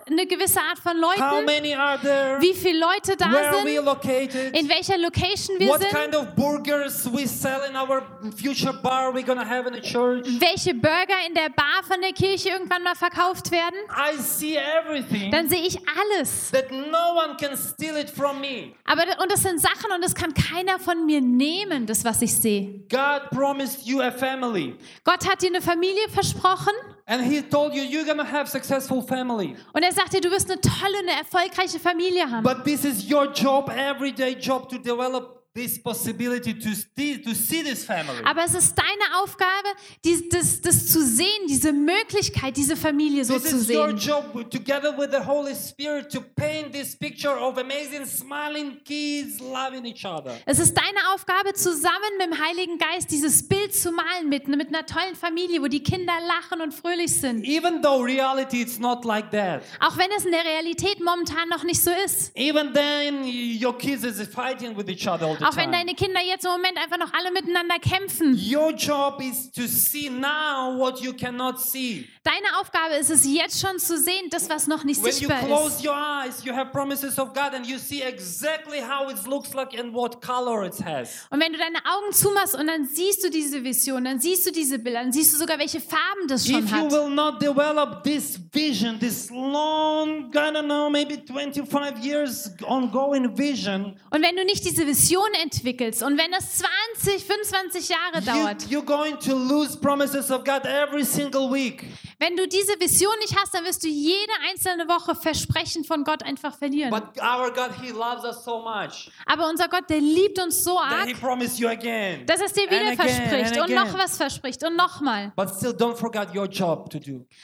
eine 0.06 0.26
gewisse 0.28 0.60
Art 0.60 0.78
von 0.80 1.02
How 1.02 1.18
Leuten, 1.18 1.46
many 1.46 1.74
are 1.74 1.98
there? 2.02 2.42
wie 2.42 2.54
viele 2.54 2.80
Leute 2.80 3.16
da 3.16 3.30
sind, 3.64 3.86
located? 3.86 4.54
in 4.58 4.68
welcher 4.68 4.98
Location 4.98 5.58
wir 5.60 5.70
What 5.70 5.80
sind, 5.82 5.92
kind 5.92 6.14
of 6.16 6.36
burgers 6.36 7.10
we 7.14 7.26
sell 7.26 7.62
in 7.70 7.76
our 7.78 8.02
future 8.36 8.74
bar 8.74 9.14
we're 9.14 9.24
gonna 9.26 9.46
have 9.48 9.66
in 9.68 9.76
the 9.76 9.82
church? 9.82 10.26
welche 10.40 10.74
Burger 10.74 11.16
in 11.26 11.34
der 11.34 11.50
Bar 11.56 11.84
von 11.88 12.02
der 12.02 12.12
Kirche 12.12 12.50
irgendwann 12.50 12.84
mal 12.84 12.96
verkauft 12.96 13.50
werden. 13.50 13.76
I 13.90 14.18
see 14.22 14.58
everything 14.58 15.32
Dann 15.32 15.48
sehe 15.48 15.62
ich 15.66 15.78
alles. 15.88 16.52
no 16.72 17.16
one 17.16 17.38
can 17.38 17.56
steal 17.56 17.96
it 17.96 18.10
from 18.10 18.42
me. 18.42 18.74
Aber 18.84 19.04
und 19.22 19.32
das 19.32 19.42
sind 19.42 19.62
Sachen 19.62 19.90
und 19.94 20.04
das 20.04 20.14
kann 20.14 20.34
keiner 20.34 20.80
von 20.80 21.06
mir 21.06 21.22
nehmen, 21.22 21.86
das 21.86 22.04
was 22.04 22.22
ich 22.22 22.34
sehe. 22.36 22.84
God 22.90 23.30
promised 23.32 23.86
you 23.86 24.02
a 24.02 24.12
family. 24.12 24.76
Gott 25.06 25.26
hat 25.30 25.42
dir 25.42 25.48
eine 25.48 25.62
Familie 25.62 26.10
versprochen 26.10 26.74
you 27.08 27.84
you're 27.84 28.06
gonna 28.06 28.24
have 28.24 28.50
successful 28.50 29.02
family. 29.02 29.56
und 29.74 29.84
er 29.84 29.92
sagt 29.92 30.14
dir, 30.14 30.22
du 30.22 30.32
wirst 30.32 30.50
eine 30.50 30.60
tolle, 30.60 31.00
eine 31.00 31.12
erfolgreiche 31.20 31.80
Familie 31.80 32.30
haben. 32.30 32.44
But 32.44 32.64
this 32.64 32.84
is 32.84 33.10
your 33.10 33.32
job, 33.32 33.70
everyday 33.70 34.34
job 34.34 34.70
to 34.70 34.78
develop 34.78 35.45
this 35.56 35.82
possibility 35.82 36.54
to, 36.54 36.70
see- 36.76 37.18
to 37.24 37.34
see 37.34 37.64
this 37.64 37.86
family. 37.86 38.22
Aber 38.26 38.44
es 38.44 38.54
ist 38.54 38.76
deine 38.78 39.22
Aufgabe, 39.24 39.70
die, 40.04 40.28
das, 40.28 40.60
das 40.60 40.88
zu 40.88 41.02
sehen, 41.02 41.48
diese 41.48 41.72
Möglichkeit, 41.72 42.58
diese 42.58 42.76
Familie 42.76 43.24
so 43.24 43.40
This 43.40 43.52
zu 43.52 43.56
is 43.60 43.70
your 43.70 43.88
sehen. 43.88 43.98
job 43.98 44.26
with- 44.36 44.50
together 44.50 44.94
with 44.98 45.12
the 45.12 45.26
Holy 45.26 45.56
Spirit 45.56 46.12
to 46.12 46.20
paint 46.36 46.74
this 46.74 46.94
picture 46.98 47.32
of 47.40 47.58
amazing 47.58 48.06
smiling 48.06 48.78
kids 48.84 49.40
loving 49.40 49.86
each 49.86 50.04
other. 50.06 50.34
Es 50.46 50.60
ist 50.60 50.76
deine 50.76 51.14
Aufgabe, 51.14 51.54
zusammen 51.54 51.96
mit 52.18 52.28
dem 52.28 52.46
Heiligen 52.46 52.78
Geist 52.78 53.10
dieses 53.12 53.48
Bild 53.48 53.74
zu 53.74 53.94
malen 53.94 54.28
mit, 54.28 54.50
mit 54.50 54.68
einer 54.68 54.86
tollen 54.86 55.16
Familie, 55.16 55.62
wo 55.62 55.68
die 55.68 55.82
Kinder 55.84 56.14
lachen 56.28 56.60
und 56.62 56.74
fröhlich 56.74 57.14
sind. 57.16 57.46
Even 57.46 57.82
though 57.82 58.04
reality 58.04 58.62
it's 58.62 58.78
not 58.78 59.06
like 59.06 59.32
that. 59.32 59.62
Auch 59.80 59.98
wenn 59.98 60.10
es 60.18 60.26
in 60.26 60.32
der 60.32 60.44
Realität 60.44 61.00
momentan 61.02 61.48
noch 61.48 61.64
nicht 61.64 61.82
so 61.82 61.92
ist. 62.06 62.36
Even 62.36 62.74
then 62.74 63.24
your 63.64 63.78
kids 63.78 64.04
is 64.04 64.20
fighting 64.28 64.76
with 64.76 64.90
each 64.90 65.08
other 65.08 65.26
all 65.28 65.38
the 65.38 65.45
Auch 65.46 65.56
wenn 65.58 65.72
deine 65.72 65.94
Kinder 65.94 66.22
jetzt 66.26 66.44
im 66.44 66.52
Moment 66.52 66.76
einfach 66.80 66.98
noch 66.98 67.14
alle 67.14 67.32
miteinander 67.32 67.78
kämpfen. 67.78 68.34
Your 68.34 68.72
job 68.72 69.22
is 69.22 69.52
to 69.52 69.68
see 69.68 70.10
now 70.10 70.76
what 70.76 71.00
you 71.02 71.14
cannot 71.14 71.60
see. 71.60 72.10
Deine 72.26 72.60
Aufgabe 72.60 72.96
ist 72.96 73.12
es 73.12 73.24
jetzt 73.24 73.62
schon 73.62 73.78
zu 73.78 74.00
sehen, 74.00 74.32
das, 74.32 74.50
was 74.50 74.66
noch 74.66 74.84
nicht 74.84 74.98
When 75.00 75.12
you 75.12 75.16
sichtbar 75.16 75.42
close 75.46 75.76
ist. 75.78 75.86
your 75.86 75.94
eyes, 75.94 76.44
you 76.44 76.52
have 76.56 76.72
promises 76.72 77.20
of 77.20 77.34
God 77.36 77.54
and 77.54 77.68
you 77.68 77.78
see 77.78 78.02
exactly 78.02 78.80
how 78.82 79.12
it 79.12 79.28
looks 79.28 79.54
like 79.54 79.78
and 79.78 79.94
what 79.94 80.20
color 80.26 80.66
it 80.66 80.74
has. 80.84 81.28
Und 81.30 81.40
wenn 81.40 81.54
du 81.54 81.60
deine 81.60 81.78
Augen 81.86 82.12
zumachst 82.12 82.56
und 82.56 82.66
dann 82.66 82.88
siehst 82.88 83.24
du 83.24 83.30
diese 83.30 83.64
Vision, 83.64 84.06
dann 84.06 84.20
siehst 84.20 84.44
du 84.48 84.52
diese 84.52 84.80
Bilder, 84.80 85.04
dann 85.04 85.12
siehst 85.14 85.36
du 85.36 85.38
sogar, 85.38 85.60
welche 85.60 85.80
Farben 85.80 86.28
das 86.28 86.48
schon 86.48 86.64
If 86.64 86.72
you 86.72 86.78
hat. 86.78 86.92
will 86.92 87.10
not 87.12 87.40
develop 87.40 88.04
this 88.04 88.40
vision, 88.52 89.00
this 89.00 89.30
long, 89.30 90.32
I 90.34 90.52
don't 90.52 90.64
know, 90.66 90.90
maybe 90.90 91.22
25 91.32 92.04
years 92.04 92.50
ongoing 92.64 93.38
vision, 93.38 94.00
Und 94.10 94.24
wenn 94.24 94.36
du 94.36 94.44
nicht 94.46 94.66
diese 94.66 94.88
Vision 94.88 95.30
entwickelst 95.44 96.02
und 96.02 96.18
wenn 96.18 96.32
das 96.32 96.56
20, 96.98 97.24
25 97.24 97.90
Jahre 97.90 98.18
you, 98.20 98.26
dauert, 98.26 98.64
you're 98.64 98.82
going 98.84 99.16
to 99.20 99.36
lose 99.38 99.78
promises 99.78 100.32
of 100.32 100.44
God 100.44 100.66
every 100.66 101.06
single 101.06 101.52
week. 101.54 101.86
Wenn 102.20 102.36
du 102.38 102.48
diese 102.48 102.80
Vision 102.80 103.14
nicht 103.20 103.36
hast, 103.40 103.54
dann 103.54 103.66
wirst 103.66 103.84
du 103.84 103.88
jede 103.88 104.32
einzelne 104.50 104.88
Woche 104.88 105.16
Versprechen 105.16 105.84
von 105.84 106.04
Gott 106.04 106.24
einfach 106.24 106.58
verlieren. 106.58 106.90
But 106.90 107.22
our 107.22 107.52
God, 107.52 107.72
He 107.82 107.92
loves 107.92 108.24
us 108.24 108.44
so 108.44 108.60
much 108.62 109.12
Aber 109.26 109.50
unser 109.50 109.68
Gott, 109.68 109.90
der 109.90 110.00
liebt 110.00 110.40
uns 110.40 110.64
so 110.64 110.76
that 110.76 111.06
He 111.08 111.14
arg, 111.14 111.20
promised 111.22 111.60
you 111.60 111.68
again. 111.68 112.26
dass 112.26 112.40
er 112.40 112.46
es 112.48 112.54
dir 112.54 112.64
wieder 112.64 112.92
again 112.92 112.96
verspricht 112.96 113.60
und 113.62 113.72
noch 113.74 113.94
was 113.98 114.18
verspricht 114.18 114.64
und 114.64 114.76
nochmal. 114.76 115.32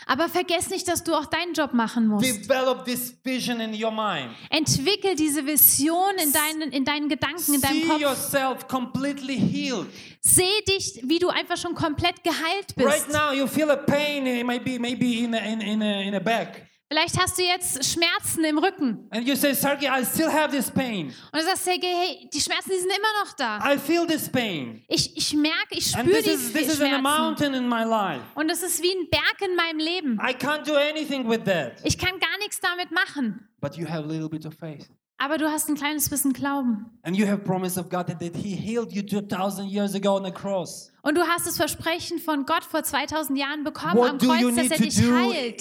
Aber 0.05 0.29
vergiss 0.29 0.69
nicht, 0.69 0.87
dass 0.87 1.03
du 1.03 1.13
auch 1.13 1.25
deinen 1.25 1.53
Job 1.53 1.73
machen 1.73 2.07
musst. 2.07 2.25
Develop 2.25 2.85
this 2.85 3.15
vision 3.23 3.59
in 3.59 3.71
your 3.81 3.91
mind. 3.91 4.31
Entwickel 4.49 5.15
diese 5.15 5.45
Vision 5.45 6.15
in 6.21 6.31
deinen, 6.33 6.71
in 6.71 6.85
deinen 6.85 7.09
Gedanken, 7.09 7.53
in 7.53 7.61
deinem 7.61 7.81
See 7.81 7.87
Kopf. 7.87 8.01
yourself 8.01 8.67
completely 8.67 9.37
healed. 9.37 9.87
Seh 10.23 10.61
dich, 10.67 11.01
wie 11.03 11.17
du 11.19 11.29
einfach 11.29 11.57
schon 11.57 11.73
komplett 11.73 12.23
geheilt 12.23 12.73
Right 12.77 13.05
bist. 13.07 13.09
now, 13.11 13.31
you 13.33 13.47
feel 13.47 13.69
a 13.71 13.75
pain, 13.77 14.45
maybe 14.45 14.77
maybe 14.79 15.23
in 15.23 15.33
a, 15.33 15.39
in, 15.39 15.61
in 15.61 15.81
a, 15.81 16.01
in 16.01 16.15
a 16.15 16.19
back, 16.19 16.67
Vielleicht 16.89 17.17
hast 17.17 17.37
du 17.39 17.41
jetzt 17.43 17.83
Schmerzen 17.85 18.43
im 18.43 18.57
Rücken. 18.57 19.07
and 19.11 19.25
you 19.25 19.33
say, 19.35 19.53
Sergey, 19.53 19.87
I 19.87 20.03
still 20.05 20.29
have 20.29 20.51
this 20.51 20.69
pain. 20.69 21.07
Und 21.31 21.39
du 21.39 21.43
sagst, 21.45 21.63
Sergej, 21.63 21.87
hey, 21.95 22.29
die 22.31 22.39
Schmerzen, 22.41 22.69
die 22.69 22.79
sind 22.79 22.91
immer 22.91 23.23
noch 23.23 23.33
da. 23.33 23.59
I 23.73 23.77
feel 23.79 24.05
this 24.05 24.29
pain, 24.29 24.83
Ich, 24.89 25.15
ich 25.17 25.33
merke, 25.33 25.55
ich 25.71 25.89
spüre 25.89 26.21
this 26.21 26.25
die 26.25 26.29
is 26.31 26.51
this 26.53 26.67
is 26.73 26.81
a 26.81 26.85
Schmerzen. 26.85 27.01
mountain 27.01 27.53
in 27.53 27.67
my 27.69 27.83
life. 27.83 28.21
Und 28.35 28.49
es 28.51 28.61
ist 28.61 28.83
wie 28.83 28.91
ein 28.91 29.09
Berg 29.09 29.37
in 29.49 29.55
meinem 29.55 29.79
Leben. 29.79 30.19
I 30.21 30.33
can't 30.33 30.65
do 30.67 30.75
anything 30.75 31.27
with 31.29 31.45
that. 31.45 31.77
Ich 31.83 31.97
kann 31.97 32.19
gar 32.19 32.37
nichts 32.39 32.59
damit 32.59 32.91
machen. 32.91 33.47
But 33.61 33.75
you 33.77 33.87
have 33.87 34.03
a 34.03 34.07
little 34.07 34.29
bit 34.29 34.45
of 34.45 34.53
faith, 34.53 34.87
Aber 35.23 35.37
du 35.37 35.45
hast 35.51 35.69
ein 35.69 35.75
kleines 35.75 36.09
bisschen 36.09 36.33
Glauben. 36.33 36.87
and 37.03 37.15
you 37.15 37.27
have 37.27 37.43
promise 37.43 37.79
of 37.79 37.89
God 37.89 38.07
that, 38.07 38.19
that 38.19 38.35
He 38.35 38.55
healed 38.55 38.91
you 38.91 39.03
two 39.03 39.21
thousand 39.21 39.67
years 39.69 39.93
ago 39.93 40.15
on 40.15 40.23
the 40.23 40.31
cross. 40.31 40.90
Und 41.03 41.17
du 41.17 41.21
hast 41.21 41.47
das 41.47 41.57
Versprechen 41.57 42.19
von 42.19 42.45
Gott 42.45 42.63
vor 42.63 42.83
2000 42.83 43.35
Jahren 43.37 43.63
bekommen 43.63 43.97
am 43.97 44.21
What 44.21 44.41
you 44.41 44.51
Kreuz, 44.51 44.55
dass 44.55 44.71
er 44.71 44.77
dich 44.77 45.01
heilt. 45.01 45.59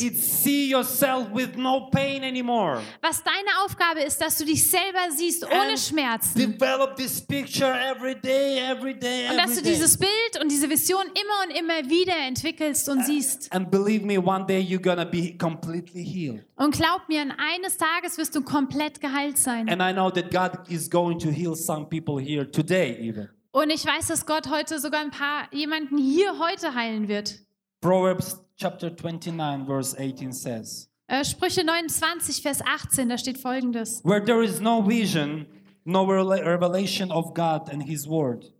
No 1.56 1.88
pain 1.90 2.22
anymore. 2.22 2.82
Was 3.00 3.22
deine 3.22 3.48
Aufgabe 3.64 4.00
ist, 4.00 4.20
dass 4.20 4.36
du 4.36 4.44
dich 4.44 4.70
selber 4.70 5.10
siehst 5.16 5.44
ohne 5.44 5.70
And 5.70 5.78
Schmerzen. 5.78 6.38
Develop 6.38 6.94
this 6.96 7.22
picture 7.22 7.72
every 7.72 8.14
day, 8.14 8.58
every 8.58 8.94
day, 8.94 9.28
Und 9.30 9.38
dass 9.38 9.52
every 9.52 9.62
du 9.62 9.68
dieses 9.70 9.96
Bild 9.96 10.42
und 10.42 10.50
diese 10.50 10.68
Vision 10.68 11.04
immer 11.06 11.48
und 11.48 11.58
immer 11.58 11.88
wieder 11.88 12.16
entwickelst 12.26 12.90
und 12.90 13.06
siehst. 13.06 13.50
And 13.52 13.70
believe 13.70 14.04
me, 14.04 14.22
one 14.22 14.44
day 14.46 14.60
you're 14.60 14.82
gonna 14.82 15.06
be 15.06 15.38
completely 15.38 16.04
healed. 16.04 16.44
Und 16.56 16.76
glaub 16.76 17.08
mir, 17.08 17.22
eines 17.22 17.78
Tages 17.78 18.18
wirst 18.18 18.36
du 18.36 18.42
komplett 18.42 19.00
geheilt 19.00 19.38
sein. 19.38 19.70
And 19.70 19.80
I 19.80 19.94
know 19.94 20.10
that 20.10 20.30
God 20.30 20.68
is 20.68 20.90
going 20.90 21.18
to 21.20 21.30
heal 21.30 21.56
some 21.56 21.88
people 21.88 22.22
here 22.22 22.44
today, 22.50 22.98
even. 23.00 23.30
Und 23.52 23.70
ich 23.70 23.84
weiß, 23.84 24.06
dass 24.08 24.26
Gott 24.26 24.48
heute 24.48 24.78
sogar 24.78 25.00
ein 25.00 25.10
paar 25.10 25.52
jemanden 25.52 25.98
hier 25.98 26.38
heute 26.38 26.74
heilen 26.74 27.08
wird. 27.08 27.40
Proverbs 27.80 28.38
chapter 28.56 28.90
29, 28.90 29.66
verse 29.66 29.96
18 29.98 30.32
says, 30.32 30.88
Äh, 31.08 31.24
Sprüche 31.24 31.64
29, 31.64 32.40
Vers 32.42 32.60
18, 32.62 33.08
da 33.08 33.18
steht 33.18 33.38
folgendes. 33.38 34.04
Where 34.04 34.24
there 34.24 34.44
is 34.44 34.60
no 34.60 34.80
vision, 34.86 35.46
no 35.84 36.04
revelation 36.04 37.10
of 37.10 37.34
God 37.34 37.68
and 37.70 37.82
His 37.82 38.06
word, 38.06 38.52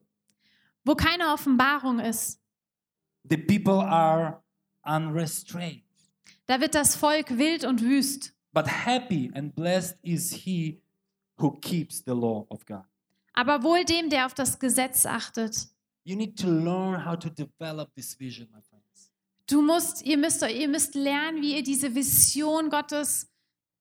Wo 0.85 0.97
keine 0.97 1.33
Offenbarung 1.33 2.01
ist, 2.01 2.41
the 3.29 3.37
people 3.37 3.81
are 3.81 4.43
unrestrained. 4.85 5.83
da 6.47 6.61
wird 6.61 6.75
das 6.75 6.97
Volk 6.97 7.39
wild 7.39 7.65
und 7.65 7.83
wüst. 7.83 8.35
But 8.53 8.67
happy 8.67 9.31
and 9.35 9.55
blessed 9.55 9.97
is 10.03 10.33
he 10.33 10.83
who 11.39 11.53
keeps 11.61 12.03
the 12.05 12.15
law 12.15 12.47
of 12.51 12.67
God. 12.67 12.83
Aber 13.33 13.63
wohl 13.63 13.85
dem, 13.85 14.11
der 14.11 14.27
auf 14.27 14.35
das 14.35 14.59
Gesetz 14.59 15.07
achtet. 15.07 15.69
You 16.05 16.17
need 16.17 16.39
to 16.39 16.49
learn 16.49 17.05
how 17.05 17.17
to 17.19 17.29
develop 17.29 17.95
this 17.95 18.19
vision, 18.19 18.49
my 18.51 18.61
friends. 18.63 19.13
Du 19.47 19.63
musst, 19.63 20.03
ihr 20.07 20.17
müsst, 20.17 20.43
ihr 20.43 20.69
müsst 20.69 20.95
lernen, 20.95 21.43
wie 21.43 21.57
ihr 21.57 21.63
diese 21.63 21.95
Vision 21.95 22.71
Gottes 22.71 23.29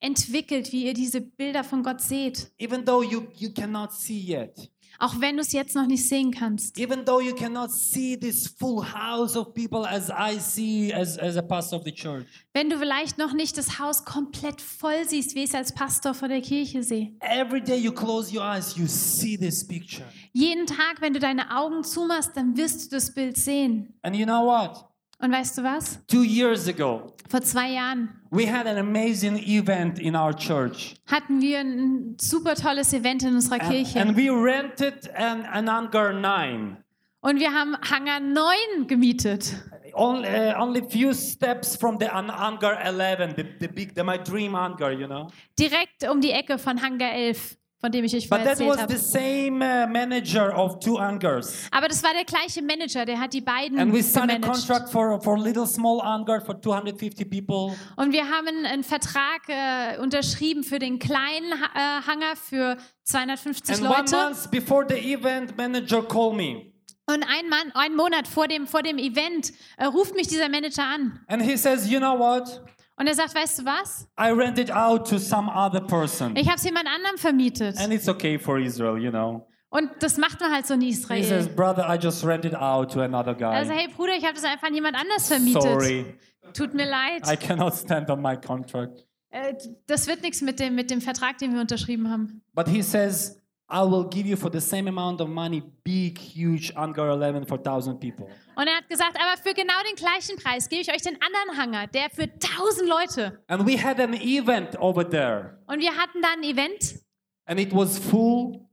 entwickelt, 0.02 0.72
wie 0.72 0.86
ihr 0.86 0.94
diese 0.94 1.22
Bilder 1.22 1.64
von 1.64 1.84
Gott 1.84 2.02
seht. 2.02 2.52
Even 2.58 2.86
though 2.86 3.04
you, 3.04 3.28
you 3.36 3.54
cannot 3.54 3.92
see 3.92 4.20
yet, 4.20 4.72
Auch 5.02 5.22
wenn 5.22 5.38
du 5.38 5.42
es 5.42 5.54
jetzt 5.54 5.76
noch 5.76 5.86
nicht 5.88 6.08
sehen 6.08 6.32
kannst. 6.32 6.78
even 6.78 7.06
though 7.06 7.22
you 7.22 7.34
cannot 7.34 7.72
see 7.72 8.18
this 8.18 8.48
full 8.48 8.84
house 8.84 9.38
of 9.38 9.54
people 9.54 9.88
as 9.88 10.10
I 10.10 10.38
see 10.40 10.94
as, 10.94 11.18
as 11.18 11.38
a 11.38 11.42
pastor 11.42 11.78
of 11.80 11.86
the 11.86 11.92
church, 11.94 12.26
Wenn 12.54 12.70
du 12.70 12.78
vielleicht 12.78 13.18
noch 13.18 13.32
nicht 13.34 13.58
das 13.58 13.80
Haus 13.80 14.04
komplett 14.04 14.62
voll 14.62 15.08
siehst, 15.08 15.36
wie 15.36 15.44
ich 15.44 15.50
es 15.50 15.56
als 15.56 15.74
Pastor 15.74 16.14
vor 16.14 16.28
der 16.28 16.42
Kirche 16.42 16.84
sehe. 16.84 17.14
every 17.22 17.62
day 17.62 17.78
you 17.78 17.92
close 17.94 18.36
your 18.36 18.44
eyes, 18.44 18.76
you 18.76 18.88
see 18.88 19.38
this 19.38 19.66
picture. 19.66 20.06
Jeden 20.34 20.66
Tag, 20.66 21.00
wenn 21.00 21.14
du 21.14 21.20
deine 21.20 21.56
Augen 21.58 21.84
zumachst, 21.84 22.32
dann 22.36 22.58
wirst 22.58 22.92
du 22.92 22.96
das 22.98 23.14
Bild 23.14 23.38
sehen. 23.38 23.94
And 24.02 24.16
you 24.16 24.26
know 24.26 24.46
what? 24.46 24.86
Und 25.22 25.32
weißt 25.32 25.58
du 25.58 25.64
was? 25.64 26.00
Two 26.08 26.24
years 26.24 26.68
ago, 26.68 27.14
Vor 27.30 27.42
zwei 27.42 27.72
Jahren 27.72 28.19
we 28.32 28.46
had 28.48 28.68
an 28.68 28.78
amazing 28.78 29.38
event 29.38 30.00
in 30.00 30.16
our 30.16 30.34
church. 30.36 30.96
hatten 31.08 31.42
wir 31.42 31.60
ein 31.60 32.18
super 32.20 32.56
tolles 32.56 32.94
Event 32.94 33.24
in 33.24 33.36
unserer 33.36 33.62
And, 33.62 33.72
Kirche. 33.72 34.00
and 34.00 34.16
we 34.18 34.30
rented 34.30 35.10
an, 35.16 35.44
an 35.46 35.68
Hangar 35.70 36.14
9. 36.14 36.78
Und 37.22 37.40
wir 37.40 37.52
haben 37.54 37.76
Hangar 37.82 38.20
9 38.20 38.88
gemietet. 38.88 39.54
Only, 39.94 40.28
uh, 40.30 40.62
only 40.62 40.82
few 40.88 41.14
steps 41.14 41.76
from 41.76 41.98
the 42.00 42.08
an- 42.08 42.30
Hangar 42.32 42.80
11, 42.86 43.34
the, 43.36 43.44
the 43.60 43.68
big, 43.68 43.96
the, 43.96 44.04
my 44.04 44.18
dream 44.18 44.54
hangar, 44.56 44.92
you 44.92 45.08
know. 45.08 45.28
Direkt 45.58 46.08
um 46.10 46.22
die 46.22 46.32
Ecke 46.32 46.58
von 46.60 46.82
Hangar 46.82 47.12
11, 47.12 47.58
von 47.82 47.92
dem 47.92 48.04
ich 48.04 48.16
euch 48.16 48.30
But 48.30 48.40
vorher 48.40 48.56
that 48.56 48.60
erzählt 48.60 48.70
was 48.70 48.82
habe. 48.82 48.98
the 48.98 49.04
same 49.04 49.62
uh, 49.64 49.88
manager 49.88 50.54
of 50.58 50.80
two 50.80 51.00
hangars. 51.00 51.68
Aber 51.72 51.88
das 51.88 52.04
war 52.04 52.12
der 52.14 52.26
gleiche 52.26 52.62
Manager, 52.62 53.06
der 53.06 53.20
hat 53.20 53.34
die 53.34 53.42
beiden 53.42 53.80
And 53.80 53.94
we 53.94 54.04
signed 54.04 54.42
contract 54.42 54.90
for, 54.90 55.22
for 55.22 55.38
little 55.38 55.66
small 55.66 56.02
hangar 56.04 56.42
for 56.42 56.60
250 56.62 57.30
people. 57.30 57.76
Und 57.96 58.12
wir 58.12 58.26
haben 58.30 58.66
einen 58.66 58.84
Vertrag 58.84 59.42
äh, 59.48 59.98
unterschrieben 60.00 60.64
für 60.64 60.80
den 60.80 61.00
kleinen 61.00 61.52
äh, 61.52 62.02
Hangar 62.06 62.36
für 62.36 62.78
250 63.04 63.76
And 63.76 63.84
one 63.86 64.00
Leute. 64.00 64.16
month 64.16 64.52
before 64.52 64.86
the 64.88 64.96
event, 65.14 65.56
manager 65.58 66.02
called 66.04 66.36
me. 66.36 66.74
Und 67.08 67.24
ein, 67.24 67.50
Mann, 67.50 67.72
ein 67.74 67.96
Monat 67.96 68.28
vor 68.28 68.48
dem, 68.48 68.68
vor 68.68 68.84
dem 68.84 69.00
Event 69.00 69.52
äh, 69.78 69.86
ruft 69.86 70.16
mich 70.16 70.28
dieser 70.28 70.48
Manager 70.48 70.84
an. 70.84 71.20
And 71.28 71.42
he 71.42 71.58
says, 71.58 71.90
you 71.90 71.98
know 72.00 72.18
what? 72.20 72.62
Und 73.00 73.08
er 73.08 73.16
sagt, 73.16 73.34
weißt 73.34 73.60
du 73.60 73.66
was? 73.66 74.08
I 74.20 74.30
rented 74.32 74.72
out 74.72 75.08
to 75.10 75.18
some 75.18 75.50
other 75.50 75.80
person. 75.80 76.36
Ich 76.36 76.48
habe 76.48 76.58
es 76.58 76.64
jemand 76.66 76.88
anderem 76.88 77.18
vermietet. 77.18 77.78
And 77.78 77.94
it's 77.94 78.10
okay 78.10 78.38
for 78.38 78.60
Israel, 78.60 78.98
you 78.98 79.10
know. 79.10 79.48
Und 79.70 79.90
das 80.00 80.18
macht 80.18 80.40
man 80.42 80.52
halt 80.52 80.66
so 80.68 80.74
in 80.74 80.82
He 80.82 80.94
says, 80.94 81.30
Israel. 81.32 81.48
brother, 81.56 81.88
I 81.88 81.98
just 81.98 82.26
rented 82.26 82.56
out 82.56 82.92
to 82.92 83.02
another 83.02 83.36
Also, 83.48 83.72
guy. 83.72 83.78
hey 83.80 83.88
Bruder, 83.88 84.14
ich 84.18 84.24
habe 84.26 84.34
das 84.34 84.44
einfach 84.44 84.68
an 84.68 84.74
jemand 84.74 84.98
anders 85.00 85.28
vermietet. 85.28 85.62
Sorry, 85.62 86.06
Tut 86.54 86.74
mir 86.74 86.88
leid. 86.90 87.22
I 87.32 87.38
cannot 87.38 87.76
stand 87.76 88.10
on 88.10 88.22
my 88.22 88.36
contract. 88.36 89.06
Äh, 89.30 89.54
das 89.86 90.08
wird 90.08 90.24
nichts 90.24 90.42
mit 90.42 90.60
dem, 90.60 90.74
mit 90.76 90.90
dem 90.90 91.02
Vertrag, 91.02 91.38
den 91.38 91.54
wir 91.54 91.62
unterschrieben 91.62 92.10
haben. 92.10 92.42
But 92.54 92.68
he 92.68 92.82
says, 92.82 93.39
I 93.72 93.82
will 93.84 94.04
give 94.10 94.26
you 94.28 94.36
for 94.36 94.50
the 94.52 94.60
same 94.60 94.88
amount 94.88 95.22
of 95.22 95.30
money, 95.30 95.62
big, 95.84 96.18
huge 96.18 96.74
Hangar 96.76 97.10
11 97.12 97.46
for 97.46 97.58
1,000 97.60 98.00
people. 98.00 98.28
Und 98.56 98.68
er 98.68 98.78
hat 98.78 98.90
gesagt, 98.90 99.16
aber 99.16 99.38
für 99.42 99.54
genau 99.54 99.80
den 99.88 99.96
gleichen 99.96 100.38
Preis 100.38 100.68
gebe 100.68 100.82
ich 100.82 100.92
euch 100.92 101.04
den 101.04 101.18
anderen 101.22 101.58
Hangar, 101.58 101.88
der 101.88 102.10
für 102.10 102.24
1000 102.24 102.90
Leute. 102.90 103.40
And 103.48 103.66
we 103.68 103.78
had 103.78 104.00
an 104.00 104.14
event 104.14 104.76
over 104.80 105.08
there, 105.08 105.60
Und 105.68 105.80
wir 105.80 105.96
hatten 105.96 106.22
da 106.22 106.30
ein 106.36 106.44
Event 106.44 107.00
and 107.46 107.60
it 107.60 107.72
was 107.74 107.98
full. 108.00 108.69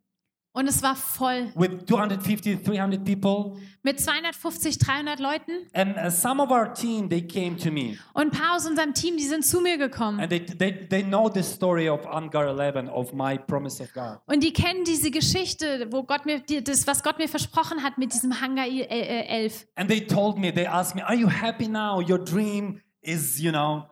Und 0.56 0.66
es 0.68 0.82
war 0.82 0.96
voll 0.96 1.52
with 1.54 1.84
250, 1.86 2.62
300 2.64 3.04
people. 3.04 3.60
mit 3.82 4.00
250, 4.00 4.78
300 4.78 5.20
Leuten. 5.20 5.52
And 5.74 5.96
uh, 5.98 6.10
some 6.10 6.42
of 6.42 6.50
our 6.50 6.72
team, 6.72 7.10
they 7.10 7.20
came 7.20 7.56
to 7.58 7.70
me. 7.70 7.98
Und 8.14 8.22
ein 8.22 8.30
paar 8.30 8.56
aus 8.56 8.66
unserem 8.66 8.94
Team, 8.94 9.18
die 9.18 9.26
sind 9.26 9.44
zu 9.44 9.60
mir 9.60 9.76
gekommen. 9.76 10.18
And 10.18 10.30
they, 10.30 10.40
they, 10.46 10.88
they 10.88 11.02
know 11.02 11.28
the 11.32 11.42
story 11.42 11.90
of 11.90 12.06
Angar 12.06 12.46
11, 12.58 12.88
of 12.90 13.12
my 13.12 13.36
promise 13.38 13.82
of 13.82 13.92
God. 13.92 14.18
Und 14.26 14.42
die 14.42 14.54
kennen 14.54 14.84
diese 14.84 15.10
Geschichte, 15.10 15.88
wo 15.90 16.02
Gott 16.04 16.24
mir, 16.24 16.40
die- 16.40 16.64
das, 16.64 16.86
was 16.86 17.02
Gott 17.02 17.18
mir 17.18 17.28
versprochen 17.28 17.82
hat 17.82 17.98
mit 17.98 18.14
diesem 18.14 18.40
Hangar 18.40 18.66
I- 18.66 18.80
äh, 18.80 18.86
äh, 19.26 19.26
11. 19.44 19.66
And 19.76 19.90
they 19.90 20.00
told 20.06 20.38
me, 20.38 20.50
they 20.52 20.66
asked 20.66 20.94
me, 20.96 21.06
are 21.06 21.14
you 21.14 21.28
happy 21.28 21.68
now? 21.68 22.00
Your 22.00 22.18
dream 22.18 22.80
is, 23.02 23.38
you 23.38 23.50
know, 23.52 23.84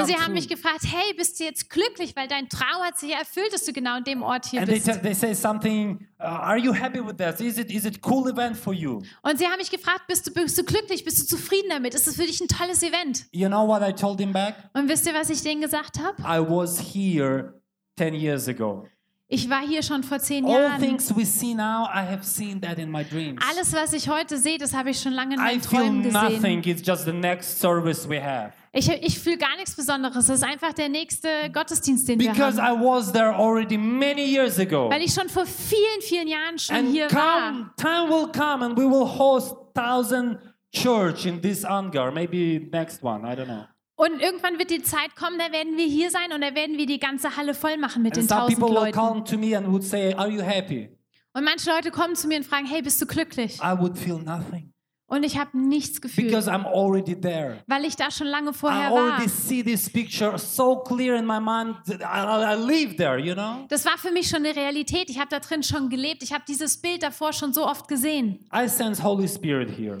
Und 0.00 0.06
sie 0.06 0.14
haben 0.14 0.24
true." 0.26 0.34
mich 0.34 0.48
gefragt, 0.48 0.80
hey, 0.84 1.12
bist 1.16 1.38
du 1.38 1.44
jetzt 1.44 1.68
glücklich, 1.68 2.16
weil 2.16 2.26
dein 2.28 2.48
Traum 2.48 2.82
hat 2.82 2.98
sich 2.98 3.10
ja 3.10 3.18
erfüllt, 3.18 3.52
dass 3.52 3.64
du 3.64 3.72
genau 3.72 3.96
an 3.96 4.04
dem 4.04 4.22
Ort 4.22 4.46
hier 4.46 4.60
And 4.60 4.68
they, 4.68 4.78
bist. 4.80 4.86
te- 4.90 5.00
they 5.02 5.12
say 5.14 5.34
something, 5.34 6.06
uh, 6.18 6.24
are 6.24 6.56
you 6.58 6.72
happy 6.72 6.98
with 7.04 7.16
that? 7.18 7.40
Is 7.40 7.58
it, 7.58 7.70
is 7.70 7.84
it 7.84 8.00
cool 8.06 8.28
event 8.30 8.56
for 8.56 8.72
you? 8.72 9.02
Und 9.22 9.38
sie 9.38 9.46
haben 9.46 9.58
mich 9.58 9.70
gefragt, 9.70 10.02
bist 10.08 10.26
du, 10.26 10.32
bist 10.32 10.56
du 10.56 10.64
glücklich, 10.64 11.04
bist 11.04 11.20
du 11.20 11.26
zufrieden 11.36 11.68
damit? 11.70 11.94
Ist 11.94 12.06
es 12.06 12.16
für 12.16 12.22
dich 12.26 12.40
ein 12.40 12.48
tolles 12.48 12.82
Event? 12.82 13.26
You 13.32 13.48
know 13.48 13.66
what 13.66 13.82
I 13.82 13.92
told 13.92 14.18
him 14.20 14.32
back? 14.32 14.54
Und 14.72 14.88
wisst 14.88 15.06
ihr, 15.06 15.14
was 15.14 15.28
ich 15.30 15.42
denen 15.42 15.60
gesagt 15.60 15.98
habe? 15.98 16.20
I 16.22 16.40
was 16.40 16.78
here 16.94 17.60
10 17.98 18.14
years 18.14 18.48
ago. 18.48 18.86
Ich 19.28 19.48
war 19.48 19.66
hier 19.66 19.82
schon 19.82 20.02
vor 20.02 20.18
zehn 20.18 20.44
All 20.44 20.52
Jahren. 20.62 20.78
things 20.80 21.14
we 21.16 21.24
see 21.24 21.54
now, 21.54 21.84
I 21.86 22.00
have 22.06 22.22
seen 22.22 22.60
that 22.60 22.78
in 22.78 22.90
my 22.90 23.02
dreams. 23.02 23.42
Alles, 23.50 23.72
was 23.72 23.94
ich 23.94 24.06
heute 24.10 24.36
sehe, 24.36 24.58
das 24.58 24.74
habe 24.74 24.90
ich 24.90 25.00
schon 25.00 25.12
lange 25.12 25.36
in 25.36 25.40
I 25.40 25.44
meinen 25.44 25.60
feel 25.62 25.80
Träumen 25.80 26.02
gesehen. 26.02 26.22
nothing. 26.34 26.62
It's 26.66 26.86
just 26.86 27.06
the 27.06 27.12
next 27.14 27.58
service 27.58 28.06
we 28.06 28.22
have. 28.22 28.52
Ich, 28.74 28.88
ich 28.88 29.18
fühle 29.18 29.36
gar 29.36 29.54
nichts 29.56 29.76
Besonderes. 29.76 30.26
Das 30.26 30.28
ist 30.30 30.44
einfach 30.44 30.72
der 30.72 30.88
nächste 30.88 31.28
Gottesdienst, 31.52 32.08
den 32.08 32.18
wir 32.18 32.30
Because 32.32 32.60
haben. 32.60 32.80
I 32.80 32.84
was 32.84 33.12
there 33.12 33.34
already 33.34 33.76
many 33.76 34.24
years 34.24 34.58
ago. 34.58 34.88
Weil 34.90 35.02
ich 35.02 35.12
schon 35.12 35.28
vor 35.28 35.44
vielen, 35.44 36.00
vielen 36.00 36.26
Jahren 36.28 36.58
schon 36.58 36.76
And 36.76 36.88
hier 36.90 37.10
war. 37.12 37.50
come, 37.52 37.70
time 37.76 38.08
will 38.08 38.28
come 38.32 38.64
and 38.64 38.76
we 38.78 38.84
will 38.88 39.06
host 39.06 39.54
thousand 39.74 40.38
church 40.72 41.26
in 41.26 41.40
this 41.42 41.64
hangar. 41.64 42.10
Maybe 42.12 42.66
next 42.72 43.02
one. 43.02 43.24
I 43.30 43.36
don't 43.36 43.44
know. 43.46 43.64
Und 43.96 44.20
irgendwann 44.22 44.58
wird 44.58 44.70
die 44.70 44.82
Zeit 44.82 45.14
kommen, 45.16 45.38
da 45.38 45.52
werden 45.52 45.76
wir 45.76 45.84
hier 45.84 46.10
sein 46.10 46.32
und 46.32 46.40
da 46.40 46.54
werden 46.54 46.78
wir 46.78 46.86
die 46.86 46.98
ganze 46.98 47.36
Halle 47.36 47.52
voll 47.52 47.76
machen 47.76 48.02
mit 48.02 48.14
And 48.16 48.22
den 48.24 48.28
some 48.28 48.40
tausend 48.40 48.60
Leuten. 48.70 48.98
come 48.98 49.22
to 49.24 49.36
me 49.36 49.54
and 49.56 49.68
would 49.70 49.84
say, 49.84 50.14
Are 50.14 50.28
you 50.30 50.40
happy? 50.42 50.88
Und 51.34 51.44
manche 51.44 51.70
Leute 51.70 51.90
kommen 51.90 52.16
zu 52.16 52.26
mir 52.26 52.38
und 52.38 52.44
fragen, 52.44 52.66
hey, 52.66 52.82
bist 52.82 53.00
du 53.00 53.06
glücklich? 53.06 53.58
I 53.62 53.78
would 53.78 53.96
feel 53.98 54.18
nothing. 54.18 54.71
Und 55.12 55.24
ich 55.24 55.36
habe 55.36 55.58
nichts 55.58 56.00
gefühlt, 56.00 56.28
Because 56.28 56.50
I'm 56.50 56.64
already 56.64 57.14
there. 57.14 57.58
weil 57.66 57.84
ich 57.84 57.96
da 57.96 58.10
schon 58.10 58.28
lange 58.28 58.48
I 58.50 58.54
vorher 58.54 58.90
war. 58.90 59.12
already 59.12 59.28
see 59.28 59.62
this 59.62 59.90
picture 59.90 60.38
so 60.38 60.76
clear 60.76 61.16
in 61.16 61.26
my 61.26 61.38
mind. 61.38 61.76
that 61.86 62.00
I, 62.00 62.54
I 62.54 62.56
live 62.56 62.96
there, 62.96 63.18
you 63.18 63.34
know? 63.34 63.66
Das 63.68 63.84
war 63.84 63.98
für 63.98 64.10
mich 64.10 64.26
schon 64.30 64.38
eine 64.38 64.56
Realität. 64.56 65.10
Ich 65.10 65.18
habe 65.18 65.28
da 65.28 65.38
drin 65.38 65.62
schon 65.62 65.90
gelebt. 65.90 66.22
Ich 66.22 66.32
habe 66.32 66.44
dieses 66.48 66.78
Bild 66.80 67.02
davor 67.02 67.34
schon 67.34 67.52
so 67.52 67.66
oft 67.66 67.88
gesehen. 67.88 68.38
I 68.54 68.66
sense 68.66 69.02
Holy 69.02 69.28
Spirit 69.28 69.68
here. 69.76 69.98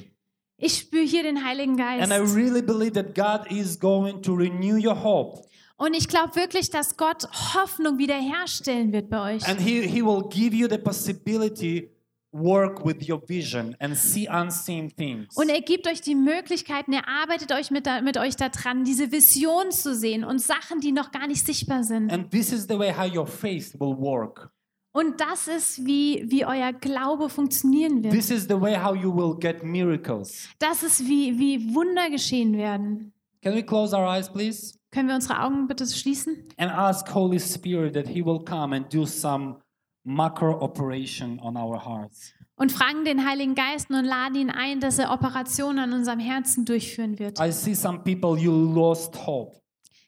Ich 0.56 0.78
spüre 0.78 1.04
hier 1.04 1.24
den 1.24 1.44
Heiligen 1.44 1.76
Geist. 1.76 2.10
And 2.10 2.10
I 2.10 2.34
really 2.34 2.62
believe 2.62 2.92
that 2.92 3.14
God 3.14 3.52
is 3.52 3.78
going 3.78 4.22
to 4.22 4.32
renew 4.32 4.78
your 4.82 4.98
hope. 5.04 5.42
Und 5.76 5.92
ich 5.92 6.08
glaube 6.08 6.34
wirklich, 6.36 6.70
dass 6.70 6.96
Gott 6.96 7.28
Hoffnung 7.54 7.98
wiederherstellen 7.98 8.92
wird 8.92 9.10
bei 9.10 9.34
euch. 9.34 9.46
And 9.46 9.60
he, 9.60 9.82
he 9.86 10.02
will 10.02 10.22
give 10.30 10.56
you 10.56 10.68
the 10.70 10.78
possibility 10.78 11.90
work 12.32 12.84
with 12.84 13.08
your 13.08 13.20
vision 13.28 13.76
and 13.78 13.96
see 13.96 14.28
unseen 14.28 14.90
things. 14.94 15.36
Und 15.36 15.48
er 15.48 15.60
gibt 15.60 15.86
euch 15.86 16.00
die 16.00 16.14
Möglichkeiten, 16.14 16.92
er 16.92 17.08
arbeitet 17.08 17.52
euch 17.52 17.70
mit, 17.70 17.86
da, 17.86 18.00
mit 18.00 18.16
euch 18.16 18.36
daran, 18.36 18.84
diese 18.84 19.12
Vision 19.12 19.70
zu 19.70 19.94
sehen 19.94 20.24
und 20.24 20.40
Sachen, 20.40 20.80
die 20.80 20.92
noch 20.92 21.12
gar 21.12 21.26
nicht 21.26 21.44
sichtbar 21.44 21.84
sind. 21.84 22.10
And 22.10 22.30
this 22.30 22.52
is 22.52 22.66
the 22.68 22.78
way 22.78 22.92
how 22.92 23.12
your 23.14 23.26
faith 23.26 23.74
will 23.78 23.96
work. 23.96 24.50
Und 24.94 25.20
das 25.20 25.48
ist, 25.48 25.86
wie, 25.86 26.22
wie 26.28 26.44
euer 26.44 26.72
Glaube 26.72 27.30
funktionieren 27.30 28.02
wird. 28.02 28.12
This 28.12 28.30
is 28.30 28.42
the 28.44 28.60
way 28.60 28.76
how 28.76 28.94
you 28.94 29.14
will 29.14 29.34
get 29.38 29.64
miracles. 29.64 30.48
Das 30.58 30.82
ist, 30.82 31.06
wie, 31.08 31.38
wie 31.38 31.74
Wunder 31.74 32.10
geschehen 32.10 32.56
werden. 32.56 33.12
Can 33.42 33.54
we 33.54 33.62
close 33.62 33.96
our 33.96 34.06
eyes, 34.06 34.30
please? 34.30 34.74
Können 34.90 35.08
wir 35.08 35.14
unsere 35.14 35.42
Augen 35.42 35.66
bitte 35.66 35.86
schließen? 35.86 36.44
And 36.58 36.70
ask 36.70 37.12
Holy 37.14 37.40
Spirit 37.40 37.94
that 37.94 38.06
He 38.06 38.24
will 38.24 38.44
come 38.44 38.76
and 38.76 38.92
do 38.92 39.06
some 39.06 39.56
macro 40.04 40.60
operation 40.60 41.38
on 41.40 41.56
our 41.56 41.84
hearts. 41.84 42.32
Und 42.56 42.70
fragen 42.72 43.04
den 43.04 43.26
Heiligen 43.28 43.54
Geist 43.54 43.90
und 43.90 44.04
laden 44.04 44.36
ihn 44.36 44.50
ein, 44.50 44.78
dass 44.80 44.98
er 44.98 45.10
Operationen 45.12 45.78
an 45.78 45.92
unserem 45.92 46.20
Herzen 46.20 46.64
durchführen 46.64 47.18
wird. 47.18 47.40
I 47.40 47.50
see 47.50 47.74
some 47.74 48.00
people 48.00 48.36
you 48.38 48.52
lost 48.52 49.26
hope. 49.26 49.60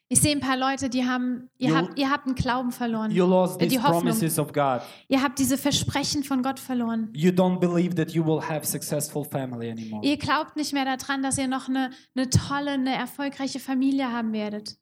Ich 0.08 0.20
sehe 0.20 0.32
ein 0.32 0.40
paar 0.40 0.56
Leute, 0.58 0.90
die 0.90 1.06
haben, 1.06 1.48
ihr 1.56 1.70
You- 1.70 1.76
habt, 1.76 1.98
ihr 1.98 2.10
habt 2.10 2.26
einen 2.26 2.34
Glauben 2.34 2.70
verloren. 2.70 3.10
You 3.10 3.24
lost 3.26 3.56
Äh, 3.60 3.64
these 3.66 3.70
die 3.78 3.82
Hoffnung. 3.82 4.02
promises 4.02 4.38
of 4.38 4.52
God. 4.52 4.82
Ihr 5.08 5.22
habt 5.22 5.38
diese 5.38 5.56
Versprechen 5.56 6.22
von 6.22 6.42
Gott 6.42 6.60
verloren. 6.60 7.08
You 7.14 7.30
don't 7.30 7.58
believe 7.58 7.94
that 7.96 8.10
you 8.12 8.24
will 8.24 8.40
have 8.40 8.66
successful 8.66 9.24
family 9.24 9.70
anymore. 9.70 10.04
Ihr 10.06 10.18
glaubt 10.18 10.54
nicht 10.56 10.72
mehr 10.74 10.84
daran, 10.84 11.22
dass 11.22 11.38
ihr 11.38 11.48
noch 11.48 11.68
eine, 11.68 11.90
eine 12.14 12.28
tolle, 12.28 12.72
eine 12.72 12.94
erfolgreiche 12.94 13.58
Familie 13.58 14.12
haben 14.12 14.32
werdet. 14.32 14.76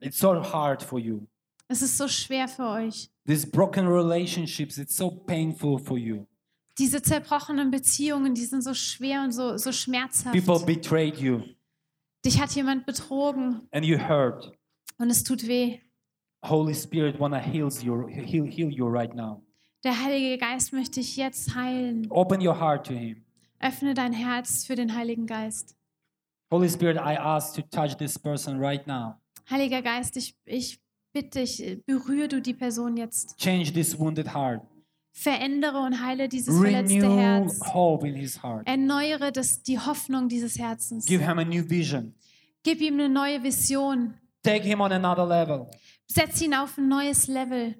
It's 0.00 0.18
so 0.18 0.34
hard 0.34 0.82
for 0.82 0.98
you. 0.98 1.22
Es 1.68 1.82
ist 1.82 1.96
so 1.96 2.06
schwer 2.06 2.46
für 2.46 2.66
euch. 2.68 3.10
These 3.30 3.46
broken 3.46 3.86
relationships, 3.86 4.76
it's 4.76 4.96
so 4.96 5.08
painful 5.08 5.78
for 5.78 5.96
you. 5.96 6.26
Diese 6.78 7.00
zerbrochenen 7.00 7.70
Beziehungen, 7.70 8.34
die 8.34 8.44
sind 8.44 8.62
so 8.62 8.74
schwer 8.74 9.22
und 9.22 9.30
so, 9.30 9.56
so 9.56 9.70
schmerzhaft. 9.70 10.34
People 10.34 10.58
betrayed 10.66 11.16
you 11.16 11.42
Dich 12.24 12.40
hat 12.40 12.50
jemand 12.56 12.86
betrogen 12.86 13.68
and 13.70 13.84
you 13.84 13.98
hurt. 13.98 14.50
und 14.98 15.10
es 15.10 15.22
tut 15.22 15.46
weh. 15.46 15.78
Holy 16.44 16.74
Spirit 16.74 17.20
wanna 17.20 17.38
heals 17.38 17.84
you, 17.84 18.08
heal, 18.08 18.46
heal 18.46 18.68
you 18.68 18.88
right 18.88 19.14
now. 19.14 19.40
Der 19.84 20.02
Heilige 20.02 20.36
Geist 20.36 20.72
möchte 20.72 20.98
dich 20.98 21.16
jetzt 21.16 21.54
heilen. 21.54 22.10
Open 22.10 22.44
your 22.44 22.58
heart 22.58 22.84
to 22.88 22.94
Him. 22.94 23.24
Öffne 23.60 23.94
dein 23.94 24.12
Herz 24.12 24.64
für 24.64 24.74
den 24.74 24.92
Heiligen 24.92 25.28
Geist. 25.28 25.76
Holy 26.50 26.68
Spirit, 26.68 26.96
I 26.96 27.16
ask 27.16 27.54
to 27.54 27.62
touch 27.62 27.96
this 27.96 28.18
person 28.18 28.58
right 28.58 28.84
now. 28.88 29.20
Heiliger 29.48 29.82
Geist, 29.82 30.16
ich, 30.16 30.36
ich 30.46 30.80
bitte 31.12 31.40
dich, 31.40 31.82
berühre 31.86 32.28
du 32.28 32.40
die 32.40 32.54
Person 32.54 32.96
jetzt. 32.96 33.36
Change 33.38 33.72
this 33.72 33.98
wounded 33.98 34.34
heart. 34.34 34.62
Verändere 35.12 35.80
und 35.80 36.00
heile 36.00 36.28
dieses 36.28 36.56
verletzte 36.56 37.02
Renew 37.02 37.18
Herz. 37.18 37.60
hope 37.74 38.08
in 38.08 38.14
his 38.14 38.42
heart. 38.42 38.66
Erneuere 38.66 39.32
das, 39.32 39.62
die 39.62 39.78
Hoffnung 39.78 40.28
dieses 40.28 40.58
Herzens. 40.58 41.04
Give 41.06 41.24
him 41.24 41.38
a 41.38 41.44
new 41.44 41.68
vision. 41.68 42.14
Gib 42.62 42.80
ihm 42.80 42.94
eine 42.94 43.08
neue 43.08 43.42
Vision. 43.42 44.14
Take 44.42 44.64
him 44.64 44.80
on 44.80 44.92
another 44.92 45.26
level. 45.26 45.68
Setz 46.06 46.40
ihn 46.40 46.54
auf 46.54 46.78
ein 46.78 46.88
neues 46.88 47.26
Level. 47.26 47.74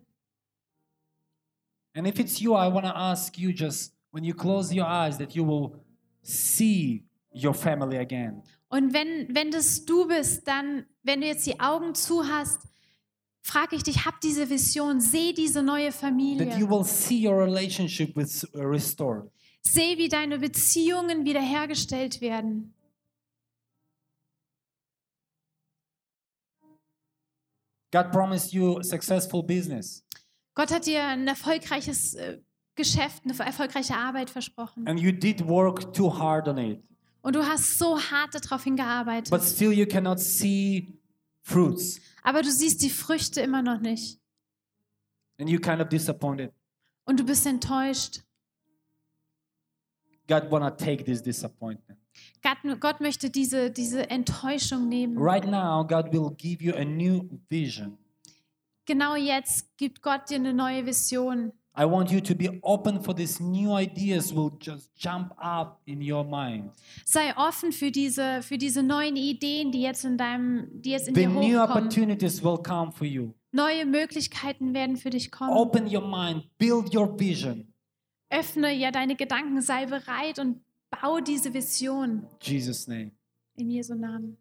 And 1.94 2.06
if 2.06 2.18
it's 2.18 2.40
you, 2.40 2.54
I 2.54 2.68
want 2.72 2.84
to 2.86 2.94
ask 2.94 3.36
you 3.38 3.50
just 3.50 3.94
when 4.12 4.24
you 4.24 4.34
close 4.34 4.72
your 4.72 4.86
eyes 4.86 5.18
that 5.18 5.34
you 5.34 5.44
will 5.44 5.80
see 6.22 7.04
your 7.32 7.54
family 7.54 7.98
again. 7.98 8.42
Und 8.68 8.92
wenn, 8.94 9.34
wenn 9.34 9.50
das 9.50 9.84
du 9.84 10.06
bist, 10.06 10.46
dann, 10.46 10.86
wenn 11.02 11.20
du 11.20 11.26
jetzt 11.26 11.46
die 11.46 11.58
Augen 11.58 11.94
zu 11.94 12.28
hast, 12.28 12.60
frage 13.42 13.76
ich 13.76 13.82
dich, 13.82 14.04
hab 14.04 14.20
diese 14.20 14.48
Vision, 14.50 15.00
seh 15.00 15.32
diese 15.32 15.62
neue 15.62 15.90
That 15.90 15.94
you 15.94 16.00
Familie. 16.00 16.70
will 16.70 16.84
see 16.84 17.26
your 17.26 17.36
relationship 17.42 18.14
with 18.16 18.44
uh, 18.54 18.60
restored. 18.60 19.30
Seh, 19.62 19.98
wie 19.98 20.08
deine 20.08 20.38
Beziehungen 20.38 21.24
wiederhergestellt 21.24 22.20
werden. 22.20 22.74
God 27.92 28.12
promised 28.12 28.52
you 28.52 28.78
a 28.78 28.84
successful 28.84 29.42
business, 29.42 30.04
Gott 30.54 30.70
hat 30.72 30.86
dir 30.86 31.04
ein 31.04 31.26
erfolgreiches 31.26 32.14
äh, 32.14 32.38
Geschäft, 32.76 33.22
eine 33.24 33.36
erfolgreiche 33.38 33.94
Arbeit 33.96 34.30
versprochen. 34.30 34.86
and 34.86 35.00
you 35.00 35.10
did 35.12 35.46
work 35.46 35.92
too 35.92 36.08
hard 36.16 36.46
on 36.48 36.58
it, 36.58 36.82
Und 37.22 37.34
du 37.34 37.44
hast 37.44 37.78
so 37.78 37.98
hart 38.00 38.34
darauf 38.34 38.62
hingearbeitet. 38.64 39.30
but 39.30 39.42
still 39.42 39.72
you 39.72 39.86
cannot 39.86 40.20
see 40.20 40.99
fruits, 41.42 42.00
Aber 42.22 42.42
du 42.42 42.50
siehst 42.50 42.82
die 42.82 42.90
Früchte 42.90 43.40
immer 43.40 43.62
noch 43.62 43.80
nicht. 43.80 44.18
and 45.38 45.48
you 45.48 45.58
kind 45.58 45.80
of 45.80 45.88
disappointed. 45.88 46.52
Und 47.04 47.18
du 47.18 47.24
bist 47.24 47.46
enttäuscht. 47.46 48.20
God 50.28 50.50
wanna 50.50 50.70
take 50.70 51.02
this 51.04 51.22
disappointment. 51.22 51.98
Gott, 52.42 52.58
Gott 52.80 53.00
möchte 53.00 53.30
diese, 53.30 53.70
diese 53.70 54.08
Enttäuschung 54.10 54.88
nehmen. 54.88 55.16
Right 55.18 55.44
now, 55.46 55.84
God 55.86 56.12
will 56.12 56.30
give 56.36 56.62
you 56.62 56.74
a 56.74 56.84
new 56.84 57.28
vision. 57.48 57.98
Genau 58.86 59.14
jetzt 59.16 59.76
gibt 59.76 60.02
Gott 60.02 60.30
dir 60.30 60.36
eine 60.36 60.52
neue 60.52 60.84
Vision. 60.86 61.52
I 61.80 61.86
want 61.86 62.10
you 62.10 62.20
to 62.20 62.34
be 62.34 62.60
open 62.62 63.00
for 63.02 63.14
these 63.14 63.40
new 63.42 63.72
ideas 63.72 64.34
will 64.34 64.50
just 64.60 64.90
jump 64.94 65.32
up 65.42 65.80
in 65.86 66.02
your 66.02 66.24
mind. 66.24 66.72
Sei 67.06 67.32
offen 67.36 67.72
für 67.72 67.90
diese, 67.90 68.42
für 68.42 68.58
diese 68.58 68.82
neuen 68.82 69.16
Ideen, 69.16 69.72
die 69.72 69.80
jetzt 69.80 70.04
in 70.04 70.18
deinem, 70.18 70.68
die 70.82 70.90
jetzt 70.90 71.08
in 71.08 71.14
The 71.14 71.22
dir 71.22 71.28
new 71.30 71.58
hochkommen. 71.58 71.60
opportunities 71.86 72.42
will 72.44 72.58
come 72.58 72.92
for 72.92 73.06
you. 73.06 73.32
Neue 73.52 73.86
Möglichkeiten 73.86 74.74
werden 74.74 74.96
für 74.96 75.08
dich 75.10 75.30
kommen. 75.30 75.52
Open 75.52 75.86
your 75.86 76.06
mind, 76.06 76.44
build 76.58 76.94
your 76.94 77.18
vision. 77.18 77.72
Öffne 78.28 78.72
ja 78.72 78.90
deine 78.90 79.16
Gedanken, 79.16 79.62
sei 79.62 79.86
bereit 79.86 80.38
und 80.38 80.60
bau 80.90 81.20
diese 81.20 81.52
Vision 81.54 82.26
In 82.46 82.56
Jesus' 82.56 82.86
name. 82.88 83.12
in 83.56 83.70
Jesu 83.70 83.94
Namen. 83.94 84.36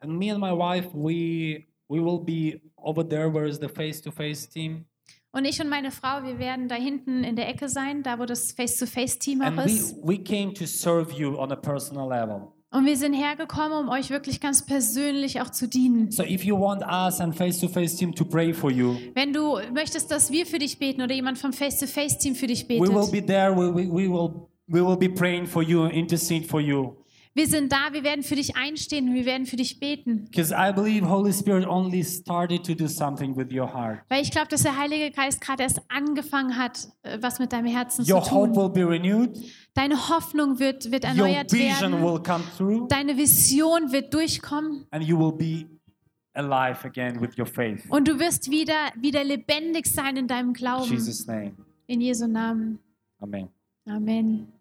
And 0.00 0.18
me 0.18 0.30
and 0.30 0.40
my 0.40 0.52
wife, 0.52 0.88
we 0.94 1.66
we 1.88 2.00
will 2.00 2.18
be 2.18 2.60
over 2.76 3.02
there. 3.06 3.28
Where 3.32 3.46
is 3.46 3.58
the 3.58 3.68
face-to-face 3.68 4.48
team? 4.48 4.86
Und 5.32 5.44
ich 5.44 5.60
und 5.60 5.68
meine 5.68 5.92
Frau, 5.92 6.24
wir 6.24 6.38
werden 6.40 6.66
da 6.68 6.74
hinten 6.74 7.22
in 7.22 7.36
der 7.36 7.48
Ecke 7.48 7.68
sein, 7.68 8.02
da 8.02 8.18
wo 8.18 8.24
das 8.26 8.50
Face-to-Face-Team 8.50 9.42
And 9.42 9.60
auch 9.60 9.64
ist. 9.66 9.94
we 10.02 10.18
came 10.18 10.52
to 10.54 10.66
serve 10.66 11.12
you 11.12 11.38
on 11.38 11.52
a 11.52 11.56
personal 11.56 12.08
level. 12.08 12.48
Und 12.72 12.86
wir 12.86 12.96
sind 12.96 13.14
hergekommen, 13.14 13.78
um 13.78 13.88
euch 13.88 14.10
wirklich 14.10 14.40
ganz 14.40 14.64
persönlich 14.64 15.40
auch 15.40 15.50
zu 15.50 15.68
dienen. 15.68 16.10
So 16.10 16.22
if 16.24 16.44
you 16.44 16.58
want 16.58 16.82
us 16.82 17.20
and 17.20 17.34
face-to-face 17.34 17.96
team 17.96 18.12
to 18.14 18.24
pray 18.24 18.52
for 18.52 18.70
you, 18.72 18.96
Wenn 19.14 19.32
du 19.32 19.58
möchtest, 19.72 20.10
dass 20.10 20.30
wir 20.32 20.46
für 20.46 20.58
dich 20.58 20.78
beten 20.78 21.02
oder 21.02 21.14
jemand 21.14 21.38
vom 21.38 21.52
Face-to-Face-Team 21.52 22.34
für 22.34 22.46
dich 22.48 22.68
we 22.68 22.80
will 22.80 22.88
betet, 22.88 23.12
be 23.12 23.24
there. 23.26 23.54
We, 23.56 23.72
we, 23.74 23.88
we 23.88 24.08
will 24.08 24.48
we 24.68 24.84
will 24.84 24.96
be 24.96 25.08
praying 25.08 25.46
for 25.46 25.62
you, 25.62 25.86
intercede 25.86 26.46
for 26.46 26.60
you. 26.60 26.96
Wir 27.34 27.46
sind 27.46 27.70
da, 27.72 27.92
wir 27.92 28.02
werden 28.02 28.24
für 28.24 28.34
dich 28.34 28.56
einstehen 28.56 29.14
wir 29.14 29.24
werden 29.24 29.46
für 29.46 29.56
dich 29.56 29.78
beten. 29.78 30.24
Because 30.24 30.52
I 30.52 30.72
believe 30.72 31.08
Holy 31.08 31.32
Spirit 31.32 31.66
only 31.66 32.02
started 32.04 32.64
to 32.66 32.74
do 32.74 32.88
something 32.88 33.36
with 33.36 33.52
your 33.52 33.72
heart. 33.72 34.00
Weil 34.08 34.22
ich 34.22 34.30
glaube, 34.32 34.48
dass 34.48 34.62
der 34.64 34.76
Heilige 34.76 35.10
Geist 35.12 35.40
gerade 35.40 35.62
erst 35.62 35.80
angefangen 35.88 36.56
hat, 36.56 36.88
äh, 37.02 37.18
was 37.20 37.38
mit 37.38 37.52
deinem 37.52 37.66
Herzen 37.66 38.02
Your 38.10 38.22
zu 38.22 38.30
hope 38.32 38.52
tun. 38.52 38.56
will 38.56 38.68
be 38.70 38.88
renewed. 38.88 39.38
Deine 39.74 40.08
Hoffnung 40.08 40.58
wird, 40.58 40.90
wird 40.90 41.04
Your 41.04 41.10
erneuert 41.26 41.52
vision 41.52 41.92
werden. 41.92 42.02
will 42.04 42.20
come 42.22 42.44
through, 42.56 42.88
Deine 42.88 43.16
Vision 43.16 43.92
wird 43.92 44.12
durchkommen. 44.12 44.86
and 44.90 45.04
you 45.04 45.16
will 45.18 45.32
be 45.32 45.66
alive 46.34 46.84
again 46.84 47.20
with 47.20 47.38
your 47.38 47.46
faith. 47.46 47.84
Und 47.90 48.08
du 48.08 48.18
wirst 48.18 48.50
wieder, 48.50 48.74
wieder 49.00 49.22
lebendig 49.24 49.86
sein 49.86 50.16
in 50.16 50.26
deinem 50.26 50.48
In 50.48 50.52
Glauben. 50.54 50.90
Jesus' 50.90 51.26
name, 51.26 51.52
In 51.86 52.00
Jesu 52.00 52.26
Namen. 52.26 52.78
Amen. 53.20 53.48
Amen. 53.86 54.52